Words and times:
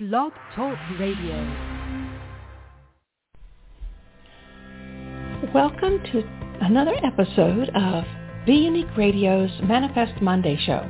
Blog 0.00 0.32
Talk 0.56 0.76
Radio. 0.98 1.36
Welcome 5.54 6.02
to 6.10 6.24
another 6.62 6.96
episode 7.04 7.70
of 7.76 8.02
Be 8.44 8.54
Unique 8.54 8.96
Radio's 8.96 9.52
Manifest 9.62 10.20
Monday 10.20 10.58
Show. 10.66 10.80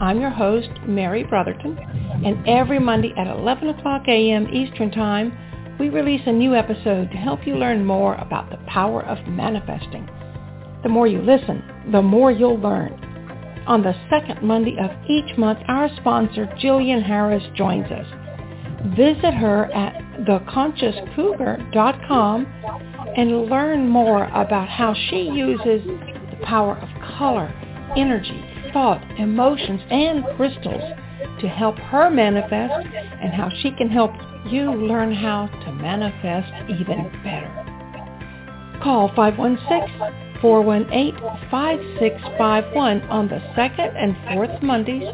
I'm 0.00 0.20
your 0.20 0.30
host, 0.30 0.68
Mary 0.84 1.22
Brotherton, 1.22 1.78
and 2.24 2.44
every 2.48 2.80
Monday 2.80 3.14
at 3.16 3.28
11 3.28 3.68
o'clock 3.68 4.02
a.m. 4.08 4.48
Eastern 4.52 4.90
Time, 4.90 5.76
we 5.78 5.88
release 5.88 6.22
a 6.26 6.32
new 6.32 6.56
episode 6.56 7.12
to 7.12 7.16
help 7.16 7.46
you 7.46 7.54
learn 7.54 7.86
more 7.86 8.16
about 8.16 8.50
the 8.50 8.58
power 8.66 9.04
of 9.04 9.24
manifesting. 9.28 10.08
The 10.82 10.88
more 10.88 11.06
you 11.06 11.22
listen, 11.22 11.62
the 11.92 12.02
more 12.02 12.32
you'll 12.32 12.58
learn. 12.58 12.94
On 13.68 13.84
the 13.84 13.94
second 14.10 14.42
Monday 14.42 14.76
of 14.80 14.90
each 15.08 15.38
month, 15.38 15.60
our 15.68 15.88
sponsor, 15.98 16.46
Jillian 16.60 17.04
Harris, 17.04 17.44
joins 17.54 17.86
us. 17.92 18.06
Visit 18.84 19.32
her 19.32 19.72
at 19.72 19.94
theconsciouscougar.com 20.26 22.46
and 23.16 23.46
learn 23.46 23.88
more 23.88 24.24
about 24.24 24.68
how 24.68 24.92
she 25.08 25.22
uses 25.22 25.82
the 25.86 26.36
power 26.44 26.76
of 26.76 26.90
color, 27.16 27.50
energy, 27.96 28.44
thought, 28.74 29.00
emotions, 29.18 29.80
and 29.90 30.22
crystals 30.36 30.82
to 31.40 31.48
help 31.48 31.78
her 31.78 32.10
manifest 32.10 32.86
and 33.22 33.32
how 33.32 33.48
she 33.62 33.70
can 33.70 33.88
help 33.88 34.12
you 34.46 34.70
learn 34.70 35.14
how 35.14 35.46
to 35.64 35.72
manifest 35.72 36.52
even 36.68 37.10
better. 37.24 37.48
Call 38.82 39.08
516-418-5651 40.42 43.10
on 43.10 43.28
the 43.28 43.40
second 43.56 43.96
and 43.96 44.14
fourth 44.30 44.62
Mondays 44.62 45.08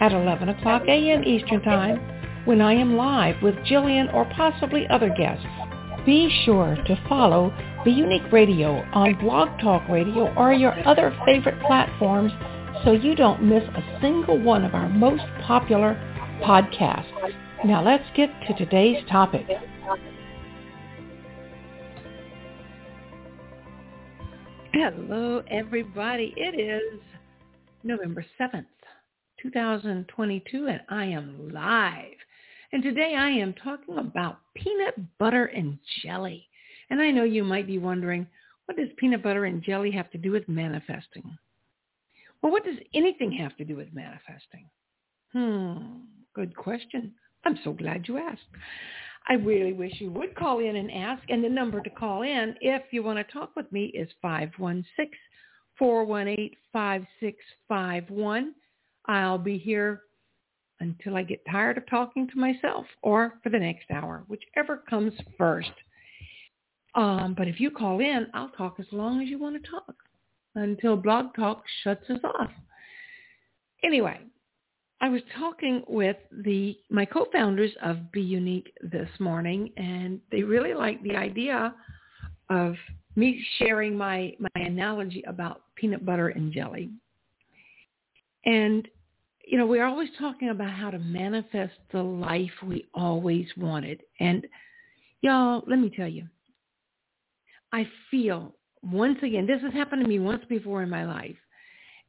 at 0.00 0.10
11 0.10 0.48
o'clock 0.48 0.82
a.m. 0.88 1.22
Eastern 1.22 1.62
Time 1.62 2.00
when 2.44 2.60
I 2.60 2.74
am 2.74 2.96
live 2.96 3.40
with 3.42 3.54
Jillian 3.66 4.12
or 4.12 4.24
possibly 4.34 4.86
other 4.88 5.08
guests. 5.08 5.46
Be 6.04 6.28
sure 6.44 6.76
to 6.86 7.04
follow 7.08 7.54
Be 7.84 7.92
Unique 7.92 8.32
Radio 8.32 8.82
on 8.92 9.14
Blog 9.20 9.60
Talk 9.60 9.88
Radio 9.88 10.34
or 10.34 10.52
your 10.52 10.76
other 10.86 11.16
favorite 11.24 11.60
platforms 11.62 12.32
so 12.84 12.92
you 12.92 13.14
don't 13.14 13.44
miss 13.44 13.62
a 13.62 14.00
single 14.00 14.40
one 14.40 14.64
of 14.64 14.74
our 14.74 14.88
most 14.88 15.22
popular 15.46 15.94
podcasts. 16.42 17.06
Now 17.64 17.84
let's 17.84 18.04
get 18.16 18.30
to 18.48 18.54
today's 18.54 19.04
topic. 19.08 19.46
Hello 24.72 25.42
everybody. 25.48 26.34
It 26.36 26.58
is 26.58 27.00
November 27.84 28.24
7th, 28.40 28.66
2022 29.40 30.66
and 30.66 30.80
I 30.88 31.04
am 31.04 31.50
live. 31.52 32.21
And 32.72 32.82
today 32.82 33.14
I 33.16 33.28
am 33.28 33.52
talking 33.52 33.98
about 33.98 34.38
peanut 34.54 34.94
butter 35.18 35.46
and 35.46 35.78
jelly. 36.02 36.48
And 36.88 37.02
I 37.02 37.10
know 37.10 37.24
you 37.24 37.44
might 37.44 37.66
be 37.66 37.78
wondering, 37.78 38.26
what 38.64 38.78
does 38.78 38.88
peanut 38.96 39.22
butter 39.22 39.44
and 39.44 39.62
jelly 39.62 39.90
have 39.90 40.10
to 40.12 40.18
do 40.18 40.30
with 40.30 40.48
manifesting? 40.48 41.36
Well, 42.40 42.50
what 42.50 42.64
does 42.64 42.78
anything 42.94 43.30
have 43.32 43.54
to 43.58 43.64
do 43.64 43.76
with 43.76 43.92
manifesting? 43.92 44.70
Hmm, 45.32 45.98
good 46.34 46.56
question. 46.56 47.12
I'm 47.44 47.58
so 47.62 47.72
glad 47.72 48.08
you 48.08 48.18
asked. 48.18 48.40
I 49.28 49.34
really 49.34 49.74
wish 49.74 50.00
you 50.00 50.10
would 50.12 50.34
call 50.34 50.60
in 50.60 50.76
and 50.76 50.90
ask. 50.90 51.22
And 51.28 51.44
the 51.44 51.50
number 51.50 51.82
to 51.82 51.90
call 51.90 52.22
in 52.22 52.54
if 52.60 52.82
you 52.90 53.02
want 53.02 53.18
to 53.18 53.32
talk 53.32 53.54
with 53.54 53.70
me 53.70 53.92
is 53.94 54.08
516-418-5651. 55.80 58.52
I'll 59.06 59.38
be 59.38 59.58
here 59.58 60.02
until 60.82 61.16
I 61.16 61.22
get 61.22 61.40
tired 61.50 61.78
of 61.78 61.88
talking 61.88 62.28
to 62.28 62.38
myself 62.38 62.84
or 63.02 63.38
for 63.42 63.48
the 63.48 63.58
next 63.58 63.90
hour, 63.90 64.24
whichever 64.28 64.78
comes 64.88 65.12
first. 65.38 65.70
Um, 66.94 67.34
but 67.36 67.48
if 67.48 67.58
you 67.58 67.70
call 67.70 68.00
in, 68.00 68.26
I'll 68.34 68.50
talk 68.50 68.76
as 68.78 68.86
long 68.92 69.22
as 69.22 69.28
you 69.28 69.38
want 69.38 69.62
to 69.62 69.70
talk 69.70 69.94
until 70.54 70.96
Blog 70.96 71.34
Talk 71.34 71.62
shuts 71.82 72.08
us 72.10 72.20
off. 72.24 72.50
Anyway, 73.82 74.20
I 75.00 75.08
was 75.08 75.22
talking 75.38 75.82
with 75.88 76.16
the 76.30 76.76
my 76.90 77.04
co-founders 77.04 77.72
of 77.82 78.12
Be 78.12 78.20
Unique 78.20 78.72
this 78.82 79.08
morning, 79.18 79.72
and 79.76 80.20
they 80.30 80.42
really 80.42 80.74
liked 80.74 81.02
the 81.02 81.16
idea 81.16 81.74
of 82.50 82.74
me 83.16 83.44
sharing 83.58 83.96
my 83.96 84.34
my 84.38 84.62
analogy 84.62 85.24
about 85.26 85.62
peanut 85.74 86.04
butter 86.04 86.28
and 86.28 86.52
jelly. 86.52 86.90
And 88.44 88.86
you 89.52 89.58
know, 89.58 89.66
we're 89.66 89.84
always 89.84 90.08
talking 90.18 90.48
about 90.48 90.70
how 90.70 90.90
to 90.90 90.98
manifest 90.98 91.74
the 91.92 92.02
life 92.02 92.50
we 92.66 92.86
always 92.94 93.46
wanted. 93.58 94.00
And 94.18 94.46
y'all, 95.20 95.62
let 95.66 95.78
me 95.78 95.92
tell 95.94 96.08
you, 96.08 96.26
I 97.70 97.86
feel 98.10 98.54
once 98.82 99.18
again, 99.22 99.46
this 99.46 99.60
has 99.60 99.74
happened 99.74 100.00
to 100.04 100.08
me 100.08 100.18
once 100.18 100.42
before 100.48 100.82
in 100.82 100.88
my 100.88 101.04
life, 101.04 101.36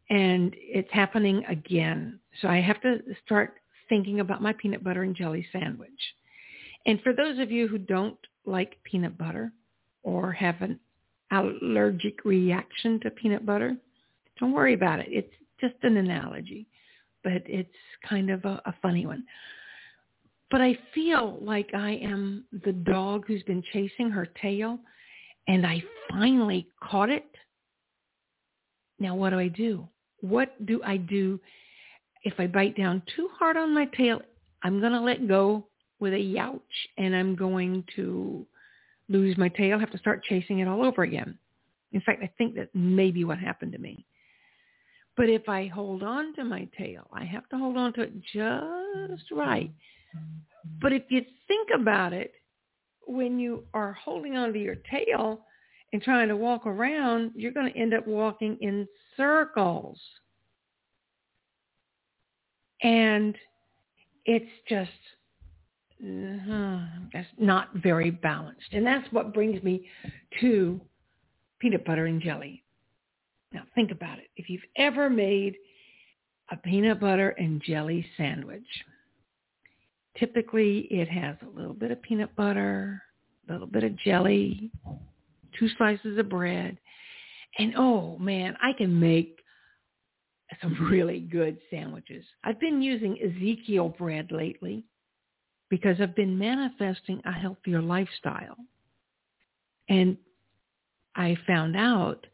and 0.09 0.55
it's 0.57 0.87
happening 0.93 1.43
again. 1.49 2.17
So 2.41 2.47
I 2.47 2.61
have 2.61 2.79
to 2.79 2.99
start 3.25 3.55
thinking 3.89 4.21
about 4.21 4.41
my 4.41 4.53
peanut 4.53 4.81
butter 4.81 5.03
and 5.03 5.13
jelly 5.13 5.45
sandwich. 5.51 5.89
And 6.85 7.01
for 7.01 7.11
those 7.11 7.39
of 7.39 7.51
you 7.51 7.67
who 7.67 7.77
don't 7.77 8.17
like 8.45 8.81
peanut 8.85 9.17
butter 9.17 9.51
or 10.03 10.31
have 10.31 10.61
an 10.61 10.79
allergic 11.29 12.23
reaction 12.23 13.01
to 13.01 13.09
peanut 13.09 13.45
butter, 13.45 13.75
don't 14.39 14.53
worry 14.53 14.75
about 14.75 15.01
it. 15.01 15.07
It's 15.09 15.33
just 15.59 15.75
an 15.83 15.97
analogy, 15.97 16.67
but 17.23 17.43
it's 17.45 17.69
kind 18.07 18.29
of 18.29 18.43
a, 18.45 18.61
a 18.65 18.75
funny 18.81 19.05
one. 19.05 19.23
But 20.51 20.61
I 20.61 20.77
feel 20.93 21.39
like 21.41 21.69
I 21.73 21.91
am 21.93 22.45
the 22.63 22.73
dog 22.73 23.25
who's 23.27 23.43
been 23.43 23.63
chasing 23.73 24.09
her 24.11 24.27
tail 24.41 24.77
and 25.47 25.65
I 25.65 25.83
finally 26.09 26.67
caught 26.81 27.09
it. 27.09 27.25
Now 28.99 29.15
what 29.15 29.31
do 29.31 29.39
I 29.39 29.47
do? 29.47 29.87
What 30.21 30.65
do 30.65 30.81
I 30.85 30.97
do 30.97 31.39
if 32.23 32.33
I 32.37 32.47
bite 32.47 32.77
down 32.77 33.01
too 33.15 33.29
hard 33.37 33.57
on 33.57 33.73
my 33.73 33.85
tail? 33.97 34.21
I'm 34.61 34.79
going 34.79 34.93
to 34.93 35.01
let 35.01 35.27
go 35.27 35.67
with 35.99 36.13
a 36.13 36.17
youch 36.17 36.59
and 36.97 37.15
I'm 37.15 37.35
going 37.35 37.83
to 37.95 38.45
lose 39.09 39.37
my 39.37 39.49
tail, 39.49 39.79
have 39.79 39.91
to 39.91 39.97
start 39.97 40.23
chasing 40.23 40.59
it 40.59 40.67
all 40.67 40.85
over 40.85 41.03
again. 41.03 41.37
In 41.91 42.01
fact, 42.01 42.23
I 42.23 42.31
think 42.37 42.55
that 42.55 42.73
may 42.73 43.11
be 43.11 43.23
what 43.23 43.37
happened 43.37 43.71
to 43.73 43.77
me. 43.79 44.05
But 45.15 45.29
if 45.29 45.47
I 45.47 45.67
hold 45.67 46.01
on 46.03 46.33
to 46.35 46.43
my 46.43 46.67
tail, 46.77 47.07
I 47.13 47.23
have 47.23 47.47
to 47.49 47.57
hold 47.57 47.77
on 47.77 47.93
to 47.93 48.01
it 48.01 48.13
just 48.33 49.31
right. 49.31 49.71
But 50.81 50.93
if 50.93 51.03
you 51.09 51.23
think 51.47 51.69
about 51.75 52.13
it, 52.13 52.33
when 53.05 53.37
you 53.39 53.63
are 53.73 53.93
holding 53.93 54.37
onto 54.37 54.59
your 54.59 54.77
tail 54.89 55.45
and 55.91 56.01
trying 56.01 56.29
to 56.29 56.37
walk 56.37 56.65
around, 56.65 57.31
you're 57.35 57.51
going 57.51 57.71
to 57.71 57.79
end 57.79 57.93
up 57.93 58.07
walking 58.07 58.57
in 58.61 58.87
circles. 59.17 59.99
And 62.81 63.35
it's 64.25 64.49
just 64.67 64.89
uh-huh, 66.03 66.79
that's 67.13 67.27
not 67.37 67.69
very 67.75 68.11
balanced. 68.11 68.73
And 68.73 68.85
that's 68.85 69.09
what 69.13 69.33
brings 69.33 69.61
me 69.63 69.87
to 70.41 70.81
peanut 71.59 71.85
butter 71.85 72.07
and 72.07 72.21
jelly. 72.21 72.62
Now 73.53 73.63
think 73.75 73.91
about 73.91 74.19
it. 74.19 74.29
If 74.35 74.49
you've 74.49 74.61
ever 74.77 75.09
made 75.09 75.55
a 76.51 76.57
peanut 76.57 76.99
butter 76.99 77.29
and 77.29 77.61
jelly 77.61 78.05
sandwich, 78.17 78.65
Typically, 80.19 80.81
it 80.91 81.09
has 81.09 81.35
a 81.41 81.57
little 81.57 81.73
bit 81.73 81.91
of 81.91 82.01
peanut 82.01 82.35
butter, 82.35 83.01
a 83.47 83.51
little 83.51 83.67
bit 83.67 83.83
of 83.83 83.97
jelly, 83.97 84.71
two 85.57 85.67
slices 85.77 86.19
of 86.19 86.29
bread, 86.29 86.77
and 87.57 87.73
oh 87.75 88.17
man, 88.19 88.55
I 88.61 88.73
can 88.73 88.99
make 88.99 89.39
some 90.61 90.87
really 90.91 91.19
good 91.19 91.57
sandwiches. 91.71 92.25
I've 92.43 92.59
been 92.59 92.81
using 92.81 93.17
Ezekiel 93.17 93.89
bread 93.97 94.31
lately 94.31 94.85
because 95.69 95.97
I've 95.99 96.15
been 96.15 96.37
manifesting 96.37 97.19
a 97.25 97.31
healthier 97.31 97.81
lifestyle. 97.81 98.57
And 99.89 100.15
I 101.15 101.35
found 101.47 101.75
out 101.75 102.27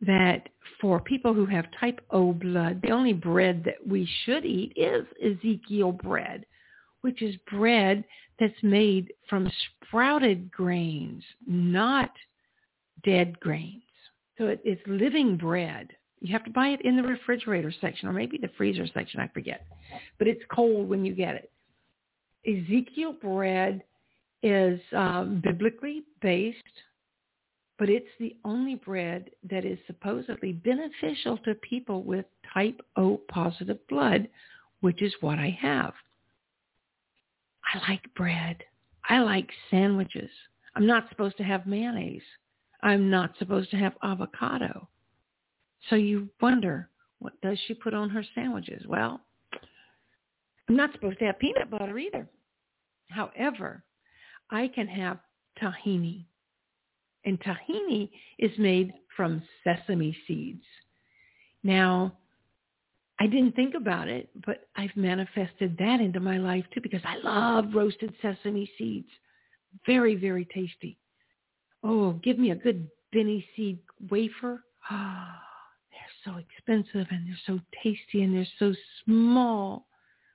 that 0.00 0.48
for 0.80 1.00
people 1.00 1.34
who 1.34 1.46
have 1.46 1.66
type 1.80 2.00
O 2.10 2.32
blood, 2.32 2.80
the 2.82 2.90
only 2.90 3.12
bread 3.12 3.64
that 3.64 3.84
we 3.86 4.08
should 4.24 4.44
eat 4.44 4.72
is 4.76 5.06
Ezekiel 5.22 5.92
bread 5.92 6.44
which 7.02 7.22
is 7.22 7.36
bread 7.50 8.04
that's 8.38 8.62
made 8.62 9.12
from 9.28 9.50
sprouted 9.86 10.50
grains, 10.50 11.22
not 11.46 12.10
dead 13.04 13.38
grains. 13.40 13.82
So 14.36 14.46
it, 14.46 14.60
it's 14.64 14.82
living 14.86 15.36
bread. 15.36 15.88
You 16.20 16.32
have 16.32 16.44
to 16.44 16.50
buy 16.50 16.68
it 16.68 16.82
in 16.82 16.96
the 16.96 17.02
refrigerator 17.02 17.72
section 17.80 18.08
or 18.08 18.12
maybe 18.12 18.38
the 18.38 18.50
freezer 18.56 18.86
section, 18.92 19.20
I 19.20 19.28
forget. 19.28 19.66
But 20.18 20.28
it's 20.28 20.42
cold 20.52 20.88
when 20.88 21.04
you 21.04 21.14
get 21.14 21.34
it. 21.34 21.50
Ezekiel 22.46 23.14
bread 23.20 23.82
is 24.42 24.80
um, 24.96 25.40
biblically 25.42 26.02
based, 26.22 26.58
but 27.78 27.88
it's 27.88 28.08
the 28.18 28.36
only 28.44 28.74
bread 28.74 29.30
that 29.48 29.64
is 29.64 29.78
supposedly 29.86 30.52
beneficial 30.52 31.38
to 31.38 31.54
people 31.56 32.02
with 32.02 32.26
type 32.52 32.80
O 32.96 33.20
positive 33.28 33.78
blood, 33.88 34.28
which 34.80 35.00
is 35.00 35.14
what 35.20 35.38
I 35.38 35.56
have. 35.60 35.94
I 37.72 37.90
like 37.90 38.02
bread. 38.14 38.64
I 39.08 39.20
like 39.20 39.48
sandwiches. 39.70 40.30
I'm 40.74 40.86
not 40.86 41.08
supposed 41.08 41.36
to 41.38 41.44
have 41.44 41.66
mayonnaise. 41.66 42.22
I'm 42.82 43.10
not 43.10 43.32
supposed 43.38 43.70
to 43.70 43.76
have 43.76 43.94
avocado. 44.02 44.88
So 45.88 45.96
you 45.96 46.28
wonder, 46.40 46.88
what 47.18 47.40
does 47.42 47.58
she 47.66 47.74
put 47.74 47.94
on 47.94 48.10
her 48.10 48.24
sandwiches? 48.34 48.84
Well, 48.86 49.20
I'm 50.68 50.76
not 50.76 50.92
supposed 50.92 51.18
to 51.20 51.26
have 51.26 51.38
peanut 51.38 51.70
butter 51.70 51.98
either. 51.98 52.28
However, 53.10 53.84
I 54.50 54.68
can 54.68 54.86
have 54.86 55.18
tahini. 55.60 56.24
And 57.28 57.38
tahini 57.40 58.08
is 58.38 58.50
made 58.58 58.94
from 59.14 59.42
sesame 59.62 60.16
seeds. 60.26 60.64
Now, 61.62 62.16
I 63.20 63.26
didn't 63.26 63.54
think 63.54 63.74
about 63.74 64.08
it, 64.08 64.30
but 64.46 64.66
I've 64.76 64.96
manifested 64.96 65.76
that 65.78 66.00
into 66.00 66.20
my 66.20 66.38
life 66.38 66.64
too 66.72 66.80
because 66.80 67.02
I 67.04 67.16
love 67.18 67.74
roasted 67.74 68.14
sesame 68.22 68.70
seeds. 68.78 69.10
Very, 69.84 70.14
very 70.14 70.46
tasty. 70.46 70.96
Oh, 71.84 72.12
give 72.24 72.38
me 72.38 72.52
a 72.52 72.56
good 72.56 72.88
benne 73.12 73.44
seed 73.54 73.78
wafer. 74.08 74.64
Oh, 74.90 75.24
they're 75.90 76.32
so 76.32 76.38
expensive 76.38 77.08
and 77.10 77.26
they're 77.26 77.44
so 77.46 77.60
tasty 77.82 78.22
and 78.22 78.34
they're 78.34 78.46
so 78.58 78.72
small, 79.04 79.86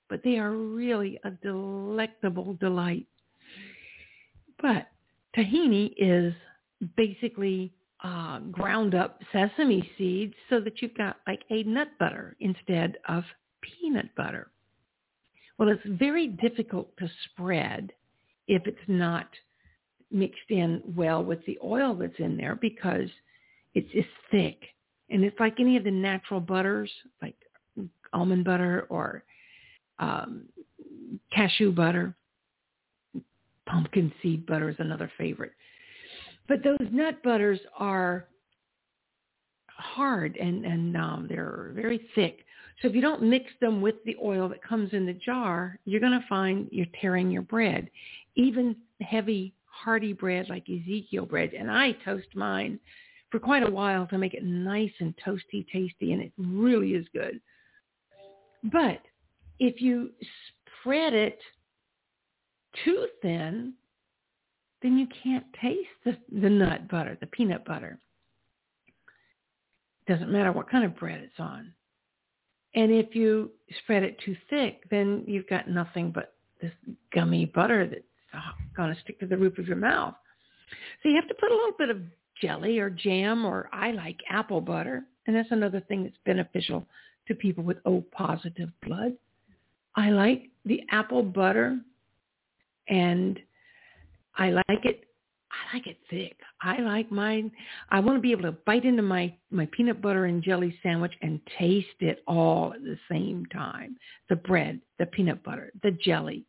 but 0.09 0.21
they 0.23 0.37
are 0.37 0.51
really 0.51 1.19
a 1.23 1.31
delectable 1.31 2.53
delight. 2.59 3.07
But 4.61 4.89
tahini 5.35 5.95
is 5.97 6.35
basically 6.95 7.73
uh, 8.03 8.39
ground 8.51 8.95
up 8.95 9.19
sesame 9.31 9.89
seeds 9.97 10.33
so 10.49 10.59
that 10.59 10.81
you've 10.81 10.97
got 10.97 11.17
like 11.27 11.41
a 11.49 11.63
nut 11.63 11.87
butter 11.99 12.35
instead 12.39 12.97
of 13.07 13.23
peanut 13.61 14.13
butter. 14.15 14.51
Well, 15.57 15.69
it's 15.69 15.99
very 15.99 16.27
difficult 16.27 16.95
to 16.97 17.09
spread 17.25 17.93
if 18.47 18.67
it's 18.67 18.77
not 18.87 19.27
mixed 20.11 20.49
in 20.49 20.81
well 20.95 21.23
with 21.23 21.45
the 21.45 21.57
oil 21.63 21.95
that's 21.95 22.19
in 22.19 22.37
there 22.37 22.55
because 22.55 23.09
it's 23.73 23.91
just 23.91 24.07
thick. 24.31 24.59
And 25.09 25.23
it's 25.23 25.39
like 25.39 25.59
any 25.59 25.77
of 25.77 25.83
the 25.83 25.91
natural 25.91 26.39
butters, 26.39 26.91
like 27.21 27.35
almond 28.13 28.45
butter 28.45 28.85
or 28.89 29.23
um, 29.99 30.43
cashew 31.31 31.71
butter. 31.71 32.15
Pumpkin 33.65 34.11
seed 34.21 34.45
butter 34.45 34.69
is 34.69 34.75
another 34.79 35.11
favorite. 35.17 35.53
But 36.47 36.63
those 36.63 36.89
nut 36.91 37.21
butters 37.23 37.59
are 37.77 38.27
hard 39.69 40.37
and, 40.37 40.65
and 40.65 40.95
um, 40.97 41.25
they're 41.29 41.71
very 41.73 42.07
thick. 42.15 42.45
So 42.81 42.87
if 42.87 42.95
you 42.95 43.01
don't 43.01 43.23
mix 43.23 43.45
them 43.61 43.81
with 43.81 43.95
the 44.05 44.17
oil 44.21 44.49
that 44.49 44.63
comes 44.63 44.93
in 44.93 45.05
the 45.05 45.13
jar, 45.13 45.79
you're 45.85 46.01
going 46.01 46.19
to 46.19 46.25
find 46.27 46.67
you're 46.71 46.85
tearing 46.99 47.31
your 47.31 47.43
bread. 47.43 47.89
Even 48.35 48.75
heavy, 49.01 49.53
hearty 49.65 50.13
bread 50.13 50.49
like 50.49 50.63
Ezekiel 50.69 51.25
bread. 51.25 51.53
And 51.53 51.69
I 51.71 51.93
toast 52.03 52.27
mine 52.35 52.79
for 53.29 53.39
quite 53.39 53.63
a 53.63 53.71
while 53.71 54.05
to 54.07 54.17
make 54.17 54.33
it 54.33 54.43
nice 54.43 54.91
and 54.99 55.13
toasty 55.25 55.65
tasty, 55.71 56.13
and 56.13 56.21
it 56.21 56.31
really 56.37 56.91
is 56.91 57.05
good. 57.13 57.39
But 58.71 59.01
if 59.59 59.81
you 59.81 60.11
spread 60.81 61.13
it 61.13 61.39
too 62.85 63.07
thin, 63.21 63.73
then 64.83 64.97
you 64.97 65.07
can't 65.23 65.45
taste 65.59 65.87
the, 66.05 66.17
the 66.41 66.49
nut 66.49 66.89
butter, 66.89 67.17
the 67.19 67.27
peanut 67.27 67.65
butter. 67.65 67.97
Doesn't 70.07 70.31
matter 70.31 70.51
what 70.51 70.69
kind 70.69 70.83
of 70.83 70.97
bread 70.97 71.21
it's 71.21 71.39
on. 71.39 71.73
And 72.75 72.91
if 72.91 73.15
you 73.15 73.51
spread 73.79 74.03
it 74.03 74.17
too 74.25 74.35
thick, 74.49 74.83
then 74.91 75.23
you've 75.25 75.47
got 75.47 75.69
nothing 75.69 76.11
but 76.11 76.33
this 76.61 76.71
gummy 77.13 77.45
butter 77.45 77.87
that's 77.87 78.43
going 78.75 78.93
to 78.93 79.01
stick 79.01 79.19
to 79.21 79.25
the 79.25 79.37
roof 79.37 79.57
of 79.57 79.67
your 79.67 79.77
mouth. 79.77 80.15
So 81.01 81.09
you 81.09 81.15
have 81.15 81.27
to 81.27 81.35
put 81.35 81.51
a 81.51 81.55
little 81.55 81.75
bit 81.77 81.89
of 81.89 82.01
jelly 82.41 82.79
or 82.79 82.89
jam 82.89 83.45
or 83.45 83.69
I 83.71 83.91
like 83.91 84.17
apple 84.29 84.59
butter. 84.59 85.03
And 85.27 85.35
that's 85.35 85.51
another 85.51 85.79
thing 85.81 86.03
that's 86.03 86.17
beneficial 86.25 86.85
to 87.27 87.35
people 87.35 87.63
with 87.63 87.77
O 87.85 88.03
positive 88.11 88.69
blood. 88.85 89.13
I 89.95 90.09
like 90.09 90.49
the 90.65 90.81
apple 90.91 91.23
butter 91.23 91.79
and 92.89 93.39
I 94.35 94.49
like 94.51 94.85
it. 94.85 95.05
I 95.51 95.77
like 95.77 95.87
it 95.87 95.97
thick. 96.09 96.35
I 96.61 96.79
like 96.79 97.11
mine. 97.11 97.51
I 97.89 97.99
want 97.99 98.17
to 98.17 98.21
be 98.21 98.31
able 98.31 98.43
to 98.43 98.57
bite 98.65 98.85
into 98.85 99.03
my 99.03 99.33
my 99.51 99.67
peanut 99.71 100.01
butter 100.01 100.25
and 100.25 100.43
jelly 100.43 100.77
sandwich 100.81 101.13
and 101.21 101.39
taste 101.59 101.87
it 101.99 102.23
all 102.27 102.73
at 102.73 102.81
the 102.81 102.97
same 103.09 103.45
time. 103.47 103.95
The 104.29 104.35
bread, 104.35 104.79
the 104.97 105.05
peanut 105.07 105.43
butter, 105.43 105.71
the 105.83 105.91
jelly. 105.91 106.45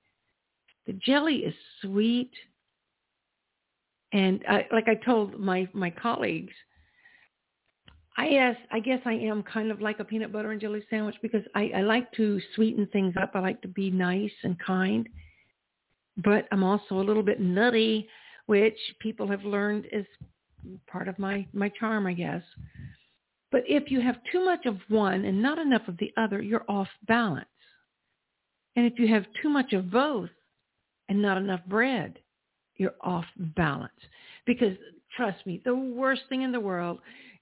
The 0.87 0.95
jelly 0.95 1.37
is 1.37 1.55
sweet, 1.83 2.33
and 4.13 4.43
I, 4.49 4.67
like 4.73 4.89
I 4.89 4.95
told 4.95 5.39
my 5.39 5.69
my 5.75 5.91
colleagues, 5.91 6.53
I 8.17 8.31
guess 8.31 8.57
I 8.71 8.81
guess 8.81 9.01
I 9.05 9.15
am 9.15 9.43
kind 9.43 9.71
of 9.71 9.83
like 9.83 9.99
a 9.99 10.05
peanut 10.05 10.33
butter 10.33 10.53
and 10.53 10.61
jelly 10.61 10.85
sandwich 10.89 11.17
because 11.21 11.43
I, 11.55 11.73
I 11.77 11.81
like 11.83 12.11
to 12.13 12.41
sweeten 12.55 12.87
things 12.93 13.15
up. 13.21 13.33
I 13.35 13.41
like 13.41 13.61
to 13.63 13.69
be 13.69 13.91
nice 13.91 14.33
and 14.45 14.59
kind 14.59 15.09
but 16.19 16.47
I'm 16.53 16.63
also 16.63 16.97
a 16.97 17.03
little 17.03 17.23
bit 17.23 17.41
nutty, 17.41 18.09
which 18.47 18.79
people 19.01 19.27
have 19.29 19.45
learned 19.45 19.87
is 19.93 20.07
part 20.87 21.09
of 21.09 21.19
my, 21.19 21.47
my 21.53 21.71
charm, 21.81 22.07
I 22.07 22.13
guess. 22.13 22.43
But 23.51 23.63
if 23.67 23.91
you 23.91 24.01
have 24.01 24.17
too 24.33 24.45
much 24.45 24.67
of 24.67 24.79
one 24.89 25.25
and 25.25 25.41
not 25.41 25.59
enough 25.59 25.87
of 25.89 25.97
the 25.99 26.13
other, 26.17 26.43
you're 26.43 26.65
off 26.69 26.89
balance. 27.07 27.47
And 28.77 28.87
if 28.87 28.99
you 28.99 29.07
have 29.09 29.25
too 29.41 29.49
much 29.49 29.73
of 29.73 29.91
both 29.91 30.31
and 31.09 31.21
not 31.21 31.39
enough 31.39 31.61
bread, 31.67 32.19
you're 32.77 32.95
off 33.01 33.27
balance. 33.37 33.93
Because 34.47 34.77
trust 35.17 35.47
me, 35.47 35.63
the 35.65 35.75
worst 35.75 36.23
thing 36.29 36.43
in 36.43 36.53
the 36.53 36.61
world 36.61 36.99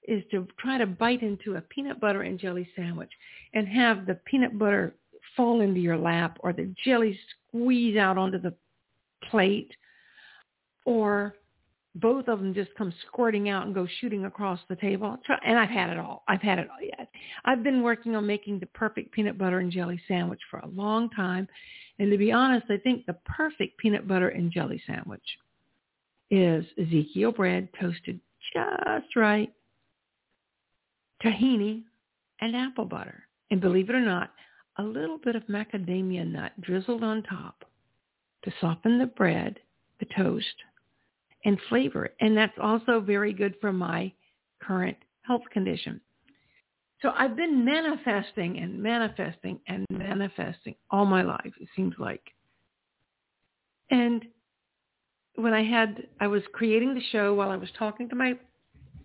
is 0.07 0.23
to 0.31 0.47
try 0.59 0.77
to 0.77 0.85
bite 0.85 1.23
into 1.23 1.55
a 1.55 1.61
peanut 1.61 1.99
butter 1.99 2.23
and 2.23 2.39
jelly 2.39 2.67
sandwich 2.75 3.11
and 3.53 3.67
have 3.67 4.05
the 4.05 4.19
peanut 4.25 4.59
butter 4.59 4.95
fall 5.35 5.61
into 5.61 5.79
your 5.79 5.97
lap 5.97 6.37
or 6.41 6.53
the 6.53 6.73
jelly 6.83 7.17
squeeze 7.47 7.97
out 7.97 8.17
onto 8.17 8.39
the 8.39 8.53
plate 9.33 9.71
or 10.85 11.33
both 11.95 12.27
of 12.27 12.39
them 12.39 12.53
just 12.53 12.73
come 12.75 12.93
squirting 13.07 13.49
out 13.49 13.65
and 13.65 13.75
go 13.75 13.87
shooting 13.99 14.25
across 14.25 14.59
the 14.69 14.75
table. 14.75 15.17
And 15.45 15.57
I've 15.59 15.69
had 15.69 15.89
it 15.89 15.99
all. 15.99 16.23
I've 16.27 16.41
had 16.41 16.59
it 16.59 16.67
all 16.69 16.81
yet. 16.81 17.09
I've 17.45 17.63
been 17.63 17.83
working 17.83 18.15
on 18.15 18.25
making 18.25 18.59
the 18.59 18.65
perfect 18.67 19.11
peanut 19.11 19.37
butter 19.37 19.59
and 19.59 19.71
jelly 19.71 19.99
sandwich 20.07 20.41
for 20.49 20.59
a 20.59 20.67
long 20.67 21.09
time. 21.11 21.47
And 21.99 22.11
to 22.11 22.17
be 22.17 22.31
honest, 22.31 22.65
I 22.69 22.77
think 22.77 23.05
the 23.05 23.17
perfect 23.25 23.77
peanut 23.77 24.07
butter 24.07 24.29
and 24.29 24.51
jelly 24.51 24.81
sandwich 24.87 25.21
is 26.31 26.65
Ezekiel 26.79 27.31
bread 27.31 27.69
toasted 27.79 28.19
just 28.53 29.15
right, 29.15 29.51
tahini, 31.23 31.83
and 32.41 32.55
apple 32.55 32.85
butter. 32.85 33.23
And 33.51 33.61
believe 33.61 33.89
it 33.89 33.95
or 33.95 34.01
not, 34.01 34.31
a 34.79 34.83
little 34.83 35.19
bit 35.19 35.35
of 35.35 35.43
macadamia 35.43 36.29
nut 36.29 36.51
drizzled 36.61 37.03
on 37.03 37.21
top 37.23 37.65
to 38.43 38.53
soften 38.59 38.99
the 38.99 39.05
bread, 39.05 39.59
the 39.99 40.07
toast, 40.15 40.55
and 41.45 41.59
flavor. 41.69 42.09
And 42.19 42.35
that's 42.35 42.57
also 42.61 42.99
very 42.99 43.33
good 43.33 43.55
for 43.61 43.73
my 43.73 44.11
current 44.61 44.97
health 45.21 45.43
condition. 45.51 46.01
So 47.01 47.11
I've 47.17 47.35
been 47.35 47.65
manifesting 47.65 48.59
and 48.59 48.81
manifesting 48.81 49.59
and 49.67 49.85
manifesting 49.89 50.75
all 50.89 51.05
my 51.05 51.21
life, 51.21 51.51
it 51.59 51.67
seems 51.75 51.95
like. 51.99 52.23
And 53.89 54.25
when 55.35 55.53
I 55.53 55.63
had, 55.63 56.07
I 56.21 56.27
was 56.27 56.43
creating 56.53 56.93
the 56.93 57.03
show 57.11 57.33
while 57.33 57.49
I 57.49 57.57
was 57.57 57.69
talking 57.77 58.07
to 58.09 58.15
my 58.15 58.37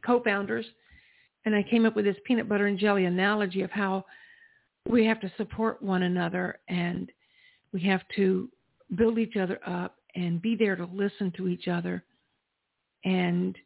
co-founders, 0.06 0.66
and 1.44 1.54
I 1.54 1.62
came 1.62 1.86
up 1.86 1.96
with 1.96 2.04
this 2.04 2.16
peanut 2.24 2.48
butter 2.48 2.66
and 2.66 2.78
jelly 2.78 3.06
analogy 3.06 3.62
of 3.62 3.70
how 3.70 4.04
we 4.88 5.04
have 5.06 5.20
to 5.20 5.32
support 5.36 5.82
one 5.82 6.04
another 6.04 6.60
and 6.68 7.10
we 7.72 7.82
have 7.82 8.02
to 8.16 8.48
build 8.96 9.18
each 9.18 9.36
other 9.36 9.60
up 9.66 9.96
and 10.14 10.40
be 10.40 10.56
there 10.56 10.76
to 10.76 10.88
listen 10.92 11.32
to 11.36 11.48
each 11.48 11.68
other. 11.68 12.02
And 13.04 13.56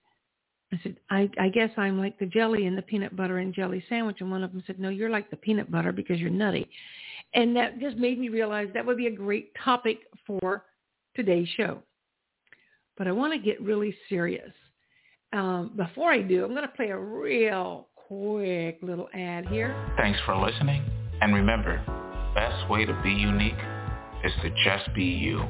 I 0.72 0.80
said, 0.82 0.96
I, 1.10 1.30
I 1.38 1.48
guess 1.48 1.70
I'm 1.76 1.98
like 1.98 2.18
the 2.18 2.26
jelly 2.26 2.66
in 2.66 2.76
the 2.76 2.82
peanut 2.82 3.16
butter 3.16 3.38
and 3.38 3.54
jelly 3.54 3.84
sandwich. 3.88 4.18
And 4.20 4.30
one 4.30 4.42
of 4.42 4.52
them 4.52 4.62
said, 4.66 4.78
no, 4.78 4.88
you're 4.88 5.10
like 5.10 5.30
the 5.30 5.36
peanut 5.36 5.70
butter 5.70 5.92
because 5.92 6.18
you're 6.18 6.30
nutty. 6.30 6.68
And 7.34 7.54
that 7.56 7.78
just 7.78 7.96
made 7.96 8.18
me 8.18 8.28
realize 8.28 8.68
that 8.74 8.84
would 8.84 8.96
be 8.96 9.06
a 9.06 9.14
great 9.14 9.52
topic 9.62 10.00
for 10.26 10.64
today's 11.14 11.48
show. 11.56 11.82
But 12.98 13.06
I 13.06 13.12
want 13.12 13.32
to 13.32 13.38
get 13.38 13.60
really 13.60 13.94
serious. 14.08 14.52
Um, 15.32 15.72
before 15.76 16.12
I 16.12 16.20
do, 16.20 16.44
I'm 16.44 16.50
going 16.50 16.62
to 16.62 16.68
play 16.68 16.90
a 16.90 16.98
real 16.98 17.88
quick 17.96 18.78
little 18.82 19.08
ad 19.14 19.46
here. 19.46 19.74
Thanks 19.96 20.20
for 20.26 20.36
listening. 20.36 20.82
And 21.22 21.34
remember, 21.34 21.82
best 22.34 22.68
way 22.68 22.84
to 22.84 23.00
be 23.02 23.10
unique 23.10 23.54
is 24.24 24.32
to 24.42 24.50
just 24.64 24.94
be 24.94 25.04
you. 25.04 25.42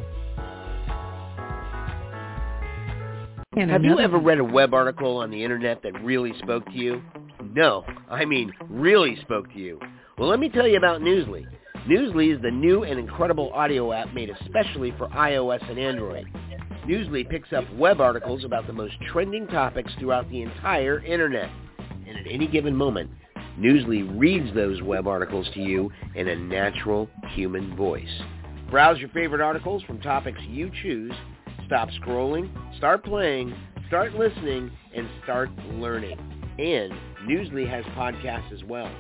And 3.55 3.71
Have 3.71 3.85
you 3.85 3.99
ever 4.01 4.19
read 4.19 4.39
a 4.39 4.45
web 4.45 4.73
article 4.73 5.19
on 5.19 5.31
the 5.31 5.45
internet 5.45 5.83
that 5.83 6.03
really 6.03 6.33
spoke 6.39 6.65
to 6.67 6.73
you? 6.73 7.03
No, 7.55 7.85
I 8.11 8.25
mean 8.25 8.51
really 8.71 9.17
spoke 9.21 9.53
to 9.53 9.59
you. 9.59 9.79
Well, 10.17 10.29
let 10.29 10.39
me 10.39 10.49
tell 10.49 10.67
you 10.67 10.79
about 10.79 11.03
Newsly. 11.03 11.47
Newsly 11.87 12.35
is 12.35 12.41
the 12.41 12.51
new 12.51 12.85
and 12.85 12.99
incredible 12.99 13.51
audio 13.53 13.93
app 13.93 14.15
made 14.15 14.31
especially 14.31 14.95
for 14.97 15.09
iOS 15.09 15.69
and 15.69 15.79
Android. 15.79 16.27
Newsly 16.87 17.29
picks 17.29 17.53
up 17.53 17.65
web 17.75 18.01
articles 18.01 18.45
about 18.45 18.67
the 18.67 18.73
most 18.73 18.95
trending 19.13 19.47
topics 19.49 19.93
throughout 19.99 20.29
the 20.31 20.43
entire 20.43 21.01
internet. 21.05 21.51
And 22.07 22.17
at 22.17 22.27
any 22.29 22.47
given 22.47 22.75
moment, 22.75 23.11
Newsly 23.59 24.19
reads 24.19 24.55
those 24.55 24.81
web 24.81 25.07
articles 25.07 25.49
to 25.55 25.61
you 25.61 25.91
in 26.15 26.29
a 26.29 26.37
natural 26.37 27.11
human 27.35 27.77
voice. 27.77 28.23
Browse 28.73 28.99
your 28.99 29.11
favorite 29.11 29.43
articles 29.43 29.83
from 29.83 30.01
topics 30.01 30.41
you 30.49 30.71
choose, 30.83 31.13
stop 31.67 31.91
scrolling, 32.01 32.49
start 32.79 33.05
playing, 33.05 33.55
start 33.87 34.15
listening, 34.15 34.71
and 34.97 35.07
start 35.23 35.51
learning. 35.75 36.19
And 36.59 36.91
Newsly 37.29 37.69
has 37.69 37.85
podcasts 37.95 38.51
as 38.51 38.65
well. 38.65 38.91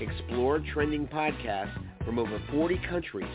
Explore 0.00 0.58
trending 0.72 1.06
podcasts 1.06 1.72
from 2.04 2.18
over 2.18 2.42
40 2.50 2.80
countries. 2.90 3.30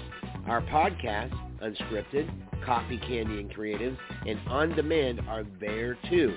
Our 0.46 0.60
podcasts, 0.64 1.32
Unscripted, 1.64 2.30
Coffee, 2.66 2.98
Candy, 2.98 3.40
and 3.40 3.50
Creatives, 3.50 3.96
and 4.28 4.38
On 4.50 4.76
Demand 4.76 5.22
are 5.30 5.46
there 5.62 5.98
too. 6.10 6.36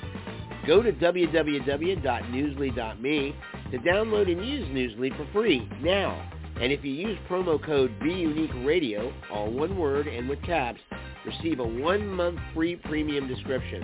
Go 0.65 0.81
to 0.81 0.93
www.newsly.me 0.93 3.35
to 3.73 3.79
download 3.79 4.31
and 4.31 4.47
use 4.47 4.69
Newsly 4.69 5.17
for 5.17 5.27
free 5.33 5.69
now. 5.83 6.31
And 6.61 6.73
if 6.73 6.85
you 6.85 6.93
use 6.93 7.19
promo 7.27 7.63
code 7.65 7.99
BeUniqueRadio, 8.01 9.11
all 9.33 9.51
one 9.51 9.79
word 9.79 10.07
and 10.07 10.29
with 10.29 10.43
caps, 10.43 10.81
receive 11.25 11.59
a 11.59 11.65
one-month 11.65 12.39
free 12.53 12.77
premium 12.77 13.27
description. 13.27 13.83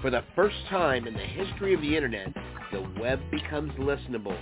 For 0.00 0.10
the 0.10 0.24
first 0.34 0.56
time 0.70 1.06
in 1.06 1.12
the 1.12 1.20
history 1.20 1.74
of 1.74 1.82
the 1.82 1.94
Internet, 1.94 2.28
the 2.72 2.80
web 2.98 3.20
becomes 3.30 3.72
listenable. 3.72 4.38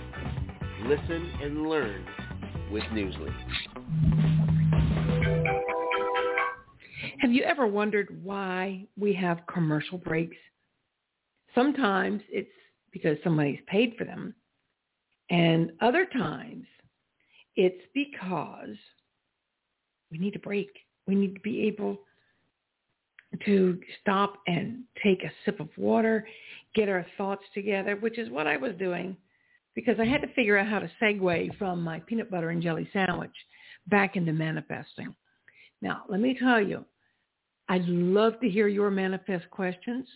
Listen 0.85 1.29
and 1.41 1.67
learn 1.67 2.05
with 2.71 2.83
Newsly. 2.83 3.33
Have 7.19 7.33
you 7.33 7.43
ever 7.43 7.67
wondered 7.67 8.17
why 8.23 8.85
we 8.97 9.13
have 9.13 9.45
commercial 9.53 9.97
breaks? 9.97 10.37
Sometimes 11.53 12.21
it's 12.29 12.49
because 12.93 13.17
somebody's 13.25 13.59
paid 13.67 13.95
for 13.97 14.05
them. 14.05 14.33
And 15.29 15.71
other 15.81 16.05
times 16.05 16.65
it's 17.55 17.83
because 17.93 18.75
we 20.11 20.17
need 20.17 20.35
a 20.35 20.39
break. 20.39 20.69
We 21.07 21.15
need 21.15 21.35
to 21.35 21.41
be 21.41 21.67
able 21.67 21.99
to 23.45 23.79
stop 24.01 24.35
and 24.47 24.83
take 25.03 25.23
a 25.23 25.31
sip 25.43 25.59
of 25.59 25.69
water, 25.77 26.27
get 26.75 26.89
our 26.89 27.05
thoughts 27.17 27.43
together, 27.53 27.95
which 27.95 28.19
is 28.19 28.29
what 28.29 28.47
I 28.47 28.57
was 28.57 28.73
doing 28.77 29.17
because 29.75 29.99
I 29.99 30.05
had 30.05 30.21
to 30.21 30.33
figure 30.33 30.57
out 30.57 30.67
how 30.67 30.79
to 30.79 30.89
segue 31.01 31.57
from 31.57 31.81
my 31.81 31.99
peanut 32.01 32.31
butter 32.31 32.49
and 32.49 32.61
jelly 32.61 32.89
sandwich 32.93 33.33
back 33.87 34.15
into 34.15 34.31
manifesting. 34.33 35.15
Now, 35.81 36.03
let 36.09 36.21
me 36.21 36.37
tell 36.39 36.61
you, 36.61 36.85
I'd 37.69 37.87
love 37.87 38.39
to 38.41 38.49
hear 38.49 38.67
your 38.67 38.91
manifest 38.91 39.49
questions. 39.49 40.07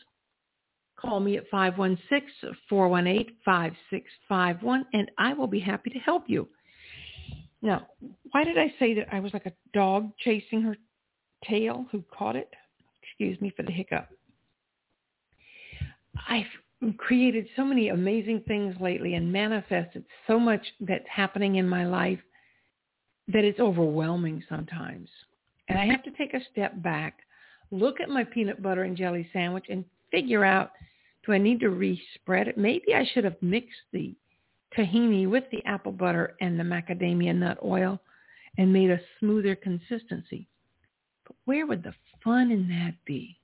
Call 1.00 1.20
me 1.20 1.38
at 1.38 1.50
516-418-5651 2.72 4.82
and 4.94 5.12
I 5.18 5.34
will 5.34 5.48
be 5.48 5.60
happy 5.60 5.90
to 5.92 6.00
help 6.00 6.24
you. 6.28 6.48
Now, 7.62 7.88
why 8.32 8.44
did 8.44 8.58
I 8.58 8.74
say 8.80 8.94
that 8.96 9.08
I 9.12 9.20
was 9.20 9.34
like 9.34 9.46
a 9.46 9.54
dog 9.74 10.12
chasing 10.20 10.62
her 10.62 10.78
tail 11.48 11.86
who 11.92 12.04
caught 12.16 12.36
it? 12.36 12.50
Excuse 13.02 13.40
me 13.42 13.52
for 13.56 13.64
the 13.64 13.72
hiccup. 13.72 14.10
I've 16.28 16.46
created 16.98 17.48
so 17.56 17.66
many 17.66 17.90
amazing 17.90 18.44
things 18.48 18.76
lately 18.80 19.16
and 19.16 19.32
manifested 19.32 20.06
so 20.28 20.40
much 20.40 20.62
that's 20.82 21.08
happening 21.10 21.56
in 21.56 21.68
my 21.68 21.86
life 21.86 22.20
that 23.28 23.44
it's 23.44 23.60
overwhelming 23.60 24.44
sometimes. 24.48 25.10
And 25.68 25.80
I 25.80 25.86
have 25.86 26.04
to 26.04 26.12
take 26.12 26.34
a 26.34 26.46
step 26.52 26.82
back, 26.82 27.20
look 27.72 28.00
at 28.00 28.10
my 28.10 28.24
peanut 28.24 28.62
butter 28.62 28.84
and 28.84 28.96
jelly 28.96 29.28
sandwich 29.34 29.66
and 29.70 29.84
figure 30.12 30.46
out, 30.46 30.72
do 31.26 31.34
I 31.34 31.38
need 31.38 31.60
to 31.60 31.70
respread 31.70 32.48
it? 32.48 32.58
Maybe 32.58 32.94
I 32.94 33.06
should 33.14 33.26
have 33.26 33.42
mixed 33.42 33.82
the 33.92 34.16
tahini 34.78 35.28
with 35.28 35.44
the 35.52 35.64
apple 35.66 35.92
butter 35.92 36.36
and 36.42 36.60
the 36.60 36.64
macadamia 36.64 37.36
nut 37.36 37.58
oil 37.64 38.00
and 38.58 38.72
made 38.72 38.90
a 38.90 39.00
smoother 39.20 39.56
consistency. 39.56 40.48
But 41.26 41.36
where 41.46 41.66
would 41.66 41.84
the 41.84 41.94
fun 42.24 42.52
in 42.52 42.68
that 42.70 42.94
be? 43.06 43.38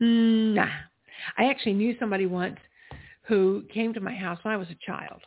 Mm, 0.00 0.54
nah. 0.54 0.68
I 1.38 1.44
actually 1.44 1.74
knew 1.74 1.96
somebody 1.98 2.26
once 2.26 2.58
who 3.22 3.64
came 3.72 3.92
to 3.94 4.00
my 4.00 4.14
house 4.14 4.38
when 4.42 4.54
I 4.54 4.56
was 4.56 4.68
a 4.70 4.86
child. 4.86 5.20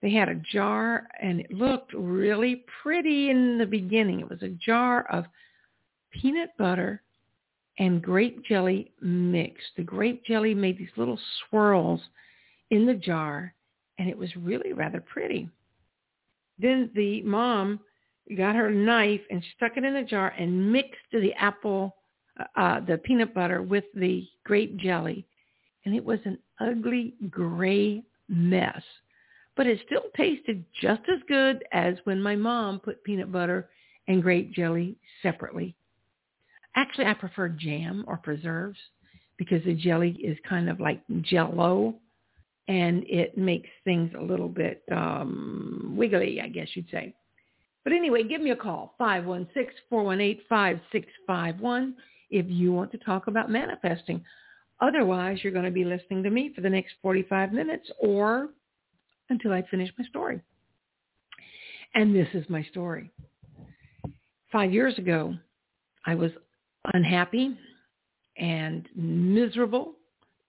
They 0.00 0.10
had 0.10 0.28
a 0.28 0.42
jar 0.52 1.06
and 1.20 1.40
it 1.40 1.50
looked 1.50 1.92
really 1.94 2.64
pretty 2.82 3.30
in 3.30 3.58
the 3.58 3.66
beginning. 3.66 4.20
It 4.20 4.30
was 4.30 4.42
a 4.42 4.48
jar 4.48 5.06
of 5.12 5.26
peanut 6.10 6.50
butter 6.58 7.02
and 7.78 8.02
grape 8.02 8.44
jelly 8.44 8.92
mixed. 9.00 9.76
The 9.76 9.82
grape 9.82 10.24
jelly 10.24 10.54
made 10.54 10.78
these 10.78 10.88
little 10.96 11.18
swirls 11.48 12.00
in 12.70 12.86
the 12.86 12.94
jar 12.94 13.54
and 14.02 14.10
it 14.10 14.18
was 14.18 14.34
really 14.34 14.72
rather 14.72 15.00
pretty. 15.00 15.48
Then 16.58 16.90
the 16.92 17.22
mom 17.22 17.78
got 18.36 18.56
her 18.56 18.68
knife 18.68 19.20
and 19.30 19.40
stuck 19.56 19.76
it 19.76 19.84
in 19.84 19.94
the 19.94 20.02
jar 20.02 20.34
and 20.36 20.72
mixed 20.72 20.96
the 21.12 21.32
apple, 21.34 21.94
uh, 22.56 22.80
the 22.80 22.98
peanut 22.98 23.32
butter 23.32 23.62
with 23.62 23.84
the 23.94 24.26
grape 24.42 24.76
jelly. 24.76 25.24
And 25.84 25.94
it 25.94 26.04
was 26.04 26.18
an 26.24 26.36
ugly 26.60 27.14
gray 27.30 28.02
mess. 28.28 28.82
But 29.56 29.68
it 29.68 29.78
still 29.86 30.06
tasted 30.16 30.64
just 30.80 31.02
as 31.08 31.20
good 31.28 31.62
as 31.70 31.94
when 32.02 32.20
my 32.20 32.34
mom 32.34 32.80
put 32.80 33.04
peanut 33.04 33.30
butter 33.30 33.68
and 34.08 34.20
grape 34.20 34.50
jelly 34.50 34.96
separately. 35.22 35.76
Actually, 36.74 37.06
I 37.06 37.14
prefer 37.14 37.50
jam 37.50 38.04
or 38.08 38.16
preserves 38.16 38.78
because 39.36 39.62
the 39.64 39.74
jelly 39.74 40.10
is 40.24 40.36
kind 40.48 40.68
of 40.68 40.80
like 40.80 41.02
jello 41.20 41.94
and 42.68 43.04
it 43.08 43.36
makes 43.36 43.68
things 43.84 44.10
a 44.18 44.22
little 44.22 44.48
bit 44.48 44.82
um, 44.92 45.94
wiggly, 45.96 46.40
I 46.40 46.48
guess 46.48 46.68
you'd 46.74 46.90
say. 46.90 47.14
But 47.84 47.92
anyway, 47.92 48.22
give 48.22 48.40
me 48.40 48.50
a 48.50 48.56
call, 48.56 48.94
516-418-5651 49.00 51.94
if 52.30 52.46
you 52.48 52.72
want 52.72 52.92
to 52.92 52.98
talk 52.98 53.26
about 53.26 53.50
manifesting. 53.50 54.24
Otherwise, 54.80 55.40
you're 55.42 55.52
going 55.52 55.64
to 55.64 55.70
be 55.70 55.84
listening 55.84 56.22
to 56.22 56.30
me 56.30 56.52
for 56.54 56.60
the 56.60 56.70
next 56.70 56.94
45 57.02 57.52
minutes 57.52 57.90
or 58.00 58.50
until 59.28 59.52
I 59.52 59.62
finish 59.70 59.90
my 59.98 60.04
story. 60.06 60.40
And 61.94 62.14
this 62.14 62.28
is 62.32 62.48
my 62.48 62.62
story. 62.64 63.10
Five 64.50 64.72
years 64.72 64.98
ago, 64.98 65.34
I 66.06 66.14
was 66.14 66.30
unhappy 66.94 67.56
and 68.36 68.88
miserable. 68.94 69.94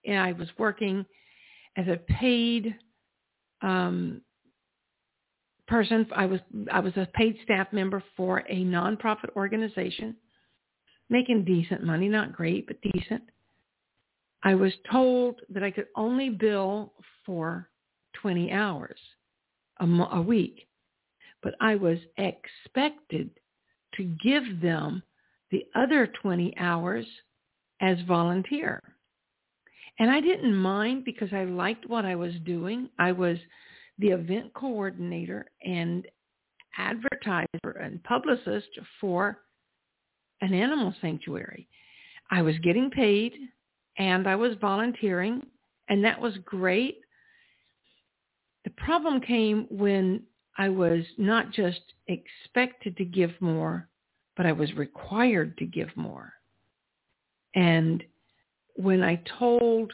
And 0.06 0.18
I 0.18 0.32
was 0.32 0.48
working 0.58 1.04
as 1.76 1.86
a 1.88 1.96
paid 1.96 2.74
um, 3.62 4.20
person. 5.66 6.06
I 6.14 6.26
was 6.26 6.40
I 6.72 6.80
was 6.80 6.96
a 6.96 7.08
paid 7.14 7.36
staff 7.44 7.68
member 7.72 8.02
for 8.16 8.40
a 8.48 8.64
nonprofit 8.64 9.34
organization, 9.36 10.16
making 11.08 11.44
decent 11.44 11.84
money, 11.84 12.08
not 12.08 12.32
great, 12.32 12.66
but 12.66 12.76
decent. 12.92 13.22
I 14.42 14.54
was 14.54 14.72
told 14.92 15.40
that 15.48 15.62
I 15.62 15.70
could 15.70 15.86
only 15.96 16.28
bill 16.28 16.92
for 17.24 17.70
20 18.20 18.52
hours 18.52 18.98
a, 19.80 19.86
a 19.86 20.20
week, 20.20 20.68
but 21.42 21.54
I 21.60 21.76
was 21.76 21.98
expected 22.18 23.30
to 23.94 24.04
give 24.22 24.60
them 24.60 25.02
the 25.50 25.64
other 25.74 26.06
20 26.20 26.54
hours 26.58 27.06
as 27.80 27.96
volunteer. 28.06 28.82
And 29.98 30.10
I 30.10 30.20
didn't 30.20 30.54
mind 30.54 31.04
because 31.04 31.32
I 31.32 31.44
liked 31.44 31.88
what 31.88 32.04
I 32.04 32.16
was 32.16 32.34
doing. 32.44 32.88
I 32.98 33.12
was 33.12 33.38
the 33.98 34.08
event 34.08 34.52
coordinator 34.54 35.46
and 35.64 36.06
advertiser 36.76 37.78
and 37.80 38.02
publicist 38.02 38.68
for 39.00 39.38
an 40.40 40.52
animal 40.52 40.92
sanctuary. 41.00 41.68
I 42.30 42.42
was 42.42 42.58
getting 42.58 42.90
paid 42.90 43.32
and 43.98 44.26
I 44.26 44.34
was 44.34 44.56
volunteering 44.60 45.46
and 45.88 46.04
that 46.04 46.20
was 46.20 46.36
great. 46.44 46.98
The 48.64 48.70
problem 48.70 49.20
came 49.20 49.66
when 49.70 50.22
I 50.56 50.68
was 50.68 51.04
not 51.18 51.52
just 51.52 51.80
expected 52.08 52.96
to 52.96 53.04
give 53.04 53.32
more, 53.40 53.88
but 54.36 54.46
I 54.46 54.52
was 54.52 54.72
required 54.74 55.56
to 55.58 55.66
give 55.66 55.94
more. 55.96 56.32
And 57.54 58.02
when 58.74 59.02
I 59.02 59.22
told 59.38 59.92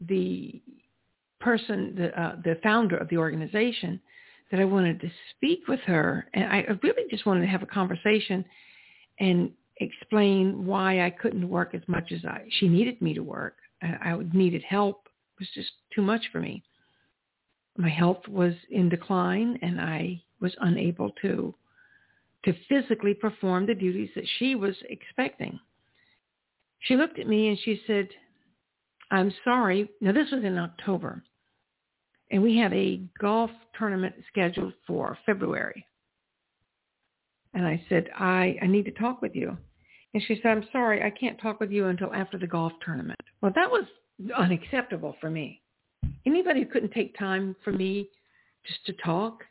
the 0.00 0.60
person, 1.40 1.94
the, 1.96 2.20
uh, 2.20 2.36
the 2.44 2.58
founder 2.62 2.96
of 2.96 3.08
the 3.08 3.18
organization, 3.18 4.00
that 4.50 4.60
I 4.60 4.64
wanted 4.64 5.00
to 5.00 5.10
speak 5.30 5.68
with 5.68 5.80
her, 5.80 6.26
and 6.32 6.44
I 6.44 6.66
really 6.82 7.04
just 7.10 7.26
wanted 7.26 7.42
to 7.42 7.46
have 7.48 7.62
a 7.62 7.66
conversation 7.66 8.44
and 9.20 9.50
explain 9.80 10.64
why 10.64 11.04
I 11.04 11.10
couldn't 11.10 11.48
work 11.48 11.74
as 11.74 11.82
much 11.86 12.12
as 12.12 12.24
I 12.24 12.44
she 12.58 12.68
needed 12.68 13.00
me 13.00 13.14
to 13.14 13.22
work. 13.22 13.56
I, 13.82 14.10
I 14.10 14.18
needed 14.32 14.62
help. 14.62 15.06
It 15.06 15.42
was 15.42 15.48
just 15.54 15.70
too 15.94 16.02
much 16.02 16.22
for 16.32 16.40
me. 16.40 16.62
My 17.76 17.88
health 17.88 18.26
was 18.26 18.54
in 18.70 18.88
decline, 18.88 19.58
and 19.62 19.80
I 19.80 20.22
was 20.40 20.54
unable 20.60 21.10
to 21.22 21.54
to 22.44 22.54
physically 22.68 23.14
perform 23.14 23.66
the 23.66 23.74
duties 23.74 24.10
that 24.14 24.26
she 24.38 24.54
was 24.54 24.74
expecting. 24.88 25.58
She 26.80 26.96
looked 26.96 27.18
at 27.18 27.26
me 27.26 27.48
and 27.48 27.58
she 27.64 27.80
said, 27.86 28.08
I'm 29.10 29.32
sorry. 29.44 29.88
Now 30.00 30.12
this 30.12 30.30
was 30.30 30.44
in 30.44 30.58
October 30.58 31.22
and 32.30 32.42
we 32.42 32.56
had 32.56 32.72
a 32.72 33.00
golf 33.20 33.50
tournament 33.78 34.14
scheduled 34.30 34.74
for 34.86 35.16
February. 35.24 35.84
And 37.54 37.66
I 37.66 37.82
said, 37.88 38.08
I, 38.18 38.56
I 38.62 38.66
need 38.66 38.84
to 38.84 38.90
talk 38.92 39.22
with 39.22 39.34
you. 39.34 39.56
And 40.14 40.22
she 40.26 40.38
said, 40.42 40.50
I'm 40.50 40.68
sorry, 40.70 41.02
I 41.02 41.10
can't 41.10 41.40
talk 41.40 41.60
with 41.60 41.70
you 41.70 41.86
until 41.86 42.12
after 42.12 42.38
the 42.38 42.46
golf 42.46 42.72
tournament. 42.84 43.20
Well, 43.40 43.52
that 43.54 43.70
was 43.70 43.84
unacceptable 44.36 45.16
for 45.20 45.30
me. 45.30 45.62
Anybody 46.26 46.62
who 46.62 46.66
couldn't 46.66 46.92
take 46.92 47.18
time 47.18 47.56
for 47.64 47.72
me 47.72 48.08
just 48.66 48.84
to 48.86 48.92
talk 49.04 49.44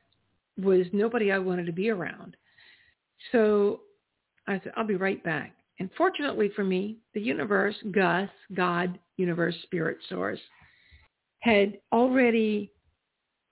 was 0.57 0.85
nobody 0.93 1.31
I 1.31 1.39
wanted 1.39 1.65
to 1.65 1.71
be 1.71 1.89
around. 1.89 2.35
So 3.31 3.81
I 4.47 4.59
said, 4.63 4.73
I'll 4.75 4.87
be 4.87 4.95
right 4.95 5.23
back. 5.23 5.53
And 5.79 5.89
fortunately 5.97 6.49
for 6.55 6.63
me, 6.63 6.97
the 7.13 7.21
universe, 7.21 7.75
Gus, 7.91 8.29
God, 8.55 8.97
universe, 9.17 9.55
spirit 9.63 9.97
source, 10.09 10.39
had 11.39 11.77
already 11.91 12.71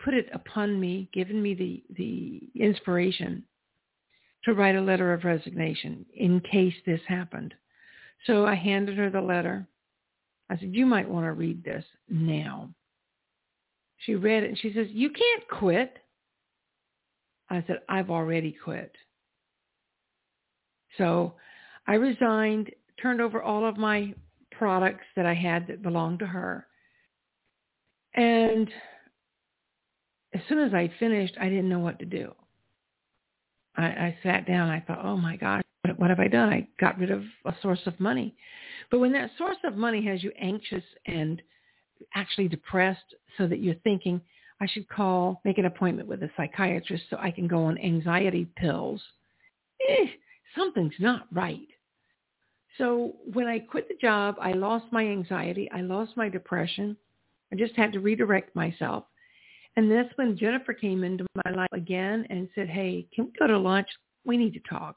put 0.03 0.13
it 0.13 0.27
upon 0.34 0.79
me, 0.79 1.10
given 1.13 1.41
me 1.41 1.53
the, 1.53 1.84
the 1.96 2.41
inspiration 2.60 3.44
to 4.44 4.53
write 4.53 4.75
a 4.75 4.82
letter 4.82 5.13
of 5.13 5.24
resignation 5.24 6.05
in 6.15 6.39
case 6.41 6.74
this 6.86 7.01
happened. 7.08 7.53
So 8.25 8.46
I 8.46 8.55
handed 8.55 8.98
her 8.98 9.10
the 9.10 9.22
letter. 9.22 9.67
I 10.50 10.58
said, 10.58 10.74
you 10.74 10.86
might 10.86 11.10
want 11.10 11.25
to 11.25 11.32
read 11.32 11.63
this 11.63 11.84
now. 12.10 12.70
She 13.98 14.15
read 14.15 14.44
it 14.44 14.50
and 14.50 14.60
she 14.60 14.74
says, 14.74 14.88
you 14.91 15.10
can't 15.10 15.48
quit. 15.50 15.98
I 17.50 17.63
said, 17.65 17.82
I've 17.89 18.10
already 18.10 18.55
quit. 18.63 18.91
So 20.98 21.34
I 21.87 21.95
resigned, 21.95 22.71
turned 23.01 23.21
over 23.21 23.41
all 23.41 23.65
of 23.65 23.77
my 23.77 24.13
products 24.51 25.05
that 25.15 25.25
I 25.25 25.33
had 25.33 25.67
that 25.67 25.83
belonged 25.83 26.19
to 26.19 26.25
her. 26.25 26.65
And 28.15 28.69
as 30.33 30.41
soon 30.47 30.59
as 30.59 30.73
I 30.73 30.91
finished, 30.99 31.35
I 31.39 31.49
didn't 31.49 31.69
know 31.69 31.79
what 31.79 31.99
to 31.99 32.05
do. 32.05 32.33
I, 33.77 33.83
I 33.85 34.17
sat 34.23 34.47
down. 34.47 34.69
I 34.69 34.79
thought, 34.79 35.03
oh 35.03 35.17
my 35.17 35.35
gosh, 35.35 35.61
what, 35.83 35.99
what 35.99 36.09
have 36.09 36.19
I 36.19 36.27
done? 36.27 36.49
I 36.49 36.67
got 36.79 36.97
rid 36.97 37.11
of 37.11 37.23
a 37.45 37.53
source 37.61 37.81
of 37.85 37.99
money. 37.99 38.35
But 38.89 38.99
when 38.99 39.11
that 39.13 39.31
source 39.37 39.57
of 39.63 39.75
money 39.75 40.05
has 40.05 40.23
you 40.23 40.31
anxious 40.39 40.83
and 41.05 41.41
actually 42.15 42.47
depressed 42.47 43.15
so 43.37 43.47
that 43.47 43.59
you're 43.59 43.75
thinking, 43.75 44.21
I 44.61 44.67
should 44.67 44.87
call, 44.87 45.41
make 45.43 45.57
an 45.57 45.65
appointment 45.65 46.07
with 46.07 46.23
a 46.23 46.29
psychiatrist 46.37 47.03
so 47.09 47.17
I 47.19 47.31
can 47.31 47.47
go 47.47 47.65
on 47.65 47.77
anxiety 47.77 48.47
pills, 48.55 49.01
eh, 49.89 50.05
something's 50.57 50.93
not 50.99 51.27
right. 51.33 51.67
So 52.77 53.15
when 53.32 53.48
I 53.48 53.60
quit 53.60 53.88
the 53.88 53.96
job, 54.01 54.36
I 54.39 54.51
lost 54.51 54.86
my 54.91 55.05
anxiety. 55.05 55.70
I 55.72 55.82
lost 55.82 56.17
my 56.17 56.29
depression. 56.29 56.98
I 57.51 57.55
just 57.55 57.75
had 57.75 57.94
to 57.94 58.00
redirect 58.00 58.55
myself. 58.55 59.05
And 59.77 59.91
that's 59.91 60.10
when 60.15 60.38
Jennifer 60.38 60.74
came 60.74 61.03
into 61.03 61.25
my 61.46 61.51
life 61.51 61.70
again 61.74 62.25
and 62.29 62.50
said, 62.55 62.70
hey, 62.70 63.08
can 63.13 63.25
we 63.25 63.32
go 63.38 63.48
to 63.48 63.58
lunch? 63.58 63.88
We 64.24 64.38
need 64.38 64.53
to 64.53 64.62
talk. 64.70 64.96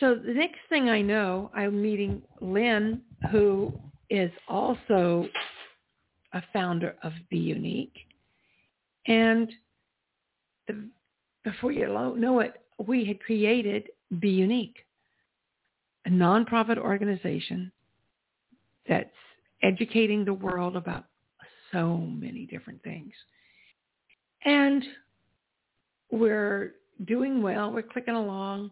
So 0.00 0.14
the 0.14 0.34
next 0.34 0.58
thing 0.68 0.88
I 0.88 1.00
know, 1.00 1.50
I'm 1.54 1.80
meeting 1.80 2.22
Lynn, 2.40 3.02
who 3.30 3.72
is 4.10 4.30
also 4.48 5.28
a 6.32 6.42
founder 6.52 6.96
of 7.02 7.12
Be 7.30 7.38
Unique. 7.38 7.96
And 9.06 9.50
the, 10.66 10.88
before 11.44 11.72
you 11.72 11.86
know 11.86 12.40
it, 12.40 12.54
we 12.86 13.04
had 13.04 13.20
created 13.20 13.88
Be 14.18 14.30
Unique, 14.30 14.78
a 16.06 16.10
nonprofit 16.10 16.78
organization 16.78 17.70
that's 18.88 19.10
educating 19.62 20.24
the 20.24 20.34
world 20.34 20.76
about 20.76 21.04
so 21.72 21.96
many 21.98 22.46
different 22.46 22.82
things. 22.82 23.12
And 24.44 24.84
we're 26.10 26.74
doing 27.06 27.42
well. 27.42 27.72
We're 27.72 27.82
clicking 27.82 28.14
along, 28.14 28.70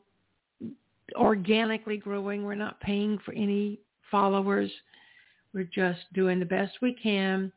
organically 1.14 1.96
growing. 1.96 2.44
We're 2.44 2.54
not 2.54 2.80
paying 2.80 3.18
for 3.24 3.32
any 3.32 3.80
followers. 4.10 4.70
We're 5.54 5.64
just 5.64 6.00
doing 6.12 6.38
the 6.38 6.46
best 6.46 6.72
we 6.82 6.94
can. 6.94 7.52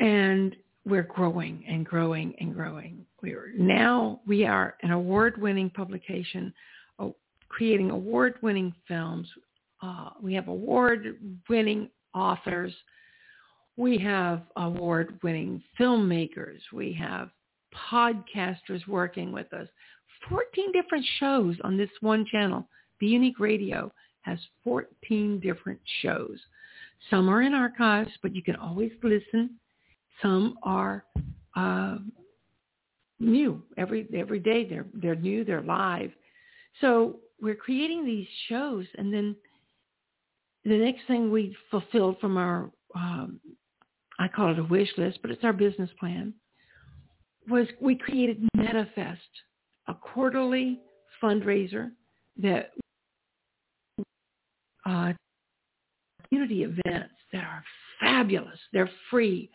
And 0.00 0.56
we're 0.84 1.02
growing 1.02 1.64
and 1.68 1.86
growing 1.86 2.34
and 2.40 2.54
growing. 2.54 3.06
We're 3.22 3.52
now 3.56 4.20
we 4.26 4.44
are 4.44 4.76
an 4.82 4.90
award-winning 4.90 5.70
publication, 5.70 6.52
creating 7.48 7.90
award-winning 7.90 8.74
films. 8.86 9.28
Uh, 9.82 10.10
we 10.20 10.34
have 10.34 10.48
award-winning 10.48 11.88
authors. 12.14 12.72
We 13.76 13.98
have 13.98 14.42
award-winning 14.56 15.62
filmmakers. 15.78 16.60
We 16.72 16.92
have 16.94 17.30
podcasters 17.90 18.86
working 18.86 19.32
with 19.32 19.52
us. 19.52 19.68
14 20.28 20.72
different 20.72 21.04
shows 21.18 21.56
on 21.64 21.76
this 21.76 21.90
one 22.00 22.24
channel. 22.30 22.66
Be 22.98 23.06
Unique 23.06 23.40
Radio 23.40 23.92
has 24.22 24.38
14 24.62 25.40
different 25.40 25.80
shows. 26.00 26.38
Some 27.10 27.28
are 27.28 27.42
in 27.42 27.52
archives, 27.52 28.10
but 28.22 28.34
you 28.34 28.42
can 28.42 28.56
always 28.56 28.92
listen. 29.02 29.50
Some 30.22 30.56
are 30.62 31.04
uh, 31.56 31.98
new 33.20 33.62
every 33.76 34.06
every 34.16 34.38
day. 34.38 34.66
They're 34.66 34.86
they're 34.94 35.14
new. 35.14 35.44
They're 35.44 35.62
live. 35.62 36.12
So 36.80 37.16
we're 37.44 37.54
creating 37.54 38.04
these 38.04 38.26
shows, 38.48 38.86
and 38.96 39.12
then 39.12 39.36
the 40.64 40.78
next 40.78 41.02
thing 41.06 41.30
we 41.30 41.54
fulfilled 41.70 42.16
from 42.20 42.36
our 42.38 42.70
um, 42.94 43.40
I 44.18 44.28
call 44.28 44.52
it 44.52 44.58
a 44.58 44.64
wish 44.64 44.88
list, 44.96 45.18
but 45.22 45.30
it's 45.30 45.44
our 45.44 45.52
business 45.52 45.90
plan, 45.98 46.34
was 47.48 47.66
we 47.80 47.96
created 47.96 48.48
MetaFest, 48.56 49.18
a 49.88 49.94
quarterly 49.94 50.80
fundraiser 51.22 51.90
that 52.40 52.70
uh, 54.86 55.12
community 56.28 56.62
events 56.62 57.14
that 57.32 57.44
are 57.44 57.64
fabulous. 58.00 58.58
They're 58.72 58.90
free. 59.10 59.50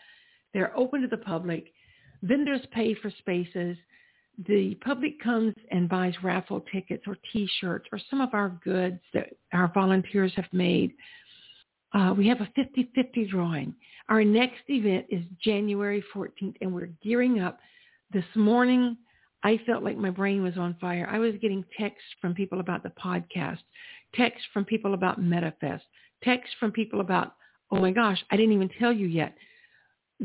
They're 0.53 0.75
open 0.77 1.01
to 1.01 1.07
the 1.07 1.17
public. 1.17 1.71
Vendors 2.21 2.61
pay 2.71 2.95
for 2.95 3.11
spaces. 3.19 3.77
The 4.47 4.75
public 4.75 5.21
comes 5.21 5.53
and 5.69 5.89
buys 5.89 6.13
raffle 6.23 6.63
tickets 6.71 7.03
or 7.07 7.17
T-shirts 7.33 7.87
or 7.91 7.99
some 8.09 8.21
of 8.21 8.29
our 8.33 8.57
goods 8.63 8.99
that 9.13 9.33
our 9.53 9.69
volunteers 9.73 10.31
have 10.35 10.47
made. 10.53 10.93
Uh, 11.93 12.13
we 12.17 12.27
have 12.27 12.39
a 12.39 12.49
50-50 12.57 13.29
drawing. 13.29 13.75
Our 14.07 14.23
next 14.23 14.61
event 14.69 15.07
is 15.09 15.23
January 15.43 16.03
14th, 16.15 16.55
and 16.61 16.73
we're 16.73 16.89
gearing 17.03 17.39
up. 17.41 17.59
This 18.11 18.25
morning, 18.35 18.97
I 19.43 19.59
felt 19.65 19.83
like 19.83 19.97
my 19.97 20.09
brain 20.09 20.41
was 20.41 20.57
on 20.57 20.75
fire. 20.79 21.07
I 21.11 21.19
was 21.19 21.33
getting 21.41 21.65
texts 21.77 22.07
from 22.21 22.33
people 22.33 22.59
about 22.59 22.83
the 22.83 22.93
podcast, 23.03 23.59
texts 24.15 24.47
from 24.53 24.65
people 24.65 24.93
about 24.93 25.21
MetaFest, 25.21 25.81
texts 26.23 26.55
from 26.59 26.71
people 26.71 27.01
about, 27.01 27.35
oh 27.71 27.79
my 27.79 27.91
gosh, 27.91 28.23
I 28.31 28.37
didn't 28.37 28.53
even 28.53 28.69
tell 28.79 28.93
you 28.93 29.07
yet. 29.07 29.35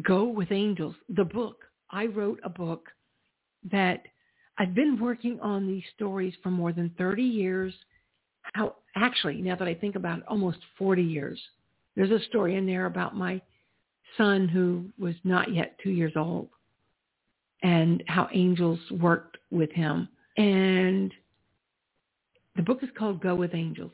Go 0.02 0.24
with 0.24 0.52
Angels, 0.52 0.94
the 1.08 1.24
book. 1.24 1.64
I 1.90 2.06
wrote 2.06 2.40
a 2.44 2.48
book 2.48 2.88
that 3.70 4.02
I've 4.58 4.74
been 4.74 5.00
working 5.00 5.40
on 5.40 5.66
these 5.66 5.84
stories 5.94 6.34
for 6.42 6.50
more 6.50 6.72
than 6.72 6.90
30 6.96 7.22
years. 7.22 7.74
How 8.54 8.76
actually, 8.94 9.40
now 9.40 9.56
that 9.56 9.68
I 9.68 9.74
think 9.74 9.96
about 9.96 10.18
it, 10.18 10.24
almost 10.28 10.58
40 10.78 11.02
years. 11.02 11.40
There's 11.96 12.10
a 12.10 12.24
story 12.26 12.56
in 12.56 12.66
there 12.66 12.86
about 12.86 13.16
my 13.16 13.40
son 14.16 14.48
who 14.48 14.86
was 14.98 15.14
not 15.24 15.52
yet 15.52 15.76
two 15.82 15.90
years 15.90 16.12
old 16.16 16.48
and 17.62 18.02
how 18.06 18.28
angels 18.32 18.78
worked 18.90 19.38
with 19.50 19.70
him. 19.72 20.08
And 20.36 21.12
the 22.56 22.62
book 22.62 22.82
is 22.82 22.90
called 22.96 23.22
Go 23.22 23.34
with 23.34 23.54
Angels. 23.54 23.92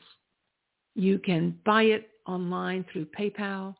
You 0.95 1.19
can 1.19 1.57
buy 1.65 1.83
it 1.83 2.09
online 2.27 2.85
through 2.91 3.07
PayPal. 3.17 3.75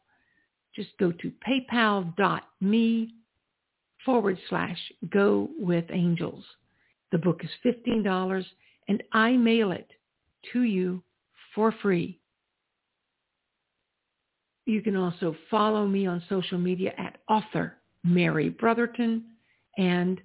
Just 0.75 0.89
go 0.99 1.11
to 1.11 1.31
paypal.me 1.47 3.13
forward 4.05 4.37
slash 4.49 4.77
go 5.09 5.49
with 5.59 5.85
angels. 5.91 6.43
The 7.11 7.17
book 7.17 7.41
is 7.43 7.49
$15 7.65 8.45
and 8.87 9.03
I 9.13 9.31
mail 9.37 9.71
it 9.71 9.89
to 10.53 10.63
you 10.63 11.03
for 11.53 11.71
free. 11.81 12.19
You 14.65 14.81
can 14.81 14.95
also 14.95 15.35
follow 15.49 15.85
me 15.87 16.05
on 16.05 16.23
social 16.29 16.57
media 16.57 16.93
at 16.97 17.17
author 17.27 17.77
Mary 18.03 18.49
Brotherton 18.49 19.23
and 19.77 20.21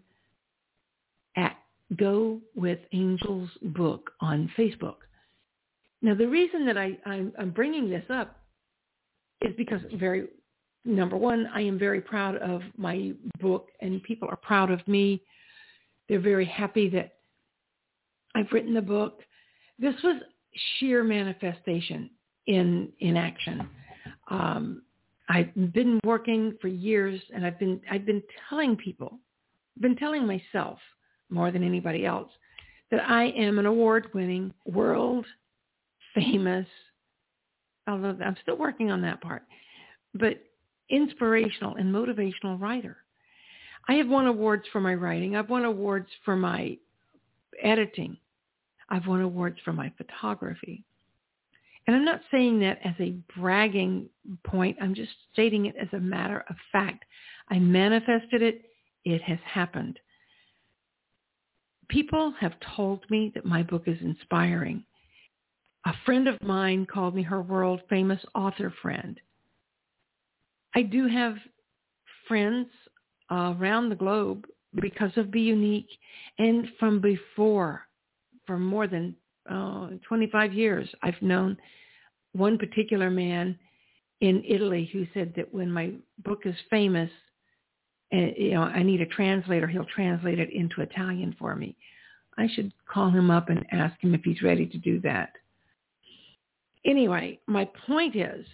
at 1.36 1.56
Go 1.96 2.40
with 2.56 2.80
Angels 2.92 3.48
book 3.62 4.10
on 4.20 4.50
Facebook. 4.58 4.96
Now, 6.02 6.14
the 6.14 6.26
reason 6.26 6.66
that 6.66 6.76
I, 6.76 6.98
I'm 7.06 7.50
bringing 7.54 7.88
this 7.88 8.04
up 8.10 8.40
is 9.42 9.54
because 9.56 9.80
very, 9.94 10.28
number 10.86 11.16
one, 11.16 11.48
I 11.54 11.60
am 11.60 11.78
very 11.78 12.00
proud 12.00 12.36
of 12.36 12.62
my 12.76 13.12
book 13.40 13.68
and 13.80 14.02
people 14.02 14.28
are 14.28 14.36
proud 14.36 14.70
of 14.70 14.86
me. 14.86 15.22
They're 16.08 16.20
very 16.20 16.46
happy 16.46 16.88
that 16.90 17.14
I've 18.34 18.50
written 18.52 18.74
the 18.74 18.82
book. 18.82 19.20
This 19.78 19.94
was 20.04 20.22
sheer 20.78 21.02
manifestation 21.04 22.10
in 22.46 22.92
in 23.00 23.16
action. 23.16 23.68
Um, 24.28 24.82
I've 25.28 25.52
been 25.72 25.98
working 26.04 26.56
for 26.60 26.68
years, 26.68 27.20
and 27.34 27.44
I've 27.44 27.58
been 27.58 27.80
I've 27.90 28.06
been 28.06 28.22
telling 28.48 28.76
people, 28.76 29.18
been 29.80 29.96
telling 29.96 30.26
myself 30.26 30.78
more 31.28 31.50
than 31.50 31.64
anybody 31.64 32.06
else, 32.06 32.30
that 32.90 33.00
I 33.00 33.24
am 33.30 33.58
an 33.58 33.66
award-winning, 33.66 34.54
world 34.64 35.26
famous, 36.14 36.66
although 37.88 38.16
I'm 38.24 38.36
still 38.42 38.56
working 38.56 38.90
on 38.90 39.02
that 39.02 39.20
part, 39.20 39.42
but 40.14 40.42
inspirational 40.90 41.76
and 41.76 41.94
motivational 41.94 42.60
writer. 42.60 42.98
I 43.88 43.94
have 43.94 44.08
won 44.08 44.26
awards 44.26 44.64
for 44.72 44.80
my 44.80 44.94
writing. 44.94 45.36
I've 45.36 45.50
won 45.50 45.64
awards 45.64 46.08
for 46.24 46.36
my 46.36 46.76
editing. 47.62 48.16
I've 48.88 49.06
won 49.06 49.20
awards 49.20 49.58
for 49.64 49.72
my 49.72 49.92
photography. 49.96 50.84
And 51.86 51.94
I'm 51.94 52.04
not 52.04 52.20
saying 52.30 52.60
that 52.60 52.80
as 52.84 52.94
a 52.98 53.16
bragging 53.38 54.08
point. 54.44 54.76
I'm 54.80 54.94
just 54.94 55.12
stating 55.32 55.66
it 55.66 55.76
as 55.80 55.88
a 55.92 56.00
matter 56.00 56.44
of 56.50 56.56
fact. 56.72 57.04
I 57.48 57.58
manifested 57.58 58.42
it. 58.42 58.62
It 59.04 59.22
has 59.22 59.38
happened. 59.44 60.00
People 61.88 62.34
have 62.40 62.54
told 62.74 63.08
me 63.08 63.30
that 63.36 63.44
my 63.44 63.62
book 63.62 63.84
is 63.86 63.98
inspiring. 64.00 64.84
A 65.84 65.92
friend 66.04 66.26
of 66.26 66.42
mine 66.42 66.86
called 66.86 67.14
me 67.14 67.22
her 67.22 67.40
world 67.40 67.80
famous 67.88 68.20
author 68.34 68.74
friend. 68.82 69.20
I 70.76 70.82
do 70.82 71.08
have 71.08 71.36
friends 72.28 72.68
around 73.30 73.88
the 73.88 73.96
globe 73.96 74.46
because 74.80 75.10
of 75.16 75.30
Be 75.30 75.40
Unique 75.40 75.88
and 76.38 76.68
from 76.78 77.00
before, 77.00 77.88
for 78.46 78.58
more 78.58 78.86
than 78.86 79.16
uh, 79.50 79.88
25 80.06 80.52
years, 80.52 80.86
I've 81.02 81.20
known 81.22 81.56
one 82.32 82.58
particular 82.58 83.10
man 83.10 83.58
in 84.20 84.44
Italy 84.46 84.90
who 84.92 85.06
said 85.14 85.32
that 85.36 85.52
when 85.52 85.72
my 85.72 85.92
book 86.24 86.42
is 86.44 86.54
famous, 86.68 87.10
and 88.12 88.34
you 88.36 88.52
know, 88.52 88.62
I 88.62 88.82
need 88.82 89.00
a 89.00 89.06
translator, 89.06 89.66
he'll 89.66 89.86
translate 89.86 90.38
it 90.38 90.52
into 90.52 90.82
Italian 90.82 91.34
for 91.38 91.56
me. 91.56 91.74
I 92.36 92.48
should 92.54 92.70
call 92.86 93.10
him 93.10 93.30
up 93.30 93.48
and 93.48 93.64
ask 93.72 93.98
him 94.00 94.14
if 94.14 94.20
he's 94.24 94.42
ready 94.42 94.66
to 94.66 94.78
do 94.78 95.00
that. 95.00 95.30
Anyway, 96.84 97.40
my 97.46 97.66
point 97.86 98.14
is 98.14 98.44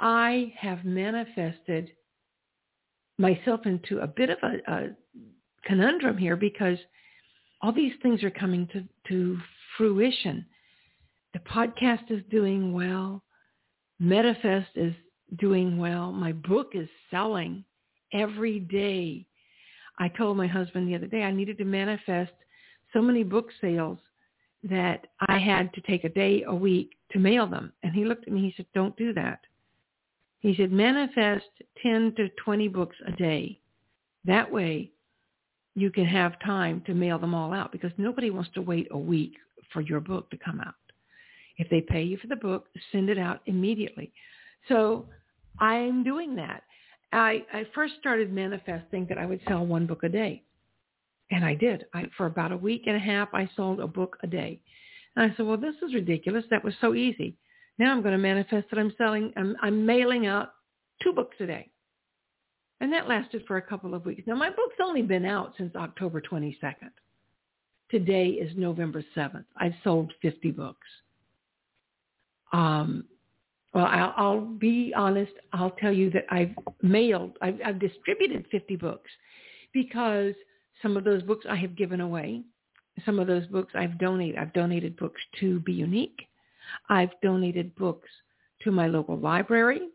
I 0.00 0.52
have 0.58 0.84
manifested 0.84 1.92
myself 3.18 3.60
into 3.64 4.00
a 4.00 4.06
bit 4.06 4.30
of 4.30 4.38
a, 4.42 4.72
a 4.72 4.88
conundrum 5.64 6.18
here 6.18 6.36
because 6.36 6.78
all 7.62 7.72
these 7.72 7.92
things 8.02 8.22
are 8.22 8.30
coming 8.30 8.68
to, 8.72 8.84
to 9.08 9.38
fruition. 9.76 10.44
The 11.32 11.38
podcast 11.40 12.10
is 12.10 12.22
doing 12.30 12.72
well. 12.72 13.22
Metafest 14.02 14.66
is 14.74 14.94
doing 15.38 15.78
well. 15.78 16.12
My 16.12 16.32
book 16.32 16.72
is 16.74 16.88
selling 17.10 17.64
every 18.12 18.60
day. 18.60 19.26
I 19.98 20.08
told 20.08 20.36
my 20.36 20.46
husband 20.46 20.88
the 20.88 20.94
other 20.94 21.06
day 21.06 21.22
I 21.22 21.30
needed 21.30 21.58
to 21.58 21.64
manifest 21.64 22.32
so 22.92 23.00
many 23.00 23.22
book 23.22 23.48
sales 23.60 23.98
that 24.64 25.06
I 25.28 25.38
had 25.38 25.72
to 25.74 25.80
take 25.82 26.04
a 26.04 26.08
day 26.08 26.42
a 26.46 26.54
week 26.54 26.90
to 27.12 27.18
mail 27.18 27.46
them. 27.46 27.72
And 27.82 27.94
he 27.94 28.04
looked 28.04 28.26
at 28.26 28.32
me, 28.32 28.42
he 28.42 28.54
said, 28.56 28.66
don't 28.74 28.96
do 28.96 29.12
that. 29.14 29.40
He 30.44 30.54
said, 30.54 30.72
manifest 30.72 31.46
10 31.82 32.16
to 32.18 32.28
20 32.44 32.68
books 32.68 32.96
a 33.06 33.12
day. 33.12 33.58
That 34.26 34.52
way 34.52 34.90
you 35.74 35.90
can 35.90 36.04
have 36.04 36.38
time 36.44 36.82
to 36.84 36.92
mail 36.92 37.18
them 37.18 37.34
all 37.34 37.54
out 37.54 37.72
because 37.72 37.92
nobody 37.96 38.28
wants 38.28 38.50
to 38.52 38.60
wait 38.60 38.86
a 38.90 38.98
week 38.98 39.32
for 39.72 39.80
your 39.80 40.00
book 40.00 40.28
to 40.30 40.36
come 40.36 40.60
out. 40.60 40.74
If 41.56 41.70
they 41.70 41.80
pay 41.80 42.02
you 42.02 42.18
for 42.18 42.26
the 42.26 42.36
book, 42.36 42.66
send 42.92 43.08
it 43.08 43.16
out 43.16 43.40
immediately. 43.46 44.12
So 44.68 45.06
I'm 45.60 46.04
doing 46.04 46.36
that. 46.36 46.64
I, 47.10 47.42
I 47.50 47.66
first 47.74 47.94
started 47.98 48.30
manifesting 48.30 49.06
that 49.08 49.16
I 49.16 49.24
would 49.24 49.40
sell 49.48 49.64
one 49.64 49.86
book 49.86 50.02
a 50.02 50.10
day. 50.10 50.42
And 51.30 51.42
I 51.42 51.54
did. 51.54 51.86
I, 51.94 52.04
for 52.18 52.26
about 52.26 52.52
a 52.52 52.56
week 52.58 52.82
and 52.84 52.96
a 52.96 53.00
half, 53.00 53.30
I 53.32 53.48
sold 53.56 53.80
a 53.80 53.86
book 53.86 54.18
a 54.22 54.26
day. 54.26 54.60
And 55.16 55.32
I 55.32 55.34
said, 55.38 55.46
well, 55.46 55.56
this 55.56 55.76
is 55.76 55.94
ridiculous. 55.94 56.44
That 56.50 56.62
was 56.62 56.74
so 56.82 56.92
easy. 56.92 57.34
Now 57.78 57.92
I'm 57.92 58.02
going 58.02 58.12
to 58.12 58.18
manifest 58.18 58.66
that 58.70 58.78
I'm 58.78 58.94
selling, 58.96 59.32
I'm, 59.36 59.56
I'm 59.62 59.84
mailing 59.84 60.26
out 60.26 60.52
two 61.02 61.12
books 61.12 61.36
a 61.40 61.46
day. 61.46 61.70
And 62.80 62.92
that 62.92 63.08
lasted 63.08 63.44
for 63.46 63.56
a 63.56 63.62
couple 63.62 63.94
of 63.94 64.04
weeks. 64.04 64.22
Now 64.26 64.36
my 64.36 64.50
book's 64.50 64.76
only 64.82 65.02
been 65.02 65.24
out 65.24 65.54
since 65.56 65.74
October 65.74 66.20
22nd. 66.20 66.90
Today 67.90 68.28
is 68.28 68.56
November 68.56 69.04
7th. 69.16 69.44
I've 69.56 69.74
sold 69.82 70.12
50 70.22 70.50
books. 70.50 70.86
Um, 72.52 73.04
well, 73.72 73.86
I'll, 73.86 74.14
I'll, 74.16 74.40
be 74.40 74.92
honest. 74.96 75.32
I'll 75.52 75.72
tell 75.72 75.92
you 75.92 76.10
that 76.10 76.24
I've 76.30 76.54
mailed, 76.82 77.36
I've, 77.42 77.58
I've 77.64 77.80
distributed 77.80 78.46
50 78.50 78.76
books 78.76 79.10
because 79.72 80.34
some 80.82 80.96
of 80.96 81.04
those 81.04 81.22
books 81.22 81.44
I 81.48 81.56
have 81.56 81.76
given 81.76 82.00
away. 82.00 82.42
Some 83.04 83.18
of 83.18 83.26
those 83.26 83.46
books 83.46 83.72
I've 83.74 83.98
donated. 83.98 84.38
I've 84.38 84.52
donated 84.52 84.96
books 84.96 85.20
to 85.40 85.58
Be 85.60 85.72
Unique. 85.72 86.28
I've 86.88 87.20
donated 87.22 87.74
books 87.76 88.08
to 88.62 88.70
my 88.70 88.86
local 88.86 89.18
library. 89.18 89.88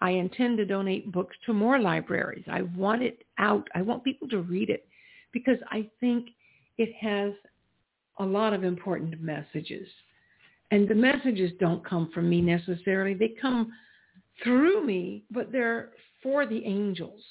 I 0.00 0.10
intend 0.10 0.58
to 0.58 0.66
donate 0.66 1.10
books 1.12 1.36
to 1.46 1.52
more 1.52 1.78
libraries. 1.78 2.44
I 2.48 2.62
want 2.62 3.02
it 3.02 3.24
out. 3.38 3.66
I 3.74 3.82
want 3.82 4.04
people 4.04 4.28
to 4.28 4.42
read 4.42 4.70
it 4.70 4.86
because 5.32 5.58
I 5.70 5.88
think 6.00 6.28
it 6.78 6.94
has 7.00 7.32
a 8.18 8.24
lot 8.24 8.52
of 8.52 8.64
important 8.64 9.20
messages. 9.20 9.88
And 10.70 10.88
the 10.88 10.94
messages 10.94 11.52
don't 11.60 11.84
come 11.84 12.10
from 12.12 12.28
me 12.28 12.40
necessarily. 12.40 13.14
They 13.14 13.34
come 13.40 13.72
through 14.42 14.84
me, 14.84 15.24
but 15.30 15.52
they're 15.52 15.90
for 16.22 16.46
the 16.46 16.64
angels. 16.64 17.22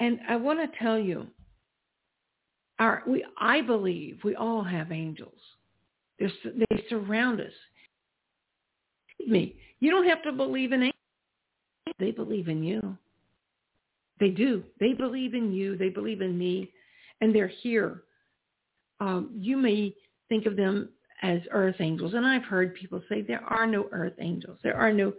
And 0.00 0.18
I 0.28 0.36
want 0.36 0.58
to 0.58 0.78
tell 0.78 0.98
you, 0.98 1.26
our, 2.78 3.02
we, 3.06 3.24
I 3.38 3.60
believe 3.60 4.18
we 4.24 4.34
all 4.34 4.62
have 4.64 4.90
angels. 4.90 5.38
They're, 6.22 6.54
they 6.68 6.84
surround 6.88 7.40
us. 7.40 7.52
Me, 9.26 9.56
you 9.80 9.90
don't 9.90 10.08
have 10.08 10.22
to 10.22 10.32
believe 10.32 10.72
in 10.72 10.82
angels. 10.82 10.94
They 11.98 12.10
believe 12.10 12.48
in 12.48 12.62
you. 12.62 12.96
They 14.20 14.30
do. 14.30 14.62
They 14.78 14.92
believe 14.92 15.34
in 15.34 15.52
you. 15.52 15.76
They 15.76 15.88
believe 15.88 16.20
in 16.20 16.38
me, 16.38 16.70
and 17.20 17.34
they're 17.34 17.52
here. 17.62 18.02
Um, 19.00 19.30
you 19.34 19.56
may 19.56 19.94
think 20.28 20.46
of 20.46 20.56
them 20.56 20.90
as 21.22 21.40
earth 21.50 21.76
angels, 21.80 22.14
and 22.14 22.26
I've 22.26 22.44
heard 22.44 22.74
people 22.74 23.02
say 23.08 23.22
there 23.22 23.44
are 23.44 23.66
no 23.66 23.88
earth 23.92 24.14
angels. 24.20 24.58
There 24.62 24.76
are 24.76 24.92
no 24.92 25.12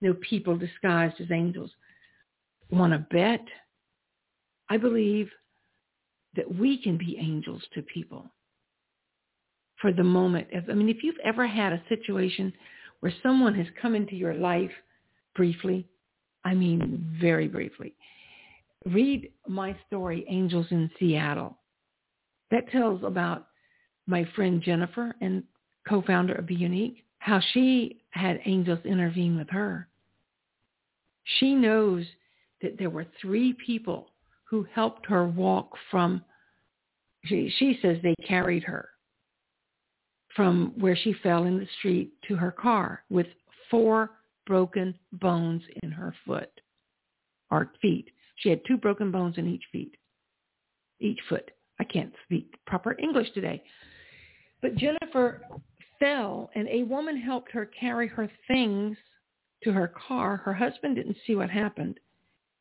no 0.00 0.14
people 0.28 0.56
disguised 0.56 1.20
as 1.20 1.30
angels. 1.30 1.70
Want 2.70 2.92
to 2.92 3.06
bet? 3.10 3.44
I 4.68 4.76
believe 4.76 5.30
that 6.36 6.52
we 6.52 6.82
can 6.82 6.98
be 6.98 7.16
angels 7.18 7.62
to 7.74 7.82
people 7.82 8.30
for 9.84 9.92
the 9.92 10.02
moment. 10.02 10.46
I 10.54 10.72
mean, 10.72 10.88
if 10.88 11.04
you've 11.04 11.20
ever 11.22 11.46
had 11.46 11.74
a 11.74 11.82
situation 11.90 12.50
where 13.00 13.12
someone 13.22 13.54
has 13.54 13.66
come 13.82 13.94
into 13.94 14.16
your 14.16 14.32
life 14.32 14.70
briefly 15.36 15.86
I 16.42 16.54
mean 16.54 17.18
very 17.20 17.48
briefly. 17.48 17.94
Read 18.86 19.30
my 19.46 19.76
story, 19.86 20.24
Angels 20.26 20.66
in 20.70 20.90
Seattle. 20.98 21.58
That 22.50 22.70
tells 22.70 23.02
about 23.02 23.48
my 24.06 24.26
friend 24.34 24.62
Jennifer 24.62 25.14
and 25.20 25.42
co-founder 25.86 26.34
of 26.34 26.46
Be 26.46 26.54
Unique, 26.54 27.04
how 27.18 27.40
she 27.52 28.00
had 28.10 28.40
angels 28.46 28.78
intervene 28.86 29.36
with 29.36 29.50
her. 29.50 29.88
She 31.38 31.54
knows 31.54 32.06
that 32.62 32.78
there 32.78 32.90
were 32.90 33.06
three 33.20 33.54
people 33.66 34.12
who 34.44 34.66
helped 34.74 35.04
her 35.06 35.26
walk 35.26 35.72
from, 35.90 36.24
she, 37.26 37.52
she 37.58 37.78
says 37.82 37.98
they 38.02 38.14
carried 38.26 38.62
her 38.62 38.88
from 40.34 40.72
where 40.78 40.96
she 40.96 41.14
fell 41.22 41.44
in 41.44 41.58
the 41.58 41.68
street 41.78 42.12
to 42.28 42.36
her 42.36 42.50
car 42.50 43.04
with 43.10 43.26
four 43.70 44.10
broken 44.46 44.94
bones 45.12 45.62
in 45.82 45.90
her 45.90 46.14
foot 46.26 46.50
or 47.50 47.70
feet. 47.80 48.10
She 48.36 48.50
had 48.50 48.60
two 48.66 48.76
broken 48.76 49.10
bones 49.10 49.38
in 49.38 49.46
each 49.46 49.64
feet, 49.70 49.96
each 51.00 51.20
foot. 51.28 51.50
I 51.80 51.84
can't 51.84 52.12
speak 52.24 52.54
proper 52.66 52.96
English 52.98 53.32
today. 53.32 53.62
But 54.60 54.76
Jennifer 54.76 55.42
fell 55.98 56.50
and 56.54 56.68
a 56.68 56.84
woman 56.84 57.16
helped 57.16 57.52
her 57.52 57.66
carry 57.66 58.08
her 58.08 58.30
things 58.48 58.96
to 59.62 59.72
her 59.72 59.88
car. 59.88 60.36
Her 60.38 60.54
husband 60.54 60.96
didn't 60.96 61.16
see 61.26 61.34
what 61.36 61.50
happened. 61.50 62.00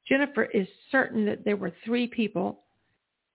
Jennifer 0.07 0.45
is 0.45 0.67
certain 0.91 1.25
that 1.25 1.45
there 1.45 1.57
were 1.57 1.73
three 1.85 2.07
people 2.07 2.63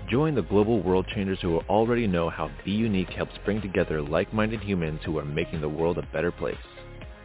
Join 0.10 0.36
the 0.36 0.42
global 0.42 0.82
world 0.82 1.06
changers 1.14 1.40
who 1.42 1.58
already 1.70 2.08
know 2.08 2.30
how 2.30 2.50
Be 2.64 2.72
Unique 2.72 3.10
helps 3.10 3.38
bring 3.44 3.62
together 3.62 4.02
like-minded 4.02 4.62
humans 4.62 5.02
who 5.04 5.18
are 5.18 5.26
making 5.26 5.60
the 5.60 5.68
world 5.68 5.98
a 5.98 6.08
better 6.14 6.32
place. 6.32 6.56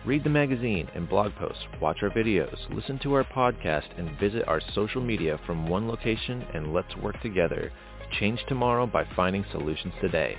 Read 0.04 0.24
the 0.24 0.30
magazine 0.30 0.88
and 0.96 1.08
blog 1.08 1.32
posts, 1.36 1.62
watch 1.80 1.98
our 2.02 2.10
videos, 2.10 2.56
listen 2.74 2.98
to 3.04 3.14
our 3.14 3.22
podcast, 3.22 3.86
and 3.98 4.18
visit 4.18 4.48
our 4.48 4.60
social 4.74 5.00
media 5.00 5.38
from 5.46 5.68
one 5.68 5.86
location 5.86 6.44
and 6.54 6.74
let's 6.74 6.96
work 6.96 7.20
together. 7.22 7.70
Change 8.18 8.40
tomorrow 8.48 8.84
by 8.84 9.06
finding 9.14 9.44
solutions 9.52 9.94
today. 10.00 10.36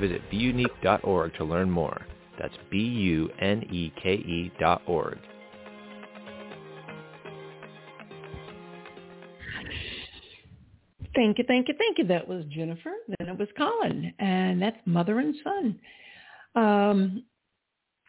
Visit 0.00 0.22
beunique.org 0.28 1.34
to 1.34 1.44
learn 1.44 1.70
more. 1.70 2.04
That's 2.36 2.54
B-U-N-E-K-E 2.68 4.52
dot 4.58 4.82
org. 4.88 5.18
Thank 11.16 11.38
you, 11.38 11.44
thank 11.48 11.66
you, 11.68 11.74
thank 11.78 11.98
you. 11.98 12.06
That 12.06 12.28
was 12.28 12.44
Jennifer. 12.50 12.92
Then 13.18 13.30
it 13.30 13.38
was 13.38 13.48
Colin, 13.56 14.12
and 14.18 14.60
that's 14.60 14.76
mother 14.84 15.18
and 15.18 15.34
son. 15.42 15.80
Um, 16.54 17.24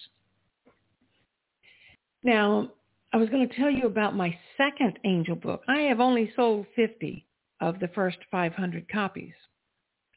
Now, 2.24 2.74
I 3.12 3.18
was 3.18 3.30
going 3.30 3.48
to 3.48 3.56
tell 3.56 3.72
you 3.72 3.88
about 3.88 4.16
my 4.16 4.38
second 4.56 5.00
angel 5.04 5.36
book. 5.36 5.64
I 5.68 5.82
have 5.82 6.00
only 6.00 6.32
sold 6.36 6.68
50 6.76 7.26
of 7.60 7.80
the 7.80 7.88
first 7.90 8.18
500 8.30 8.88
copies 8.90 9.34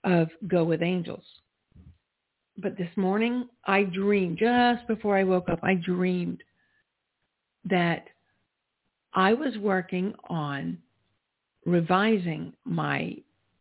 of 0.05 0.28
Go 0.46 0.64
with 0.64 0.83
Angels. 0.83 1.24
But 2.59 2.76
this 2.76 2.94
morning, 2.96 3.48
I 3.64 3.85
dreamed, 3.85 4.38
just 4.38 4.87
before 4.87 5.16
I 5.16 5.24
woke 5.24 5.48
up, 5.48 5.61
I 5.62 5.74
dreamed 5.74 6.42
that 7.64 8.09
I 9.14 9.33
was 9.33 9.57
working 9.57 10.14
on 10.28 10.76
revising 11.64 12.52
my 12.64 13.16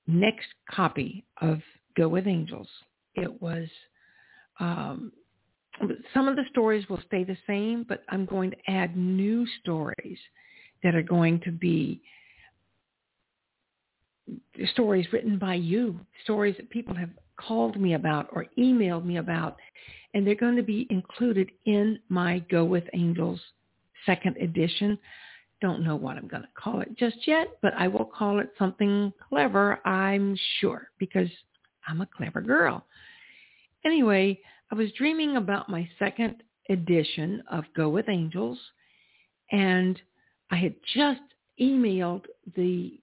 next 0.07 0.47
copy 0.69 1.23
of 1.41 1.59
Go 1.95 2.09
with 2.09 2.27
Angels. 2.27 2.67
It 3.15 3.41
was 3.41 3.67
um, 4.59 5.13
some 6.13 6.27
of 6.27 6.35
the 6.35 6.43
stories 6.49 6.87
will 6.89 7.01
stay 7.07 7.23
the 7.23 7.37
same, 7.47 7.85
but 7.87 8.03
I'm 8.09 8.25
going 8.25 8.51
to 8.51 8.57
add 8.67 8.95
new 8.95 9.45
stories 9.61 10.17
that 10.83 10.95
are 10.95 11.01
going 11.01 11.39
to 11.41 11.51
be 11.51 12.01
stories 14.73 15.07
written 15.11 15.37
by 15.37 15.55
you, 15.55 15.99
stories 16.23 16.55
that 16.57 16.69
people 16.69 16.95
have 16.95 17.09
called 17.37 17.79
me 17.79 17.93
about 17.93 18.27
or 18.31 18.45
emailed 18.57 19.05
me 19.05 19.17
about, 19.17 19.57
and 20.13 20.25
they're 20.25 20.35
going 20.35 20.55
to 20.55 20.63
be 20.63 20.87
included 20.89 21.49
in 21.65 21.99
my 22.09 22.39
Go 22.49 22.63
with 22.63 22.83
Angels 22.93 23.39
second 24.05 24.37
edition. 24.37 24.97
Don't 25.61 25.83
know 25.83 25.95
what 25.95 26.17
I'm 26.17 26.27
going 26.27 26.41
to 26.43 26.49
call 26.55 26.81
it 26.81 26.97
just 26.97 27.27
yet, 27.27 27.47
but 27.61 27.73
I 27.77 27.87
will 27.87 28.05
call 28.05 28.39
it 28.39 28.51
something 28.57 29.13
clever, 29.29 29.79
I'm 29.87 30.35
sure, 30.59 30.89
because 30.97 31.29
I'm 31.87 32.01
a 32.01 32.07
clever 32.07 32.41
girl. 32.41 32.83
Anyway, 33.85 34.39
I 34.71 34.75
was 34.75 34.91
dreaming 34.93 35.35
about 35.35 35.67
my 35.67 35.87
second 35.99 36.43
edition 36.69 37.43
of 37.51 37.65
Go 37.75 37.89
with 37.89 38.07
Angels, 38.07 38.57
and 39.51 40.01
I 40.49 40.55
had 40.55 40.75
just 40.95 41.21
emailed 41.59 42.23
the 42.55 42.99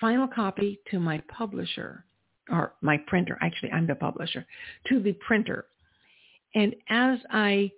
final 0.00 0.26
copy 0.26 0.80
to 0.90 0.98
my 0.98 1.22
publisher, 1.28 2.04
or 2.50 2.74
my 2.80 2.98
printer. 3.06 3.38
Actually, 3.40 3.70
I'm 3.70 3.86
the 3.86 3.94
publisher, 3.94 4.44
to 4.88 5.00
the 5.00 5.12
printer. 5.26 5.66
And 6.56 6.74
as 6.88 7.20
I 7.30 7.70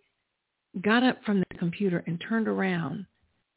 got 0.80 1.02
up 1.02 1.22
from 1.24 1.40
the 1.40 1.58
computer 1.58 2.02
and 2.06 2.22
turned 2.26 2.48
around, 2.48 3.04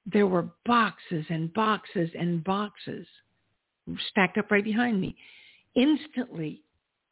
there 0.05 0.27
were 0.27 0.49
boxes 0.65 1.25
and 1.29 1.53
boxes 1.53 2.09
and 2.17 2.43
boxes 2.43 3.07
stacked 4.09 4.37
up 4.37 4.51
right 4.51 4.63
behind 4.63 4.99
me. 4.99 5.15
Instantly, 5.75 6.63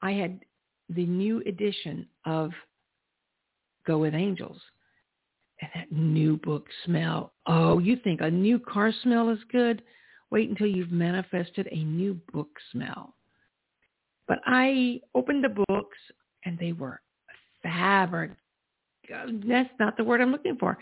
I 0.01 0.11
had 0.11 0.39
the 0.89 1.05
new 1.05 1.41
edition 1.41 2.07
of 2.25 2.51
Go 3.85 3.99
with 3.99 4.13
Angels. 4.13 4.59
And 5.61 5.71
that 5.75 5.91
new 5.91 6.37
book 6.37 6.65
smell. 6.85 7.33
Oh, 7.45 7.79
you 7.79 7.97
think 7.97 8.21
a 8.21 8.31
new 8.31 8.59
car 8.59 8.93
smell 9.03 9.29
is 9.29 9.39
good? 9.51 9.81
Wait 10.31 10.49
until 10.49 10.67
you've 10.67 10.91
manifested 10.91 11.67
a 11.71 11.83
new 11.83 12.19
book 12.31 12.49
smell. 12.71 13.15
But 14.27 14.39
I 14.45 15.01
opened 15.15 15.43
the 15.43 15.63
books 15.67 15.97
and 16.45 16.57
they 16.59 16.71
were 16.71 17.01
fabric. 17.61 18.31
That's 19.09 19.69
not 19.79 19.97
the 19.97 20.03
word 20.03 20.21
I'm 20.21 20.31
looking 20.31 20.55
for. 20.57 20.77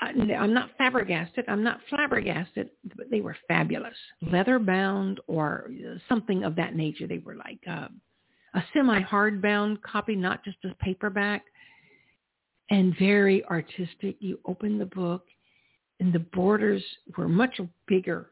I'm 0.00 0.52
not 0.52 0.70
flabbergasted. 0.76 1.44
I'm 1.46 1.62
not 1.62 1.78
flabbergasted, 1.88 2.70
but 2.96 3.10
they 3.10 3.20
were 3.20 3.36
fabulous. 3.46 3.94
Leather 4.22 4.58
bound 4.58 5.20
or 5.28 5.70
something 6.08 6.42
of 6.42 6.56
that 6.56 6.74
nature. 6.74 7.06
They 7.06 7.18
were 7.18 7.36
like 7.36 7.60
uh, 7.70 7.88
a 8.54 8.62
semi-hardbound 8.74 9.80
copy, 9.82 10.14
not 10.14 10.44
just 10.44 10.58
a 10.64 10.74
paperback, 10.82 11.44
and 12.70 12.94
very 12.98 13.44
artistic. 13.46 14.16
You 14.20 14.38
open 14.44 14.78
the 14.78 14.86
book, 14.86 15.26
and 16.00 16.12
the 16.12 16.20
borders 16.20 16.82
were 17.16 17.28
much 17.28 17.60
bigger, 17.86 18.30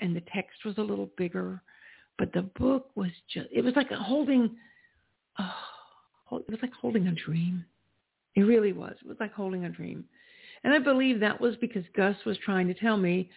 and 0.00 0.14
the 0.14 0.22
text 0.32 0.64
was 0.64 0.78
a 0.78 0.82
little 0.82 1.10
bigger, 1.16 1.62
but 2.18 2.32
the 2.32 2.42
book 2.42 2.90
was 2.94 3.10
just, 3.32 3.48
it 3.52 3.62
was 3.62 3.74
like 3.76 3.90
holding, 3.90 4.56
oh, 5.38 6.38
it 6.38 6.50
was 6.50 6.60
like 6.62 6.72
holding 6.72 7.08
a 7.08 7.12
dream. 7.12 7.64
It 8.34 8.42
really 8.42 8.72
was. 8.72 8.94
It 9.02 9.08
was 9.08 9.18
like 9.20 9.32
holding 9.32 9.64
a 9.64 9.70
dream. 9.70 10.04
And 10.64 10.72
I 10.72 10.78
believe 10.78 11.20
that 11.20 11.40
was 11.40 11.56
because 11.56 11.84
Gus 11.96 12.16
was 12.24 12.38
trying 12.44 12.68
to 12.68 12.74
tell 12.74 12.96
me 12.96 13.28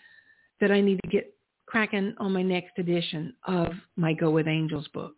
that 0.61 0.71
I 0.71 0.79
need 0.81 0.99
to 1.03 1.09
get 1.09 1.33
cracking 1.65 2.13
on 2.19 2.31
my 2.31 2.43
next 2.43 2.77
edition 2.77 3.33
of 3.47 3.73
my 3.95 4.13
Go 4.13 4.29
with 4.29 4.47
Angels 4.47 4.87
book 4.93 5.15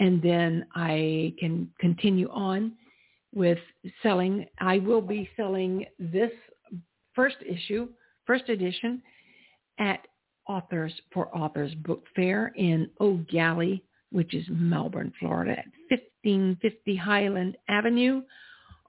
and 0.00 0.20
then 0.22 0.66
I 0.74 1.34
can 1.38 1.70
continue 1.78 2.28
on 2.30 2.72
with 3.34 3.58
selling. 4.02 4.46
I 4.58 4.78
will 4.78 5.02
be 5.02 5.28
selling 5.36 5.86
this 5.98 6.32
first 7.14 7.36
issue, 7.46 7.88
first 8.26 8.48
edition, 8.48 9.02
at 9.78 10.06
Authors 10.48 10.92
for 11.12 11.34
Authors 11.36 11.74
Book 11.86 12.02
Fair 12.16 12.52
in 12.56 12.90
Gallie, 13.30 13.84
which 14.10 14.34
is 14.34 14.44
Melbourne, 14.48 15.12
Florida, 15.20 15.52
at 15.52 15.66
1550 15.90 16.96
Highland 16.96 17.56
Avenue 17.68 18.22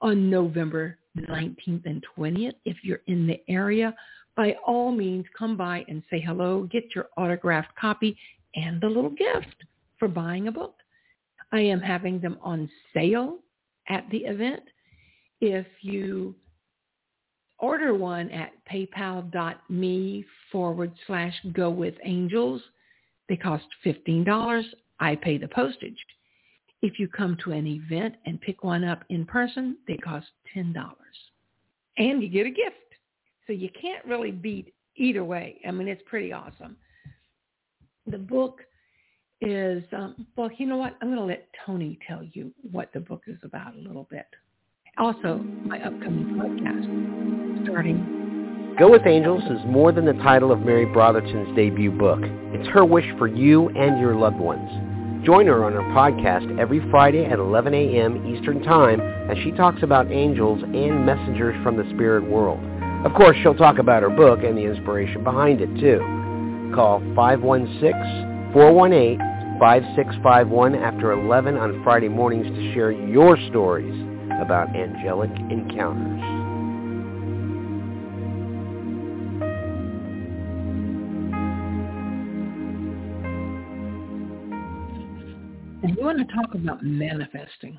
on 0.00 0.28
November 0.28 0.98
19th 1.16 1.86
and 1.86 2.04
20th. 2.16 2.54
If 2.64 2.78
you're 2.82 3.02
in 3.06 3.26
the 3.26 3.40
area, 3.48 3.94
by 4.34 4.56
all 4.66 4.90
means, 4.90 5.26
come 5.38 5.56
by 5.56 5.84
and 5.88 6.02
say 6.10 6.20
hello, 6.20 6.66
get 6.72 6.84
your 6.94 7.08
autographed 7.16 7.76
copy 7.78 8.16
and 8.54 8.80
the 8.80 8.88
little 8.88 9.10
gift 9.10 9.64
for 9.98 10.08
buying 10.08 10.48
a 10.48 10.52
book. 10.52 10.74
I 11.52 11.60
am 11.60 11.80
having 11.80 12.18
them 12.18 12.38
on 12.42 12.70
sale 12.94 13.38
at 13.88 14.08
the 14.10 14.18
event. 14.18 14.62
If 15.40 15.66
you 15.82 16.34
order 17.58 17.94
one 17.94 18.30
at 18.30 18.52
paypal.me 18.70 20.24
forward 20.50 20.92
slash 21.06 21.34
go 21.52 21.70
with 21.70 21.94
angels, 22.04 22.62
they 23.28 23.36
cost 23.36 23.64
$15. 23.84 24.64
I 24.98 25.16
pay 25.16 25.38
the 25.38 25.48
postage. 25.48 25.96
If 26.80 26.98
you 26.98 27.06
come 27.06 27.36
to 27.44 27.52
an 27.52 27.66
event 27.66 28.14
and 28.26 28.40
pick 28.40 28.64
one 28.64 28.82
up 28.82 29.04
in 29.08 29.24
person, 29.24 29.76
they 29.86 29.96
cost 29.96 30.26
$10. 30.56 30.74
And 31.98 32.22
you 32.22 32.28
get 32.28 32.46
a 32.46 32.50
gift. 32.50 32.76
So 33.46 33.52
you 33.52 33.68
can't 33.80 34.04
really 34.04 34.30
beat 34.30 34.74
either 34.96 35.24
way. 35.24 35.60
I 35.66 35.70
mean, 35.70 35.88
it's 35.88 36.02
pretty 36.06 36.32
awesome. 36.32 36.76
The 38.06 38.18
book 38.18 38.60
is, 39.42 39.82
um, 39.92 40.26
well, 40.36 40.50
you 40.56 40.66
know 40.66 40.76
what? 40.76 40.96
I'm 41.02 41.08
going 41.08 41.18
to 41.18 41.24
let 41.24 41.48
Tony 41.66 41.98
tell 42.08 42.22
you 42.22 42.52
what 42.70 42.92
the 42.92 43.00
book 43.00 43.22
is 43.26 43.38
about 43.42 43.74
a 43.74 43.78
little 43.78 44.06
bit. 44.10 44.26
Also, 44.98 45.38
my 45.64 45.78
upcoming 45.82 46.34
podcast 46.36 47.64
starting. 47.64 48.76
Go 48.78 48.90
with 48.90 49.06
Angels 49.06 49.42
is 49.44 49.60
more 49.66 49.92
than 49.92 50.04
the 50.04 50.12
title 50.14 50.52
of 50.52 50.60
Mary 50.60 50.86
Brotherton's 50.86 51.54
debut 51.56 51.90
book. 51.90 52.20
It's 52.22 52.68
her 52.68 52.84
wish 52.84 53.06
for 53.18 53.26
you 53.26 53.68
and 53.70 54.00
your 54.00 54.14
loved 54.14 54.38
ones. 54.38 54.70
Join 55.24 55.46
her 55.46 55.64
on 55.64 55.72
her 55.72 55.82
podcast 55.94 56.58
every 56.58 56.80
Friday 56.90 57.24
at 57.24 57.38
11 57.38 57.74
a.m. 57.74 58.34
Eastern 58.34 58.62
Time 58.62 59.00
as 59.00 59.36
she 59.44 59.52
talks 59.52 59.82
about 59.82 60.10
angels 60.10 60.62
and 60.62 61.06
messengers 61.06 61.54
from 61.62 61.76
the 61.76 61.84
spirit 61.94 62.28
world. 62.28 62.60
Of 63.06 63.14
course, 63.14 63.36
she'll 63.42 63.54
talk 63.54 63.78
about 63.78 64.02
her 64.02 64.10
book 64.10 64.40
and 64.42 64.56
the 64.56 64.62
inspiration 64.62 65.22
behind 65.22 65.60
it, 65.60 65.68
too. 65.80 66.00
Call 66.74 67.00
516-418-5651 69.62 70.82
after 70.82 71.12
11 71.12 71.56
on 71.56 71.84
Friday 71.84 72.08
mornings 72.08 72.48
to 72.48 72.74
share 72.74 72.90
your 72.90 73.36
stories 73.48 73.94
about 74.40 74.74
angelic 74.74 75.30
encounters. 75.50 76.20
And 85.84 85.96
you 85.96 86.04
want 86.04 86.18
to 86.18 86.34
talk 86.34 86.54
about 86.54 86.82
manifesting. 86.82 87.78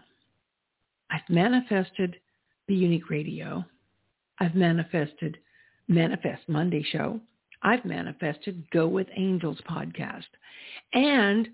I've 1.11 1.27
manifested 1.27 2.15
the 2.69 2.75
Unique 2.75 3.09
Radio. 3.09 3.65
I've 4.39 4.55
manifested 4.55 5.37
Manifest 5.89 6.47
Monday 6.47 6.85
show. 6.93 7.19
I've 7.61 7.83
manifested 7.83 8.63
Go 8.71 8.87
with 8.87 9.07
Angels 9.17 9.59
podcast. 9.69 10.27
And 10.93 11.49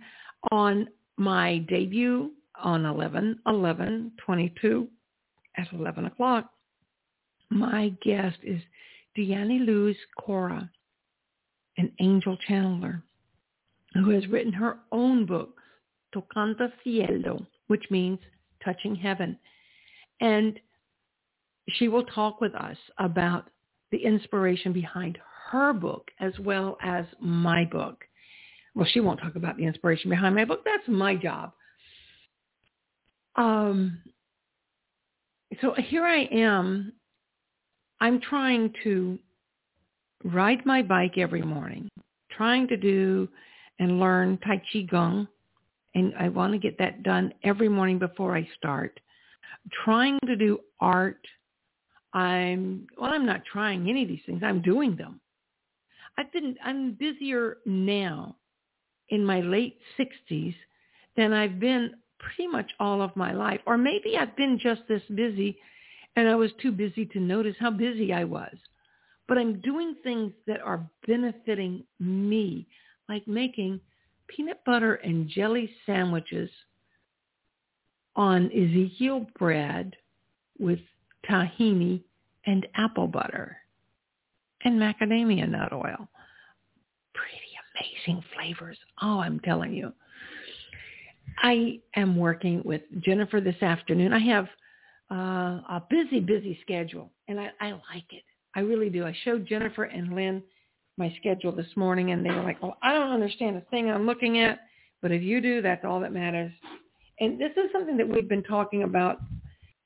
on 0.51 0.87
my 1.17 1.59
debut 1.69 2.31
on 2.61 2.85
11 2.85 3.39
11 3.47 4.11
22 4.25 4.87
at 5.57 5.67
11 5.73 6.05
o'clock, 6.05 6.51
my 7.49 7.89
guest 8.03 8.37
is 8.43 8.61
Deanne 9.17 9.65
Luz 9.65 9.95
Cora, 10.17 10.69
an 11.77 11.91
angel 11.99 12.37
channeler 12.47 13.01
who 13.93 14.09
has 14.11 14.27
written 14.27 14.53
her 14.53 14.77
own 14.91 15.25
book, 15.25 15.59
Tocando 16.13 16.71
Cielo, 16.83 17.45
which 17.67 17.85
means 17.89 18.19
touching 18.63 18.95
heaven. 18.95 19.37
And 20.21 20.59
she 21.69 21.87
will 21.87 22.05
talk 22.05 22.41
with 22.41 22.53
us 22.55 22.77
about 22.97 23.49
the 23.91 23.97
inspiration 24.03 24.73
behind 24.73 25.17
her 25.49 25.73
book 25.73 26.09
as 26.19 26.33
well 26.39 26.77
as 26.83 27.05
my 27.19 27.65
book. 27.65 28.05
Well, 28.79 28.87
she 28.89 29.01
won't 29.01 29.19
talk 29.19 29.35
about 29.35 29.57
the 29.57 29.65
inspiration 29.65 30.09
behind 30.09 30.35
my 30.35 30.45
book. 30.45 30.61
That's 30.63 30.87
my 30.87 31.13
job. 31.13 31.51
Um, 33.35 34.01
so 35.59 35.73
here 35.73 36.05
I 36.05 36.29
am. 36.31 36.93
I'm 37.99 38.21
trying 38.21 38.73
to 38.85 39.19
ride 40.23 40.65
my 40.65 40.81
bike 40.81 41.17
every 41.17 41.41
morning, 41.41 41.89
trying 42.31 42.69
to 42.69 42.77
do 42.77 43.27
and 43.79 43.99
learn 43.99 44.37
Tai 44.37 44.61
Chi 44.71 44.83
Gong. 44.83 45.27
And 45.93 46.13
I 46.17 46.29
want 46.29 46.53
to 46.53 46.57
get 46.57 46.77
that 46.77 47.03
done 47.03 47.33
every 47.43 47.67
morning 47.67 47.99
before 47.99 48.33
I 48.33 48.47
start. 48.55 48.97
Trying 49.83 50.19
to 50.25 50.37
do 50.37 50.57
art 50.79 51.19
I'm 52.13 52.87
well, 52.97 53.11
I'm 53.11 53.25
not 53.25 53.41
trying 53.43 53.89
any 53.89 54.03
of 54.03 54.07
these 54.07 54.21
things. 54.25 54.41
I'm 54.41 54.61
doing 54.61 54.95
them. 54.95 55.19
I've 56.17 56.31
been 56.31 56.55
I'm 56.63 56.93
busier 56.93 57.57
now 57.65 58.37
in 59.09 59.25
my 59.25 59.41
late 59.41 59.77
60s 59.97 60.55
than 61.17 61.33
I've 61.33 61.59
been 61.59 61.91
pretty 62.19 62.47
much 62.47 62.69
all 62.79 63.01
of 63.01 63.15
my 63.15 63.31
life. 63.31 63.61
Or 63.65 63.77
maybe 63.77 64.17
I've 64.17 64.35
been 64.35 64.59
just 64.61 64.81
this 64.87 65.01
busy 65.13 65.57
and 66.15 66.27
I 66.27 66.35
was 66.35 66.51
too 66.61 66.71
busy 66.71 67.05
to 67.07 67.19
notice 67.19 67.55
how 67.59 67.71
busy 67.71 68.13
I 68.13 68.23
was. 68.23 68.55
But 69.27 69.37
I'm 69.37 69.61
doing 69.61 69.95
things 70.03 70.33
that 70.47 70.61
are 70.61 70.89
benefiting 71.07 71.83
me, 71.99 72.67
like 73.07 73.27
making 73.27 73.79
peanut 74.27 74.59
butter 74.65 74.95
and 74.95 75.29
jelly 75.29 75.69
sandwiches 75.85 76.49
on 78.15 78.47
Ezekiel 78.47 79.27
bread 79.37 79.95
with 80.57 80.79
tahini, 81.29 82.03
and 82.45 82.67
apple 82.75 83.07
butter 83.07 83.57
and 84.63 84.79
macadamia 84.79 85.47
nut 85.47 85.71
oil. 85.71 86.09
Amazing 87.79 88.23
flavors. 88.35 88.77
Oh, 89.01 89.19
I'm 89.19 89.39
telling 89.39 89.73
you. 89.73 89.93
I 91.41 91.79
am 91.95 92.17
working 92.17 92.61
with 92.65 92.81
Jennifer 92.99 93.39
this 93.39 93.61
afternoon. 93.61 94.11
I 94.13 94.19
have 94.19 94.47
uh, 95.11 95.61
a 95.69 95.83
busy, 95.89 96.19
busy 96.19 96.59
schedule, 96.61 97.11
and 97.27 97.39
I, 97.39 97.49
I 97.61 97.71
like 97.71 98.11
it. 98.11 98.23
I 98.55 98.61
really 98.61 98.89
do. 98.89 99.05
I 99.05 99.15
showed 99.23 99.47
Jennifer 99.47 99.85
and 99.85 100.13
Lynn 100.13 100.43
my 100.97 101.13
schedule 101.19 101.51
this 101.51 101.69
morning, 101.75 102.11
and 102.11 102.25
they 102.25 102.31
were 102.31 102.43
like, 102.43 102.57
"Oh, 102.61 102.73
I 102.83 102.93
don't 102.93 103.11
understand 103.11 103.55
a 103.55 103.61
thing 103.71 103.89
I'm 103.89 104.05
looking 104.05 104.39
at, 104.39 104.59
but 105.01 105.11
if 105.11 105.21
you 105.21 105.39
do, 105.39 105.61
that's 105.61 105.85
all 105.85 105.99
that 106.01 106.11
matters." 106.11 106.51
And 107.19 107.39
this 107.39 107.51
is 107.51 107.71
something 107.71 107.97
that 107.97 108.07
we've 108.07 108.27
been 108.27 108.43
talking 108.43 108.83
about 108.83 109.19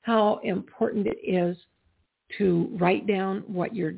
how 0.02 0.40
important 0.42 1.06
it 1.06 1.18
is 1.22 1.56
to 2.38 2.68
write 2.80 3.06
down 3.06 3.44
what 3.46 3.74
you're 3.74 3.94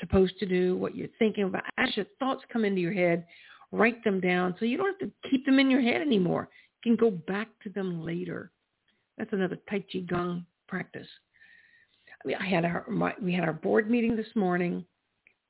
supposed 0.00 0.38
to 0.38 0.46
do, 0.46 0.76
what 0.76 0.96
you're 0.96 1.08
thinking 1.18 1.44
about. 1.44 1.64
As 1.76 1.96
your 1.96 2.06
thoughts 2.18 2.42
come 2.52 2.64
into 2.64 2.80
your 2.80 2.92
head, 2.92 3.26
write 3.72 4.02
them 4.04 4.20
down 4.20 4.54
so 4.58 4.64
you 4.64 4.76
don't 4.76 4.98
have 5.00 5.10
to 5.10 5.30
keep 5.30 5.44
them 5.44 5.58
in 5.58 5.70
your 5.70 5.80
head 5.80 6.00
anymore. 6.00 6.48
You 6.84 6.96
can 6.96 7.10
go 7.10 7.16
back 7.26 7.48
to 7.64 7.70
them 7.70 8.04
later. 8.04 8.50
That's 9.16 9.32
another 9.32 9.58
Tai 9.68 9.84
Chi 9.92 10.00
Gong 10.00 10.46
practice. 10.68 11.08
I, 12.24 12.28
mean, 12.28 12.36
I 12.40 12.46
had 12.46 12.64
our 12.64 12.84
my, 12.88 13.14
we 13.20 13.32
had 13.32 13.44
our 13.44 13.52
board 13.52 13.90
meeting 13.90 14.16
this 14.16 14.34
morning. 14.34 14.84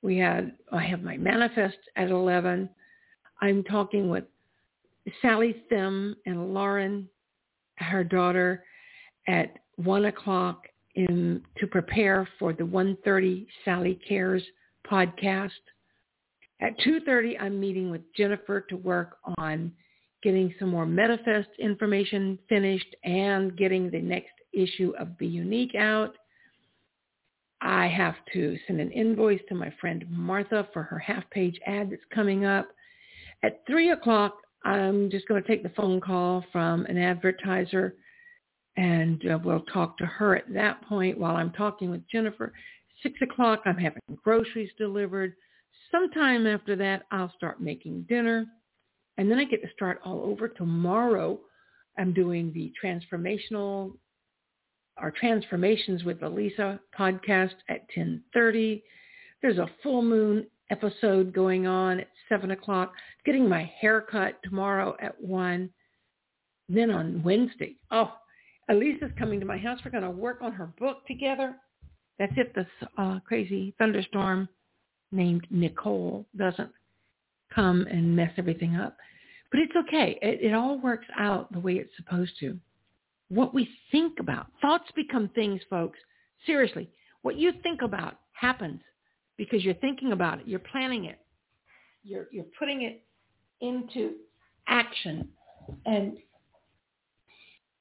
We 0.03 0.17
had 0.19 0.53
I 0.73 0.83
have 0.85 1.03
my 1.03 1.17
manifest 1.17 1.79
at 1.97 2.11
eleven. 2.11 2.69
I'm 3.41 3.63
talking 3.65 4.09
with 4.09 4.25
Sally 5.23 5.63
Thim 5.69 6.17
and 6.27 6.53
Lauren, 6.55 7.09
her 7.77 8.05
daughter, 8.05 8.65
at 9.27 9.59
one 9.77 10.07
o'clock 10.07 10.68
in, 10.95 11.43
to 11.59 11.67
prepare 11.67 12.29
for 12.39 12.53
the 12.53 12.65
1.30 12.65 13.47
Sally 13.65 13.99
Cares 14.09 14.43
podcast. 14.91 15.51
At 16.61 16.79
2.30, 16.81 17.41
I'm 17.41 17.61
meeting 17.61 17.91
with 17.91 18.03
Jennifer 18.17 18.61
to 18.63 18.77
work 18.77 19.19
on 19.39 19.73
getting 20.23 20.53
some 20.59 20.71
more 20.71 20.87
Metafest 20.87 21.47
information 21.59 22.39
finished 22.49 22.97
and 23.05 23.57
getting 23.57 23.91
the 23.91 24.01
next 24.01 24.33
issue 24.53 24.93
of 24.99 25.17
Be 25.19 25.27
Unique 25.27 25.75
out. 25.77 26.17
I 27.61 27.87
have 27.87 28.15
to 28.33 28.57
send 28.67 28.81
an 28.81 28.91
invoice 28.93 29.41
to 29.49 29.55
my 29.55 29.73
friend 29.81 30.05
Martha 30.11 30.69
for 30.73 30.83
her 30.83 30.99
half-page 30.99 31.59
ad 31.67 31.91
that's 31.91 32.03
coming 32.13 32.45
up. 32.45 32.69
At 33.43 33.63
3 33.67 33.91
o'clock, 33.91 34.39
I'm 34.65 35.11
just 35.11 35.29
going 35.29 35.43
to 35.43 35.49
take 35.49 35.63
the 35.63 35.69
phone 35.71 36.01
call 36.01 36.45
from 36.53 36.85
an 36.87 36.99
advertiser 36.99 37.95
and 38.79 39.29
uh, 39.29 39.39
we'll 39.45 39.63
talk 39.63 39.99
to 39.99 40.07
her 40.07 40.37
at 40.37 40.55
that 40.55 40.81
point 40.83 41.19
while 41.19 41.35
I'm 41.35 41.51
talking 41.51 41.91
with 41.91 42.09
Jennifer. 42.09 42.53
Six 43.03 43.21
o'clock, 43.23 43.63
I'm 43.67 43.77
having 43.77 44.01
groceries 44.23 44.71
delivered. 44.79 45.35
Sometime 45.91 46.47
after 46.47 46.77
that, 46.77 47.03
I'll 47.11 47.33
start 47.37 47.61
making 47.61 48.07
dinner. 48.09 48.47
And 49.17 49.29
then 49.29 49.39
I 49.39 49.45
get 49.45 49.63
to 49.63 49.69
start 49.75 50.01
all 50.05 50.23
over 50.23 50.47
tomorrow. 50.47 51.41
I'm 51.99 52.15
doing 52.15 52.53
the 52.53 52.73
transformational, 52.81 53.95
our 54.97 55.11
transformations 55.11 56.05
with 56.05 56.23
Elisa 56.23 56.79
podcast 56.97 57.55
at 57.69 57.81
1030. 57.97 58.85
There's 59.43 59.59
a 59.59 59.71
full 59.83 60.03
moon 60.03 60.47
episode 60.71 61.33
going 61.33 61.67
on 61.67 61.99
at 61.99 62.11
7 62.29 62.53
o'clock. 62.53 62.93
Getting 63.27 63.49
my 63.49 63.69
hair 63.81 64.03
cut 64.03 64.39
tomorrow 64.45 64.97
at 65.03 65.21
1. 65.21 65.69
Then 66.69 66.91
on 66.93 67.25
Wednesday, 67.25 67.75
oh, 67.91 68.13
Elisa's 68.69 69.11
coming 69.19 69.41
to 69.41 69.47
my 69.47 69.57
house. 69.57 69.79
We're 69.85 69.91
going 69.91 70.05
to 70.05 70.11
work 70.11 70.39
on 70.43 70.53
her 70.53 70.67
book 70.79 71.07
together. 71.07 71.57
That's 72.19 72.33
if 72.37 72.53
this 72.55 72.67
uh, 72.97 73.21
crazy 73.27 73.75
thunderstorm 73.79 74.49
named 75.13 75.47
Nicole 75.51 76.27
doesn't 76.37 76.71
come 77.55 77.87
and 77.91 78.15
mess 78.15 78.33
everything 78.37 78.77
up. 78.77 78.97
But 79.51 79.61
it's 79.61 79.73
okay. 79.87 80.19
It, 80.21 80.43
it 80.43 80.55
all 80.55 80.79
works 80.79 81.07
out 81.19 81.51
the 81.53 81.61
way 81.61 81.75
it's 81.75 81.97
supposed 81.97 82.33
to. 82.41 82.59
What 83.31 83.55
we 83.55 83.69
think 83.91 84.21
about, 84.21 84.49
thoughts 84.61 84.91
become 84.95 85.31
things, 85.35 85.61
folks. 85.71 85.99
Seriously, 86.47 86.91
what 87.23 87.37
you 87.37 87.53
think 87.63 87.83
about 87.83 88.19
happens 88.33 88.81
because 89.37 89.65
you're 89.65 89.75
thinking 89.75 90.13
about 90.13 90.41
it. 90.41 90.49
You're 90.49 90.61
planning 90.61 91.07
it. 91.07 91.19
You're, 92.03 92.27
you're 92.33 92.47
putting 92.59 92.83
it 92.83 93.03
into 93.61 94.15
action. 94.67 95.29
And 95.87 96.19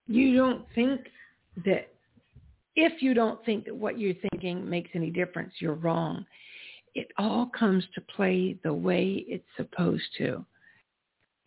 you 0.07 0.35
don't 0.35 0.65
think 0.73 1.01
that 1.65 1.89
if 2.75 3.01
you 3.01 3.13
don't 3.13 3.43
think 3.45 3.65
that 3.65 3.75
what 3.75 3.99
you're 3.99 4.13
thinking 4.31 4.67
makes 4.69 4.91
any 4.93 5.09
difference, 5.09 5.53
you're 5.59 5.73
wrong. 5.73 6.25
It 6.95 7.11
all 7.17 7.49
comes 7.57 7.83
to 7.95 8.01
play 8.01 8.57
the 8.63 8.73
way 8.73 9.25
it's 9.27 9.47
supposed 9.55 10.05
to. 10.19 10.45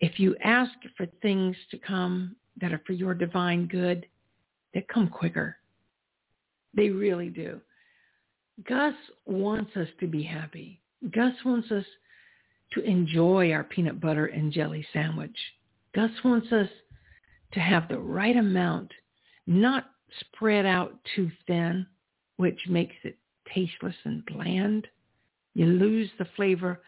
If 0.01 0.19
you 0.19 0.37
ask 0.43 0.73
for 0.97 1.07
things 1.23 1.57
to 1.71 1.79
come 1.79 2.37
that 2.61 2.73
are 2.73 2.83
for 2.87 2.93
your 2.93 3.15
divine 3.15 3.67
good, 3.67 4.07
they 4.75 4.85
come 4.93 5.09
quicker. 5.09 5.57
They 6.75 6.91
really 6.91 7.29
do. 7.29 7.61
Gus 8.69 8.95
wants 9.27 9.77
us 9.77 9.89
to 10.01 10.07
be 10.07 10.23
happy. 10.23 10.81
Gus 11.11 11.35
wants 11.45 11.71
us 11.71 11.85
to 12.73 12.83
enjoy 12.83 13.53
our 13.53 13.65
peanut 13.65 14.01
butter 14.01 14.27
and 14.27 14.53
jelly 14.53 14.87
sandwich. 14.93 15.37
Gus 15.95 16.11
wants 16.25 16.53
us 16.53 16.69
to 17.53 17.61
have 17.61 17.89
the 17.89 17.99
right 17.99 18.37
amount, 18.37 18.93
not 19.47 19.91
spread 20.21 20.67
out 20.67 20.99
too 21.15 21.31
thin, 21.47 21.87
which 22.37 22.61
makes 22.69 22.95
it 23.05 23.19
tasteless 23.53 23.95
and 24.05 24.25
bland. 24.27 24.87
You 25.55 25.67
lose 25.67 26.11
the 26.19 26.29
flavor 26.37 26.81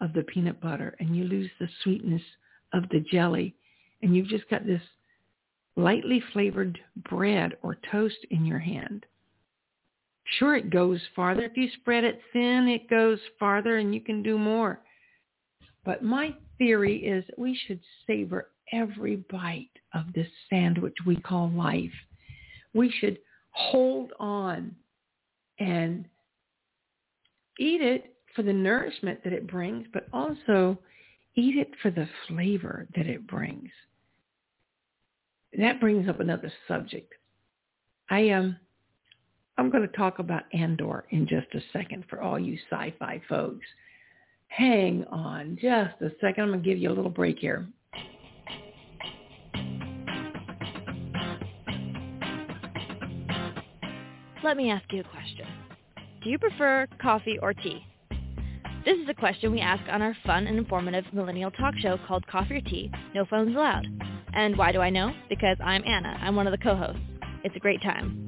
of 0.00 0.12
the 0.12 0.22
peanut 0.22 0.60
butter 0.60 0.94
and 0.98 1.16
you 1.16 1.24
lose 1.24 1.50
the 1.58 1.68
sweetness 1.82 2.22
of 2.72 2.88
the 2.90 3.00
jelly. 3.00 3.54
And 4.02 4.14
you've 4.14 4.28
just 4.28 4.48
got 4.48 4.66
this 4.66 4.82
lightly 5.76 6.22
flavored 6.32 6.78
bread 7.08 7.56
or 7.62 7.78
toast 7.90 8.18
in 8.30 8.44
your 8.44 8.58
hand. 8.58 9.06
Sure, 10.38 10.56
it 10.56 10.70
goes 10.70 11.00
farther. 11.16 11.42
If 11.42 11.56
you 11.56 11.68
spread 11.80 12.04
it 12.04 12.20
thin, 12.32 12.68
it 12.68 12.88
goes 12.88 13.18
farther 13.38 13.78
and 13.78 13.94
you 13.94 14.00
can 14.00 14.22
do 14.22 14.38
more. 14.38 14.80
But 15.84 16.04
my 16.04 16.34
theory 16.58 16.96
is 16.98 17.24
we 17.36 17.58
should 17.66 17.80
savor 18.06 18.50
every 18.72 19.16
bite 19.30 19.70
of 19.94 20.12
this 20.14 20.28
sandwich 20.48 20.94
we 21.06 21.16
call 21.16 21.50
life. 21.50 21.92
We 22.74 22.92
should 23.00 23.18
hold 23.50 24.12
on 24.18 24.74
and 25.58 26.06
eat 27.58 27.82
it 27.82 28.14
for 28.34 28.42
the 28.42 28.52
nourishment 28.52 29.22
that 29.24 29.32
it 29.32 29.46
brings, 29.46 29.86
but 29.92 30.06
also 30.12 30.78
eat 31.34 31.56
it 31.56 31.70
for 31.82 31.90
the 31.90 32.08
flavor 32.28 32.86
that 32.96 33.06
it 33.06 33.26
brings. 33.26 33.70
That 35.58 35.80
brings 35.80 36.08
up 36.08 36.20
another 36.20 36.52
subject. 36.68 37.12
I 38.08 38.20
am 38.20 38.42
um, 38.42 38.56
I'm 39.58 39.70
going 39.70 39.86
to 39.86 39.94
talk 39.94 40.20
about 40.20 40.44
Andor 40.54 41.04
in 41.10 41.26
just 41.26 41.48
a 41.54 41.60
second 41.70 42.04
for 42.08 42.22
all 42.22 42.38
you 42.38 42.56
sci-fi 42.70 43.20
folks. 43.28 43.66
Hang 44.48 45.04
on 45.10 45.58
just 45.60 46.00
a 46.00 46.10
second. 46.18 46.44
I'm 46.44 46.50
going 46.50 46.62
to 46.62 46.68
give 46.68 46.78
you 46.78 46.90
a 46.90 46.94
little 46.94 47.10
break 47.10 47.38
here. 47.38 47.66
Let 54.42 54.56
me 54.56 54.70
ask 54.70 54.90
you 54.90 55.00
a 55.00 55.04
question. 55.04 55.46
Do 56.24 56.30
you 56.30 56.38
prefer 56.38 56.86
coffee 57.00 57.38
or 57.42 57.52
tea? 57.52 57.84
This 58.86 58.96
is 58.96 59.06
a 59.10 59.14
question 59.14 59.52
we 59.52 59.60
ask 59.60 59.82
on 59.90 60.00
our 60.00 60.16
fun 60.24 60.46
and 60.46 60.56
informative 60.56 61.04
millennial 61.12 61.50
talk 61.50 61.74
show 61.76 61.98
called 62.08 62.26
Coffee 62.26 62.56
or 62.56 62.62
Tea, 62.62 62.90
No 63.14 63.26
Phones 63.26 63.54
Allowed. 63.54 63.86
And 64.32 64.56
why 64.56 64.72
do 64.72 64.80
I 64.80 64.88
know? 64.88 65.12
Because 65.28 65.58
I'm 65.62 65.84
Anna. 65.84 66.18
I'm 66.22 66.36
one 66.36 66.46
of 66.46 66.52
the 66.52 66.58
co-hosts. 66.58 67.02
It's 67.44 67.54
a 67.54 67.58
great 67.58 67.82
time. 67.82 68.26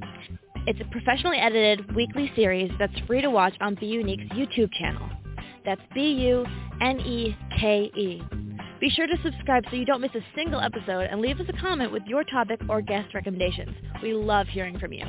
It's 0.67 0.79
a 0.79 0.85
professionally 0.91 1.37
edited 1.37 1.95
weekly 1.95 2.31
series 2.35 2.71
that's 2.77 2.93
free 3.07 3.21
to 3.21 3.31
watch 3.31 3.55
on 3.59 3.73
Be 3.75 3.87
Unique's 3.87 4.31
YouTube 4.35 4.71
channel. 4.73 5.09
That's 5.65 5.81
B-U-N-E-K-E. 5.95 6.43
Be 8.79 8.89
sure 8.89 9.07
to 9.07 9.17
subscribe 9.23 9.63
so 9.71 9.75
you 9.75 9.85
don't 9.85 10.01
miss 10.01 10.13
a 10.13 10.21
single 10.35 10.61
episode 10.61 11.07
and 11.09 11.21
leave 11.21 11.39
us 11.39 11.47
a 11.49 11.53
comment 11.59 11.91
with 11.91 12.03
your 12.05 12.23
topic 12.25 12.59
or 12.69 12.81
guest 12.81 13.15
recommendations. 13.15 13.75
We 14.03 14.13
love 14.13 14.47
hearing 14.47 14.77
from 14.77 14.93
you. 14.93 15.05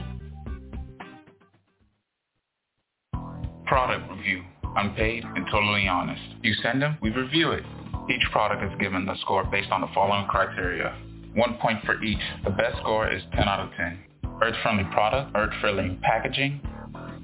Product 3.75 4.09
review. 4.09 4.45
Unpaid 4.77 5.25
and 5.25 5.47
totally 5.51 5.89
honest. 5.89 6.23
You 6.45 6.55
send 6.63 6.81
them, 6.81 6.97
we 7.03 7.11
review 7.11 7.51
it. 7.51 7.65
Each 8.09 8.23
product 8.31 8.63
is 8.63 8.71
given 8.79 9.09
a 9.09 9.19
score 9.19 9.43
based 9.43 9.73
on 9.73 9.81
the 9.81 9.89
following 9.93 10.29
criteria. 10.29 10.97
One 11.35 11.59
point 11.61 11.85
for 11.85 12.01
each. 12.01 12.23
The 12.45 12.51
best 12.51 12.79
score 12.79 13.13
is 13.13 13.21
10 13.35 13.49
out 13.49 13.59
of 13.59 13.71
10. 13.77 13.99
Earth-friendly 14.41 14.85
product, 14.93 15.33
earth-friendly 15.35 15.99
packaging, 16.03 16.61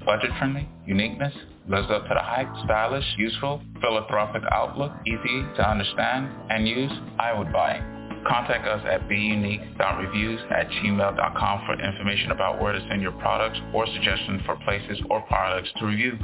budget-friendly, 0.05 0.67
uniqueness, 0.85 1.33
lives 1.69 1.87
up 1.89 2.03
to 2.03 2.13
the 2.13 2.19
hype, 2.19 2.49
stylish, 2.65 3.05
useful, 3.17 3.61
philanthropic 3.79 4.43
outlook, 4.51 4.91
easy 5.07 5.45
to 5.55 5.65
understand 5.65 6.29
and 6.49 6.67
use, 6.67 6.91
I 7.17 7.31
would 7.31 7.53
buy. 7.53 7.79
Contact 8.27 8.67
us 8.67 8.83
at 8.91 9.07
beunique.reviews 9.07 10.41
at 10.51 10.67
gmail.com 10.67 11.65
for 11.65 11.81
information 11.81 12.31
about 12.31 12.61
where 12.61 12.73
to 12.73 12.85
send 12.89 13.01
your 13.01 13.13
products 13.13 13.57
or 13.73 13.87
suggestions 13.87 14.41
for 14.45 14.57
places 14.57 15.01
or 15.09 15.21
products 15.21 15.69
to 15.77 15.85
review. 15.85 16.19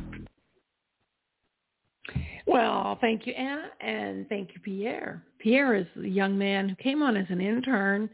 Well, 2.47 2.97
thank 3.01 3.27
you, 3.27 3.33
Anna, 3.33 3.69
and 3.81 4.27
thank 4.29 4.51
you, 4.53 4.61
Pierre. 4.61 5.21
Pierre 5.37 5.75
is 5.75 5.85
the 5.97 6.07
young 6.09 6.37
man 6.37 6.69
who 6.69 6.75
came 6.77 7.03
on 7.03 7.17
as 7.17 7.25
an 7.29 7.41
intern, 7.41 8.09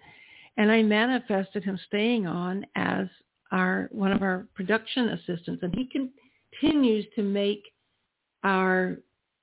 and 0.58 0.72
I 0.72 0.82
manifested 0.82 1.64
him 1.64 1.80
staying 1.88 2.26
on 2.26 2.66
as 2.76 3.08
our 3.52 3.90
one 3.92 4.12
of 4.12 4.24
our 4.24 4.48
production 4.56 5.10
assistants, 5.10 5.62
and 5.62 5.74
he 5.76 5.88
continues 5.88 7.06
to 7.16 7.22
make 7.22 7.62
our 8.44 8.98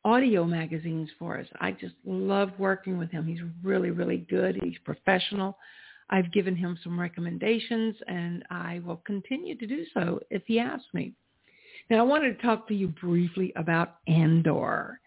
audio 0.05 0.45
magazines 0.45 1.09
for 1.21 1.39
us. 1.39 1.47
I 1.61 1.71
just 1.71 1.95
love 2.05 2.51
working 2.59 2.99
with 2.99 3.13
him. 3.13 3.27
He's 3.27 3.41
really, 3.63 3.91
really 3.91 4.27
good. 4.29 4.59
He's 4.61 4.79
professional. 4.85 5.57
I've 6.11 6.33
given 6.33 6.57
him 6.57 6.77
some 6.83 6.99
recommendations, 6.99 7.95
and 8.09 8.45
I 8.51 8.81
will 8.85 9.03
continue 9.07 9.57
to 9.57 9.67
do 9.67 9.85
so 9.95 10.19
if 10.31 10.43
he 10.47 10.59
asks 10.59 10.89
me. 10.93 11.13
Now, 11.91 11.99
I 11.99 12.03
wanted 12.03 12.37
to 12.37 12.43
talk 12.43 12.69
to 12.69 12.75
you 12.75 12.87
briefly 12.87 13.53
about 13.57 13.97
Andor. 14.07 15.01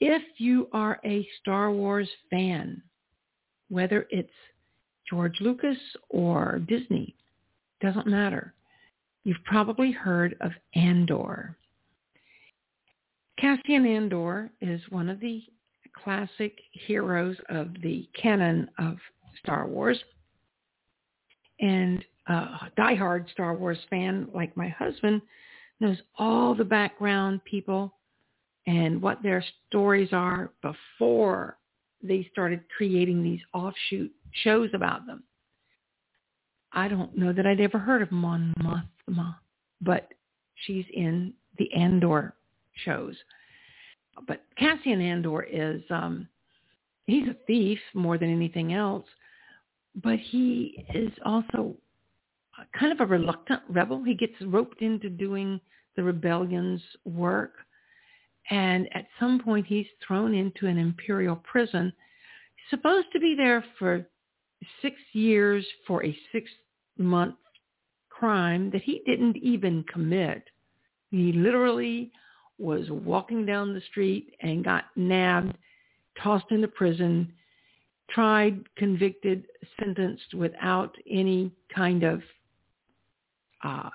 If 0.00 0.22
you 0.38 0.68
are 0.72 0.98
a 1.04 1.26
Star 1.40 1.70
Wars 1.70 2.08
fan, 2.30 2.82
whether 3.68 4.08
it's 4.10 4.28
George 5.08 5.36
Lucas 5.40 5.76
or 6.08 6.60
Disney, 6.66 7.14
doesn't 7.80 8.08
matter. 8.08 8.54
You've 9.22 9.44
probably 9.44 9.92
heard 9.92 10.36
of 10.40 10.50
Andor. 10.74 11.56
Cassian 13.38 13.86
Andor 13.86 14.50
is 14.60 14.80
one 14.90 15.08
of 15.08 15.20
the 15.20 15.44
classic 16.02 16.58
heroes 16.72 17.36
of 17.50 17.68
the 17.82 18.08
canon 18.20 18.68
of 18.78 18.96
Star 19.38 19.68
Wars. 19.68 19.98
And 21.60 22.04
a 22.26 22.70
diehard 22.76 23.30
Star 23.30 23.54
Wars 23.54 23.78
fan 23.90 24.28
like 24.34 24.56
my 24.56 24.68
husband 24.68 25.22
knows 25.80 25.98
all 26.18 26.54
the 26.54 26.64
background 26.64 27.44
people 27.44 27.94
and 28.66 29.00
what 29.00 29.22
their 29.22 29.44
stories 29.68 30.10
are 30.12 30.50
before 30.62 31.56
they 32.02 32.28
started 32.30 32.62
creating 32.76 33.22
these 33.22 33.40
offshoot 33.52 34.12
shows 34.42 34.70
about 34.74 35.06
them. 35.06 35.22
I 36.72 36.88
don't 36.88 37.16
know 37.16 37.32
that 37.32 37.46
I'd 37.46 37.60
ever 37.60 37.78
heard 37.78 38.02
of 38.02 38.12
Mon 38.12 38.54
Mothma, 38.60 39.36
but 39.80 40.08
she's 40.66 40.84
in 40.94 41.32
the 41.58 41.72
Andor 41.72 42.34
shows. 42.84 43.16
But 44.26 44.44
Cassian 44.56 45.00
Andor 45.00 45.42
is 45.42 45.82
um 45.90 46.28
he's 47.06 47.26
a 47.26 47.36
thief 47.46 47.78
more 47.94 48.18
than 48.18 48.30
anything 48.30 48.72
else, 48.72 49.06
but 50.02 50.18
he 50.18 50.84
is 50.94 51.10
also 51.24 51.74
kind 52.78 52.92
of 52.92 53.00
a 53.00 53.06
reluctant 53.06 53.62
rebel. 53.68 54.02
He 54.02 54.14
gets 54.14 54.34
roped 54.42 54.82
into 54.82 55.08
doing 55.10 55.60
the 55.96 56.02
rebellion's 56.02 56.82
work. 57.04 57.54
And 58.50 58.88
at 58.94 59.06
some 59.18 59.40
point, 59.40 59.66
he's 59.66 59.86
thrown 60.06 60.34
into 60.34 60.66
an 60.66 60.78
imperial 60.78 61.36
prison. 61.36 61.92
He's 62.56 62.78
supposed 62.78 63.08
to 63.12 63.20
be 63.20 63.34
there 63.36 63.64
for 63.78 64.06
six 64.82 64.96
years 65.12 65.64
for 65.86 66.04
a 66.04 66.16
six-month 66.32 67.36
crime 68.08 68.70
that 68.70 68.82
he 68.82 69.02
didn't 69.06 69.36
even 69.38 69.84
commit. 69.92 70.42
He 71.10 71.32
literally 71.32 72.12
was 72.58 72.90
walking 72.90 73.46
down 73.46 73.72
the 73.72 73.80
street 73.90 74.34
and 74.40 74.64
got 74.64 74.84
nabbed, 74.96 75.56
tossed 76.22 76.50
into 76.50 76.68
prison, 76.68 77.32
tried, 78.10 78.60
convicted, 78.76 79.46
sentenced 79.78 80.34
without 80.34 80.94
any 81.08 81.50
kind 81.74 82.02
of 82.02 82.20
uh, 83.62 83.90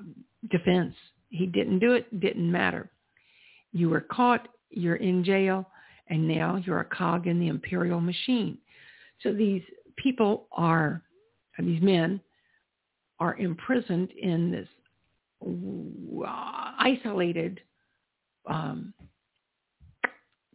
defense. 0.52 0.94
He 1.30 1.46
didn't 1.46 1.80
do 1.80 1.94
it, 1.94 2.20
didn't 2.20 2.52
matter. 2.52 2.90
You 3.72 3.90
were 3.90 4.02
caught, 4.02 4.48
you're 4.70 4.96
in 4.96 5.24
jail, 5.24 5.70
and 6.08 6.28
now 6.28 6.62
you're 6.66 6.82
a 6.82 6.86
cog 6.86 7.28
in 7.28 7.40
the 7.40 7.48
imperial 7.48 8.00
machine. 8.00 8.58
So 9.22 9.34
these 9.34 9.64
people 9.98 10.48
are, 10.52 11.02
these 11.60 11.82
men 11.82 12.22
are 13.20 13.36
imprisoned 13.38 14.12
in 14.12 14.52
this 14.52 14.68
isolated 16.80 17.60
um, 18.48 18.94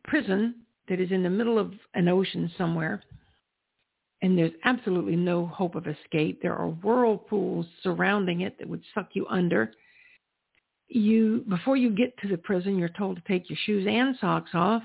prison 0.05 0.55
that 0.89 1.01
is 1.01 1.11
in 1.11 1.23
the 1.23 1.31
middle 1.31 1.59
of 1.59 1.73
an 1.95 2.09
ocean 2.09 2.51
somewhere 2.57 3.03
and 4.23 4.37
there's 4.37 4.53
absolutely 4.65 5.17
no 5.17 5.47
hope 5.47 5.75
of 5.75 5.87
escape. 5.87 6.41
There 6.43 6.55
are 6.55 6.69
whirlpools 6.69 7.67
surrounding 7.83 8.43
it 8.43 8.59
that 8.59 8.69
would 8.69 8.83
suck 8.95 9.09
you 9.15 9.27
under. 9.29 9.73
You 10.89 11.45
before 11.49 11.77
you 11.77 11.91
get 11.91 12.17
to 12.19 12.29
the 12.29 12.37
prison, 12.37 12.79
you're 12.79 12.89
told 12.91 13.17
to 13.17 13.23
take 13.27 13.49
your 13.49 13.59
shoes 13.65 13.87
and 13.89 14.17
socks 14.21 14.51
off, 14.55 14.83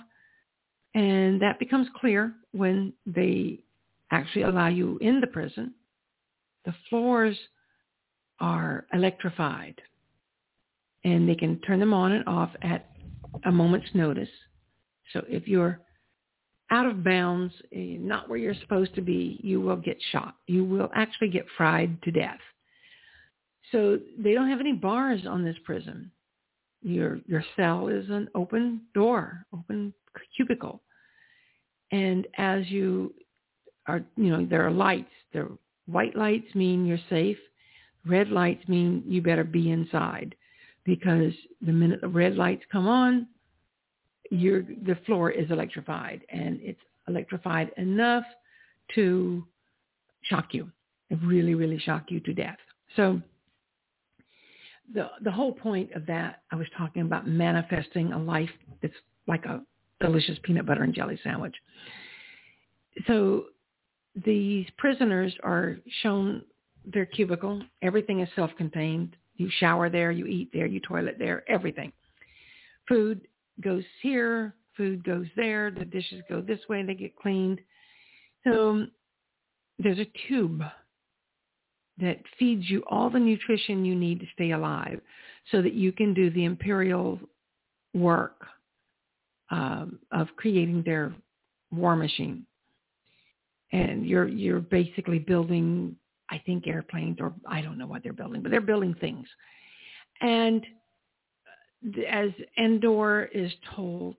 and 0.93 1.41
that 1.41 1.59
becomes 1.59 1.87
clear 1.99 2.33
when 2.51 2.93
they 3.05 3.59
actually 4.11 4.43
allow 4.43 4.67
you 4.67 4.97
in 5.01 5.19
the 5.19 5.27
prison. 5.27 5.73
The 6.65 6.75
floors 6.89 7.37
are 8.39 8.85
electrified, 8.93 9.81
and 11.03 11.27
they 11.27 11.35
can 11.35 11.59
turn 11.61 11.79
them 11.79 11.93
on 11.93 12.11
and 12.11 12.27
off 12.27 12.51
at 12.61 12.89
a 13.45 13.51
moment's 13.51 13.89
notice. 13.93 14.29
So 15.11 15.23
if 15.27 15.47
you're 15.47 15.81
out 16.75 16.85
of 16.85 17.03
bounds, 17.03 17.53
eh, 17.71 17.95
not 17.99 18.27
where 18.27 18.37
you're 18.37 18.61
supposed 18.61 18.93
to 18.95 19.01
be, 19.01 19.39
you 19.41 19.61
will 19.61 19.77
get 19.77 19.97
shot. 20.11 20.35
You 20.47 20.65
will 20.65 20.89
actually 20.93 21.29
get 21.29 21.45
fried 21.55 22.01
to 22.03 22.11
death. 22.11 22.39
So 23.71 23.97
they 24.19 24.33
don't 24.33 24.49
have 24.49 24.59
any 24.59 24.73
bars 24.73 25.21
on 25.25 25.43
this 25.43 25.55
prison. 25.63 26.11
Your 26.81 27.19
your 27.25 27.43
cell 27.55 27.87
is 27.87 28.09
an 28.09 28.29
open 28.35 28.81
door, 28.93 29.45
open 29.53 29.93
cubicle. 30.35 30.81
And 31.91 32.27
as 32.37 32.69
you 32.69 33.13
are, 33.87 34.01
you 34.17 34.29
know, 34.29 34.45
there 34.45 34.65
are 34.67 34.71
lights. 34.71 35.15
The 35.33 35.57
white 35.87 36.15
lights 36.15 36.53
mean 36.53 36.85
you're 36.85 36.99
safe. 37.09 37.37
Red 38.05 38.29
lights 38.29 38.67
mean 38.67 39.03
you 39.07 39.21
better 39.21 39.43
be 39.43 39.71
inside 39.71 40.35
because 40.83 41.33
the 41.65 41.71
minute 41.71 42.01
the 42.01 42.07
red 42.07 42.35
lights 42.35 42.63
come 42.71 42.87
on, 42.87 43.27
your 44.31 44.63
the 44.63 44.97
floor 45.05 45.31
is 45.31 45.49
electrified 45.51 46.21
and 46.29 46.59
it's 46.61 46.79
electrified 47.07 47.71
enough 47.77 48.23
to 48.95 49.45
shock 50.23 50.53
you, 50.53 50.71
really, 51.23 51.55
really 51.55 51.79
shock 51.79 52.05
you 52.09 52.19
to 52.21 52.33
death. 52.33 52.57
So 52.95 53.21
the 54.93 55.09
the 55.23 55.31
whole 55.31 55.53
point 55.53 55.91
of 55.93 56.05
that, 56.07 56.41
I 56.51 56.55
was 56.55 56.67
talking 56.77 57.01
about 57.01 57.27
manifesting 57.27 58.13
a 58.13 58.19
life 58.19 58.49
that's 58.81 58.93
like 59.27 59.45
a 59.45 59.61
delicious 59.99 60.37
peanut 60.43 60.65
butter 60.65 60.83
and 60.83 60.93
jelly 60.93 61.19
sandwich. 61.23 61.55
So 63.07 63.45
these 64.23 64.65
prisoners 64.77 65.33
are 65.43 65.77
shown 66.01 66.43
their 66.85 67.05
cubicle. 67.05 67.61
Everything 67.81 68.19
is 68.19 68.29
self-contained. 68.35 69.15
You 69.35 69.49
shower 69.59 69.89
there, 69.89 70.11
you 70.11 70.25
eat 70.27 70.49
there, 70.53 70.65
you 70.65 70.79
toilet 70.79 71.17
there, 71.19 71.43
everything. 71.49 71.91
Food 72.87 73.27
goes 73.61 73.83
here, 74.01 74.55
food 74.75 75.03
goes 75.03 75.27
there, 75.35 75.71
the 75.71 75.85
dishes 75.85 76.21
go 76.29 76.41
this 76.41 76.59
way, 76.69 76.83
they 76.83 76.93
get 76.93 77.15
cleaned. 77.15 77.59
So 78.43 78.85
there's 79.79 79.99
a 79.99 80.07
tube 80.27 80.61
that 81.97 82.17
feeds 82.37 82.69
you 82.69 82.83
all 82.87 83.09
the 83.09 83.19
nutrition 83.19 83.85
you 83.85 83.95
need 83.95 84.19
to 84.19 84.25
stay 84.33 84.51
alive 84.51 84.99
so 85.51 85.61
that 85.61 85.73
you 85.73 85.91
can 85.91 86.13
do 86.13 86.29
the 86.29 86.43
imperial 86.43 87.19
work 87.93 88.45
um, 89.49 89.99
of 90.11 90.27
creating 90.35 90.83
their 90.83 91.13
war 91.71 91.95
machine. 91.95 92.45
And 93.71 94.05
you're 94.05 94.27
you're 94.27 94.59
basically 94.59 95.19
building, 95.19 95.95
I 96.29 96.41
think, 96.45 96.67
airplanes 96.67 97.17
or 97.19 97.33
I 97.47 97.61
don't 97.61 97.77
know 97.77 97.87
what 97.87 98.03
they're 98.03 98.13
building, 98.13 98.41
but 98.41 98.51
they're 98.51 98.61
building 98.61 98.95
things. 98.99 99.27
And 100.21 100.65
as 102.07 102.29
Andor 102.57 103.25
is 103.25 103.51
told, 103.75 104.15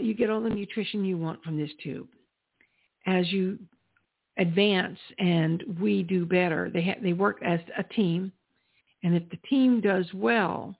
you 0.00 0.14
get 0.14 0.30
all 0.30 0.40
the 0.40 0.50
nutrition 0.50 1.04
you 1.04 1.18
want 1.18 1.42
from 1.42 1.58
this 1.58 1.70
tube. 1.82 2.08
As 3.06 3.30
you 3.32 3.58
advance 4.38 4.98
and 5.18 5.62
we 5.80 6.02
do 6.02 6.24
better, 6.24 6.70
they 6.70 6.82
ha- 6.82 7.00
they 7.02 7.12
work 7.12 7.38
as 7.44 7.60
a 7.76 7.82
team, 7.82 8.32
and 9.02 9.14
if 9.14 9.28
the 9.30 9.36
team 9.48 9.80
does 9.80 10.06
well, 10.14 10.74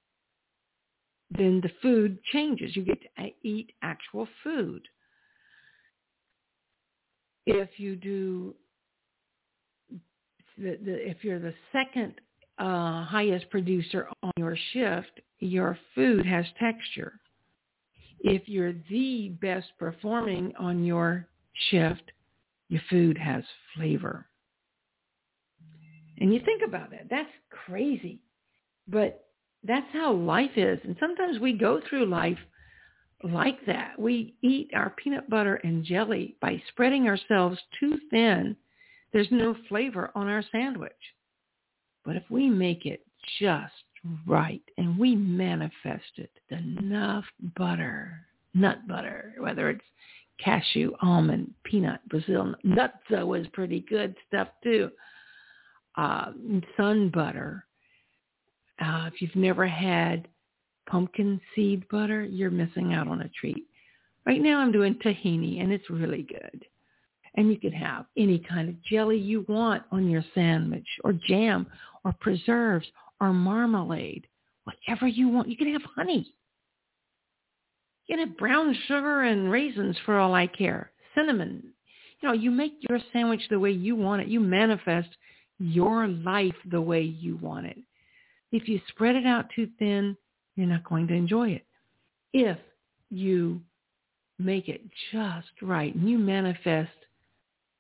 then 1.30 1.60
the 1.62 1.70
food 1.80 2.18
changes. 2.32 2.76
You 2.76 2.84
get 2.84 3.00
to 3.02 3.30
eat 3.42 3.72
actual 3.82 4.28
food. 4.42 4.82
If 7.46 7.70
you 7.78 7.96
do, 7.96 8.54
the, 10.56 10.78
the, 10.84 11.10
if 11.10 11.24
you're 11.24 11.40
the 11.40 11.54
second 11.72 12.14
uh, 12.58 13.04
highest 13.04 13.50
producer 13.50 14.08
on 14.22 14.32
your 14.36 14.56
shift, 14.72 15.20
your 15.42 15.78
food 15.94 16.24
has 16.26 16.44
texture. 16.58 17.18
If 18.20 18.48
you're 18.48 18.74
the 18.88 19.30
best 19.40 19.66
performing 19.78 20.52
on 20.58 20.84
your 20.84 21.26
shift, 21.70 22.12
your 22.68 22.82
food 22.88 23.18
has 23.18 23.42
flavor. 23.74 24.26
And 26.18 26.32
you 26.32 26.40
think 26.44 26.62
about 26.66 26.90
that. 26.90 27.08
That's 27.10 27.28
crazy. 27.66 28.20
But 28.86 29.24
that's 29.64 29.86
how 29.92 30.12
life 30.12 30.56
is. 30.56 30.78
And 30.84 30.96
sometimes 31.00 31.40
we 31.40 31.52
go 31.52 31.80
through 31.88 32.06
life 32.06 32.38
like 33.24 33.64
that. 33.66 33.98
We 33.98 34.34
eat 34.42 34.70
our 34.74 34.90
peanut 34.90 35.28
butter 35.28 35.56
and 35.56 35.84
jelly 35.84 36.36
by 36.40 36.62
spreading 36.68 37.08
ourselves 37.08 37.58
too 37.80 37.98
thin. 38.10 38.56
There's 39.12 39.28
no 39.30 39.56
flavor 39.68 40.10
on 40.14 40.28
our 40.28 40.44
sandwich. 40.52 40.92
But 42.04 42.16
if 42.16 42.24
we 42.30 42.48
make 42.48 42.86
it 42.86 43.04
just 43.40 43.72
right 44.26 44.62
and 44.78 44.98
we 44.98 45.14
manifest 45.14 46.18
it, 46.18 46.30
enough 46.50 47.24
butter, 47.56 48.26
nut 48.54 48.78
butter, 48.88 49.34
whether 49.38 49.70
it's 49.70 49.84
cashew, 50.42 50.92
almond, 51.00 51.52
peanut, 51.64 52.00
Brazil 52.08 52.54
nutso 52.64 53.40
is 53.40 53.46
pretty 53.52 53.80
good 53.80 54.14
stuff 54.26 54.48
too. 54.62 54.90
Uh, 55.96 56.32
sun 56.76 57.10
butter. 57.10 57.66
Uh, 58.80 59.08
if 59.12 59.20
you've 59.20 59.36
never 59.36 59.66
had 59.66 60.26
pumpkin 60.88 61.40
seed 61.54 61.86
butter, 61.88 62.24
you're 62.24 62.50
missing 62.50 62.94
out 62.94 63.08
on 63.08 63.20
a 63.22 63.28
treat. 63.28 63.66
Right 64.26 64.40
now 64.40 64.58
I'm 64.58 64.72
doing 64.72 64.94
tahini 64.96 65.62
and 65.62 65.72
it's 65.72 65.90
really 65.90 66.22
good. 66.22 66.64
And 67.34 67.50
you 67.50 67.58
can 67.58 67.72
have 67.72 68.06
any 68.16 68.38
kind 68.38 68.68
of 68.68 68.82
jelly 68.82 69.18
you 69.18 69.44
want 69.48 69.84
on 69.90 70.08
your 70.08 70.24
sandwich 70.34 70.86
or 71.02 71.12
jam 71.12 71.66
or 72.04 72.14
preserves 72.20 72.86
or 73.22 73.32
marmalade, 73.32 74.26
whatever 74.64 75.06
you 75.06 75.28
want. 75.28 75.48
You 75.48 75.56
can 75.56 75.72
have 75.72 75.82
honey. 75.94 76.34
You 78.06 78.16
can 78.16 78.26
have 78.26 78.36
brown 78.36 78.76
sugar 78.88 79.22
and 79.22 79.50
raisins 79.50 79.96
for 80.04 80.18
all 80.18 80.34
I 80.34 80.48
care. 80.48 80.90
Cinnamon. 81.14 81.62
You 82.20 82.28
know, 82.28 82.34
you 82.34 82.50
make 82.50 82.74
your 82.88 82.98
sandwich 83.12 83.42
the 83.48 83.60
way 83.60 83.70
you 83.70 83.94
want 83.94 84.22
it. 84.22 84.28
You 84.28 84.40
manifest 84.40 85.08
your 85.58 86.08
life 86.08 86.56
the 86.68 86.80
way 86.80 87.02
you 87.02 87.36
want 87.36 87.66
it. 87.66 87.78
If 88.50 88.68
you 88.68 88.80
spread 88.88 89.14
it 89.14 89.24
out 89.24 89.46
too 89.54 89.68
thin, 89.78 90.16
you're 90.56 90.66
not 90.66 90.84
going 90.84 91.06
to 91.06 91.14
enjoy 91.14 91.50
it. 91.50 91.64
If 92.32 92.58
you 93.08 93.60
make 94.40 94.68
it 94.68 94.82
just 95.12 95.48
right 95.62 95.94
and 95.94 96.10
you 96.10 96.18
manifest, 96.18 96.90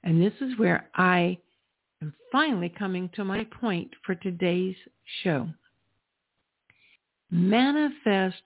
and 0.04 0.22
this 0.22 0.34
is 0.40 0.56
where 0.56 0.88
I 0.94 1.38
am 2.02 2.14
finally 2.30 2.68
coming 2.68 3.08
to 3.14 3.24
my 3.24 3.46
point 3.60 3.90
for 4.04 4.14
today's 4.16 4.76
show. 5.22 5.48
Manifest 7.30 8.42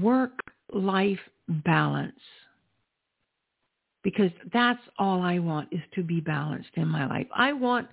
work-life 0.00 1.18
balance. 1.48 2.12
Because 4.02 4.30
that's 4.52 4.82
all 4.98 5.20
I 5.20 5.40
want 5.40 5.68
is 5.72 5.80
to 5.96 6.02
be 6.02 6.20
balanced 6.20 6.70
in 6.74 6.86
my 6.86 7.06
life. 7.06 7.26
I 7.34 7.52
want 7.52 7.88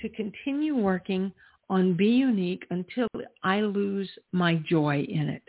to 0.00 0.08
continue 0.08 0.74
working 0.74 1.30
on 1.68 1.94
Be 1.94 2.06
Unique 2.06 2.64
until 2.70 3.06
I 3.42 3.60
lose 3.60 4.10
my 4.32 4.56
joy 4.68 5.06
in 5.08 5.28
it. 5.28 5.42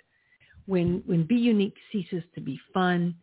When, 0.65 1.01
when 1.05 1.23
Be 1.25 1.35
Unique 1.35 1.75
ceases 1.91 2.23
to 2.35 2.41
be 2.41 2.59
fun, 2.73 3.15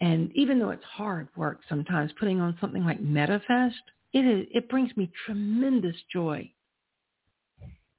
and 0.00 0.32
even 0.34 0.58
though 0.58 0.70
it's 0.70 0.84
hard 0.84 1.28
work 1.36 1.60
sometimes, 1.68 2.10
putting 2.18 2.40
on 2.40 2.56
something 2.60 2.84
like 2.84 3.02
MetaFest, 3.02 3.72
it 4.12 4.24
is 4.24 4.46
it 4.52 4.68
brings 4.68 4.94
me 4.96 5.10
tremendous 5.26 5.96
joy. 6.12 6.50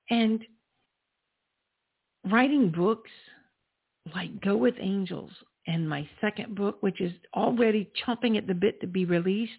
And 0.09 0.43
writing 2.29 2.71
books 2.71 3.09
like 4.13 4.41
Go 4.41 4.57
with 4.57 4.75
Angels 4.79 5.31
and 5.67 5.87
my 5.87 6.07
second 6.19 6.55
book, 6.55 6.77
which 6.81 6.99
is 7.01 7.13
already 7.35 7.89
chomping 8.05 8.37
at 8.37 8.47
the 8.47 8.53
bit 8.53 8.81
to 8.81 8.87
be 8.87 9.05
released, 9.05 9.51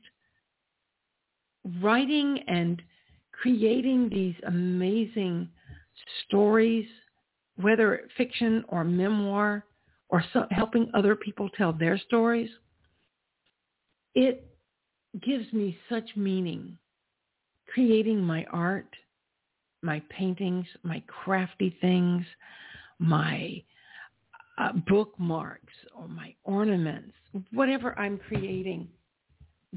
writing 1.81 2.41
and 2.47 2.83
creating 3.33 4.11
these 4.11 4.35
amazing 4.47 5.49
stories, 6.27 6.87
whether 7.57 8.03
fiction 8.17 8.65
or 8.69 8.85
memoir, 8.85 9.65
or 10.11 10.23
so, 10.33 10.47
helping 10.51 10.91
other 10.95 11.17
people 11.17 11.49
tell 11.57 11.73
their 11.73 11.99
stories, 11.99 12.51
it 14.15 14.54
gives 15.23 15.53
me 15.53 15.77
such 15.89 16.17
meaning. 16.17 16.77
Creating 17.73 18.21
my 18.21 18.45
art, 18.53 18.89
my 19.83 20.01
paintings, 20.09 20.67
my 20.83 21.03
crafty 21.07 21.77
things, 21.81 22.25
my 22.99 23.63
uh, 24.59 24.73
bookmarks 24.89 25.73
or 25.97 26.09
my 26.09 26.35
ornaments, 26.45 27.15
whatever 27.53 27.99
I'm 27.99 28.19
creating, 28.29 28.89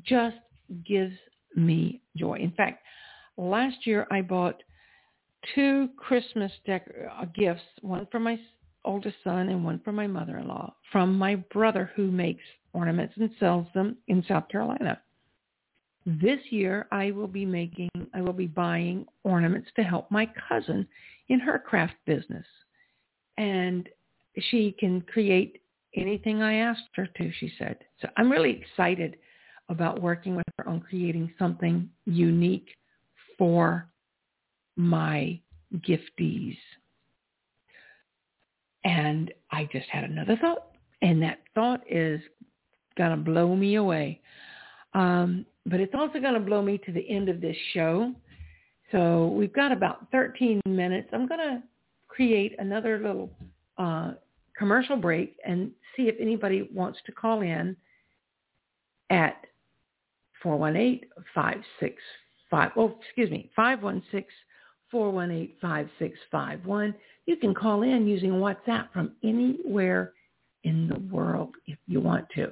just 0.03 0.37
gives 0.85 1.15
me 1.55 2.01
joy. 2.15 2.35
In 2.35 2.51
fact, 2.51 2.83
last 3.37 3.85
year 3.85 4.05
I 4.11 4.21
bought 4.21 4.61
two 5.55 5.89
Christmas 5.97 6.51
dec- 6.67 7.09
uh, 7.09 7.25
gifts, 7.35 7.61
one 7.81 8.07
for 8.11 8.19
my 8.19 8.39
oldest 8.85 9.17
son 9.23 9.49
and 9.49 9.63
one 9.63 9.81
for 9.83 9.91
my 9.91 10.07
mother-in-law, 10.07 10.73
from 10.91 11.17
my 11.17 11.35
brother 11.35 11.91
who 11.95 12.11
makes 12.11 12.43
ornaments 12.73 13.13
and 13.17 13.29
sells 13.39 13.67
them 13.73 13.97
in 14.07 14.23
South 14.27 14.47
Carolina. 14.49 15.01
This 16.09 16.39
year 16.51 16.87
I 16.89 17.11
will 17.11 17.27
be 17.27 17.45
making, 17.45 17.89
I 18.13 18.21
will 18.21 18.31
be 18.31 18.47
buying 18.47 19.05
ornaments 19.25 19.67
to 19.75 19.83
help 19.83 20.09
my 20.09 20.31
cousin 20.47 20.87
in 21.27 21.41
her 21.41 21.59
craft 21.59 21.95
business. 22.05 22.45
And 23.37 23.89
she 24.39 24.73
can 24.79 25.01
create 25.01 25.61
anything 25.97 26.41
I 26.41 26.55
asked 26.55 26.95
her 26.95 27.07
to, 27.07 27.31
she 27.39 27.51
said. 27.59 27.79
So 28.01 28.07
I'm 28.15 28.31
really 28.31 28.51
excited 28.51 29.17
about 29.67 30.01
working 30.01 30.37
with 30.37 30.45
her 30.57 30.69
on 30.69 30.79
creating 30.79 31.33
something 31.37 31.89
unique 32.05 32.69
for 33.37 33.89
my 34.77 35.37
giftees. 35.79 36.57
And 38.85 39.33
I 39.51 39.67
just 39.73 39.89
had 39.89 40.05
another 40.05 40.37
thought, 40.37 40.67
and 41.01 41.21
that 41.21 41.39
thought 41.53 41.81
is 41.91 42.21
going 42.97 43.11
to 43.11 43.17
blow 43.17 43.57
me 43.57 43.75
away. 43.75 44.21
Um, 44.97 45.45
but 45.67 45.79
it's 45.79 45.93
also 45.93 46.19
going 46.19 46.33
to 46.33 46.39
blow 46.39 46.63
me 46.63 46.79
to 46.79 46.91
the 46.91 47.07
end 47.07 47.29
of 47.29 47.39
this 47.39 47.55
show. 47.73 48.11
So 48.91 49.27
we've 49.27 49.53
got 49.53 49.71
about 49.71 50.07
13 50.11 50.59
minutes. 50.65 51.09
I'm 51.13 51.27
going 51.27 51.39
to 51.39 51.61
create 52.07 52.55
another 52.57 52.97
little 52.97 53.29
uh, 53.77 54.13
commercial 54.57 54.97
break 54.97 55.35
and 55.45 55.69
see 55.95 56.07
if 56.07 56.15
anybody 56.19 56.67
wants 56.73 56.97
to 57.05 57.11
call 57.11 57.41
in 57.41 57.75
at 59.11 59.45
418-565, 60.43 61.03
oh, 62.75 62.95
excuse 63.05 63.29
me, 63.29 63.51
516-418-5651. 64.91 66.95
You 67.27 67.35
can 67.35 67.53
call 67.53 67.83
in 67.83 68.07
using 68.07 68.31
WhatsApp 68.31 68.91
from 68.91 69.11
anywhere 69.23 70.13
in 70.63 70.87
the 70.87 70.97
world 71.13 71.53
if 71.67 71.77
you 71.87 71.99
want 71.99 72.27
to. 72.33 72.51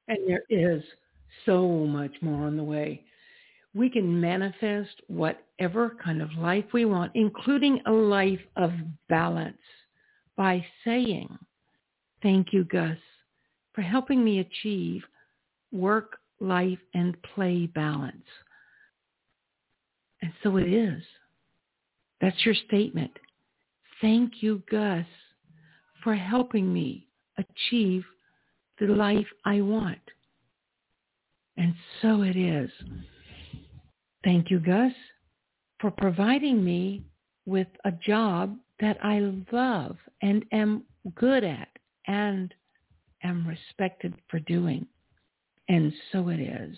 And 0.09 0.19
there 0.29 0.43
is 0.51 0.83
so 1.47 1.67
much 1.69 2.13
more 2.21 2.47
on 2.47 2.59
the 2.59 2.63
way. 2.63 3.03
We 3.75 3.89
can 3.89 4.21
manifest 4.21 5.01
whatever 5.07 5.97
kind 6.05 6.21
of 6.21 6.33
life 6.35 6.67
we 6.75 6.85
want, 6.85 7.13
including 7.15 7.81
a 7.87 7.93
life 7.93 8.41
of 8.57 8.73
balance, 9.09 9.57
by 10.39 10.65
saying, 10.85 11.37
thank 12.23 12.53
you, 12.53 12.65
Gus, 12.65 12.97
for 13.75 13.83
helping 13.83 14.25
me 14.25 14.39
achieve 14.39 15.03
work, 15.73 16.19
life, 16.41 16.79
and 16.95 17.21
play 17.35 17.67
balance. 17.67 18.25
And 20.23 20.33
so 20.43 20.57
it 20.57 20.73
is. 20.73 21.03
That's 22.21 22.47
your 22.47 22.55
statement. 22.55 23.11
Thank 24.01 24.35
you, 24.41 24.63
Gus, 24.71 25.07
for 26.05 26.15
helping 26.15 26.73
me 26.73 27.09
achieve 27.37 28.05
the 28.79 28.87
life 28.87 29.27
I 29.45 29.61
want. 29.61 29.99
And 31.57 31.75
so 32.01 32.23
it 32.23 32.37
is. 32.37 32.71
Thank 34.23 34.51
you, 34.51 34.61
Gus, 34.61 34.93
for 35.81 35.91
providing 35.91 36.65
me 36.65 37.03
with 37.45 37.67
a 37.85 37.91
job 37.91 38.57
that 38.81 38.99
I 39.03 39.21
love 39.53 39.97
and 40.23 40.45
am 40.53 40.85
good 41.15 41.45
at 41.45 41.69
and 42.07 42.53
am 43.23 43.47
respected 43.47 44.15
for 44.29 44.39
doing. 44.41 44.87
And 45.69 45.93
so 46.13 46.29
it 46.29 46.41
is. 46.41 46.77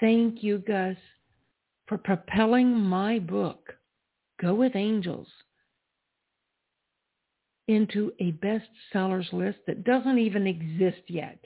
Thank 0.00 0.42
you, 0.42 0.58
Gus, 0.58 0.96
for 1.86 1.98
propelling 1.98 2.72
my 2.72 3.18
book, 3.18 3.74
Go 4.40 4.54
with 4.54 4.76
Angels, 4.76 5.26
into 7.66 8.12
a 8.20 8.32
bestsellers 8.32 9.30
list 9.32 9.58
that 9.66 9.84
doesn't 9.84 10.18
even 10.18 10.46
exist 10.46 11.02
yet. 11.08 11.38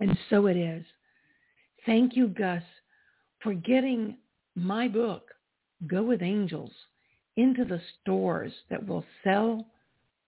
And 0.00 0.16
so 0.30 0.46
it 0.46 0.56
is. 0.56 0.86
Thank 1.84 2.16
you, 2.16 2.28
Gus, 2.28 2.62
for 3.40 3.54
getting 3.54 4.16
my 4.54 4.88
book, 4.88 5.30
Go 5.86 6.02
with 6.02 6.22
Angels, 6.22 6.72
into 7.38 7.64
the 7.64 7.80
stores 8.00 8.52
that 8.68 8.84
will 8.84 9.04
sell 9.22 9.64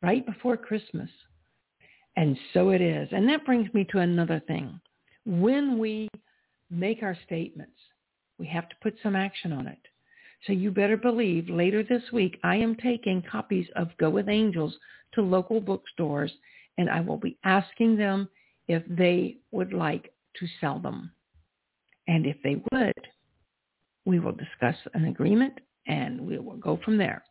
right 0.00 0.24
before 0.24 0.56
Christmas. 0.56 1.10
And 2.16 2.38
so 2.54 2.70
it 2.70 2.80
is. 2.80 3.08
And 3.10 3.28
that 3.28 3.44
brings 3.44 3.72
me 3.74 3.84
to 3.90 3.98
another 3.98 4.40
thing. 4.46 4.80
When 5.26 5.78
we 5.78 6.08
make 6.70 7.02
our 7.02 7.16
statements, 7.26 7.76
we 8.38 8.46
have 8.46 8.68
to 8.68 8.76
put 8.80 8.94
some 9.02 9.16
action 9.16 9.52
on 9.52 9.66
it. 9.66 9.78
So 10.46 10.52
you 10.52 10.70
better 10.70 10.96
believe 10.96 11.50
later 11.50 11.82
this 11.82 12.04
week 12.12 12.38
I 12.44 12.56
am 12.56 12.76
taking 12.76 13.22
copies 13.30 13.66
of 13.76 13.88
Go 13.98 14.08
with 14.08 14.28
Angels 14.28 14.74
to 15.14 15.20
local 15.20 15.60
bookstores 15.60 16.32
and 16.78 16.88
I 16.88 17.00
will 17.00 17.18
be 17.18 17.36
asking 17.44 17.96
them 17.96 18.28
if 18.68 18.82
they 18.88 19.38
would 19.50 19.72
like 19.72 20.14
to 20.36 20.46
sell 20.60 20.78
them. 20.78 21.10
And 22.06 22.24
if 22.24 22.36
they 22.42 22.62
would, 22.72 23.08
we 24.04 24.20
will 24.20 24.32
discuss 24.32 24.76
an 24.94 25.06
agreement 25.06 25.58
and 25.86 26.20
we 26.20 26.38
will 26.38 26.56
go 26.56 26.78
from 26.84 26.96
there. 26.98 27.24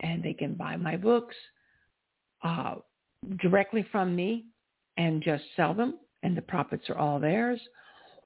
And 0.00 0.22
they 0.22 0.32
can 0.34 0.54
buy 0.54 0.76
my 0.76 0.96
books 0.96 1.36
uh, 2.42 2.76
directly 3.40 3.86
from 3.92 4.16
me 4.16 4.46
and 4.96 5.22
just 5.22 5.44
sell 5.56 5.74
them 5.74 5.98
and 6.22 6.36
the 6.36 6.42
profits 6.42 6.88
are 6.88 6.98
all 6.98 7.18
theirs. 7.18 7.60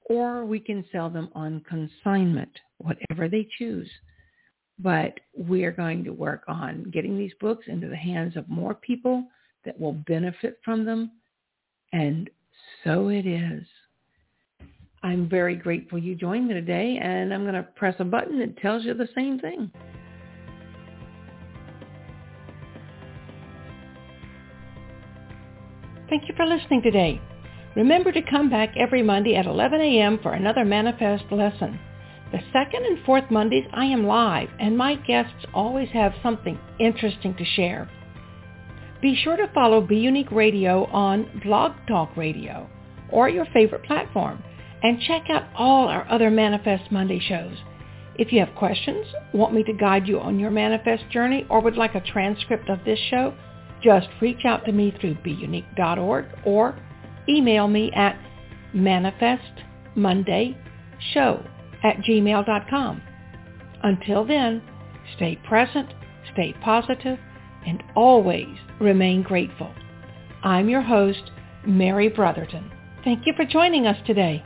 Or 0.09 0.45
we 0.45 0.59
can 0.59 0.85
sell 0.91 1.09
them 1.09 1.29
on 1.35 1.63
consignment, 1.67 2.51
whatever 2.77 3.27
they 3.27 3.47
choose. 3.57 3.89
but 4.79 5.19
we 5.35 5.63
are 5.63 5.71
going 5.71 6.03
to 6.03 6.11
work 6.11 6.43
on 6.47 6.89
getting 6.91 7.17
these 7.17 7.33
books 7.39 7.65
into 7.67 7.87
the 7.87 7.95
hands 7.95 8.37
of 8.37 8.47
more 8.47 8.75
people 8.75 9.23
that 9.65 9.79
will 9.79 9.93
benefit 9.93 10.59
from 10.63 10.85
them. 10.85 11.11
And 11.93 12.29
so 12.83 13.09
it 13.09 13.25
is. 13.25 13.63
I'm 15.07 15.29
very 15.29 15.55
grateful 15.55 15.97
you 15.97 16.15
joined 16.15 16.49
me 16.49 16.53
today, 16.53 16.99
and 17.01 17.33
I'm 17.33 17.43
going 17.43 17.53
to 17.53 17.63
press 17.63 17.95
a 17.99 18.03
button 18.03 18.39
that 18.39 18.57
tells 18.57 18.83
you 18.83 18.93
the 18.93 19.07
same 19.15 19.39
thing. 19.39 19.71
Thank 26.09 26.23
you 26.27 26.35
for 26.35 26.45
listening 26.45 26.81
today. 26.81 27.21
Remember 27.77 28.11
to 28.11 28.21
come 28.29 28.49
back 28.49 28.73
every 28.77 29.01
Monday 29.01 29.37
at 29.37 29.45
11 29.45 29.79
a.m. 29.79 30.19
for 30.21 30.33
another 30.33 30.65
Manifest 30.65 31.23
lesson. 31.31 31.79
The 32.33 32.39
second 32.51 32.83
and 32.85 33.05
fourth 33.05 33.31
Mondays 33.31 33.65
I 33.73 33.85
am 33.85 34.05
live 34.05 34.49
and 34.59 34.77
my 34.77 34.95
guests 34.95 35.45
always 35.53 35.87
have 35.93 36.11
something 36.21 36.59
interesting 36.81 37.33
to 37.35 37.45
share. 37.45 37.89
Be 39.01 39.15
sure 39.15 39.37
to 39.37 39.49
follow 39.53 39.79
Be 39.79 39.95
Unique 39.95 40.31
Radio 40.31 40.83
on 40.87 41.41
Blog 41.45 41.71
Talk 41.87 42.17
Radio 42.17 42.69
or 43.09 43.29
your 43.29 43.45
favorite 43.53 43.85
platform 43.85 44.43
and 44.83 45.01
check 45.01 45.23
out 45.29 45.43
all 45.55 45.87
our 45.87 46.07
other 46.09 46.29
Manifest 46.29 46.91
Monday 46.91 47.19
shows. 47.19 47.55
If 48.15 48.31
you 48.31 48.39
have 48.39 48.55
questions, 48.55 49.05
want 49.33 49.53
me 49.53 49.63
to 49.63 49.73
guide 49.73 50.07
you 50.07 50.19
on 50.19 50.39
your 50.39 50.49
manifest 50.51 51.09
journey, 51.11 51.45
or 51.49 51.61
would 51.61 51.77
like 51.77 51.95
a 51.95 52.01
transcript 52.01 52.69
of 52.69 52.83
this 52.83 52.99
show, 53.09 53.33
just 53.83 54.07
reach 54.21 54.43
out 54.45 54.65
to 54.65 54.71
me 54.71 54.95
through 54.99 55.15
beunique.org 55.15 56.25
or 56.43 56.79
email 57.29 57.67
me 57.67 57.91
at 57.91 58.17
manifestmondayshow 58.75 60.55
at 61.83 61.97
gmail.com. 61.97 63.01
Until 63.83 64.25
then, 64.25 64.63
stay 65.15 65.35
present, 65.47 65.93
stay 66.33 66.55
positive, 66.63 67.19
and 67.67 67.83
always 67.95 68.57
remain 68.79 69.21
grateful. 69.21 69.71
I'm 70.43 70.69
your 70.69 70.81
host, 70.81 71.31
Mary 71.65 72.09
Brotherton. 72.09 72.71
Thank 73.03 73.25
you 73.27 73.33
for 73.35 73.45
joining 73.45 73.85
us 73.85 73.97
today. 74.07 74.43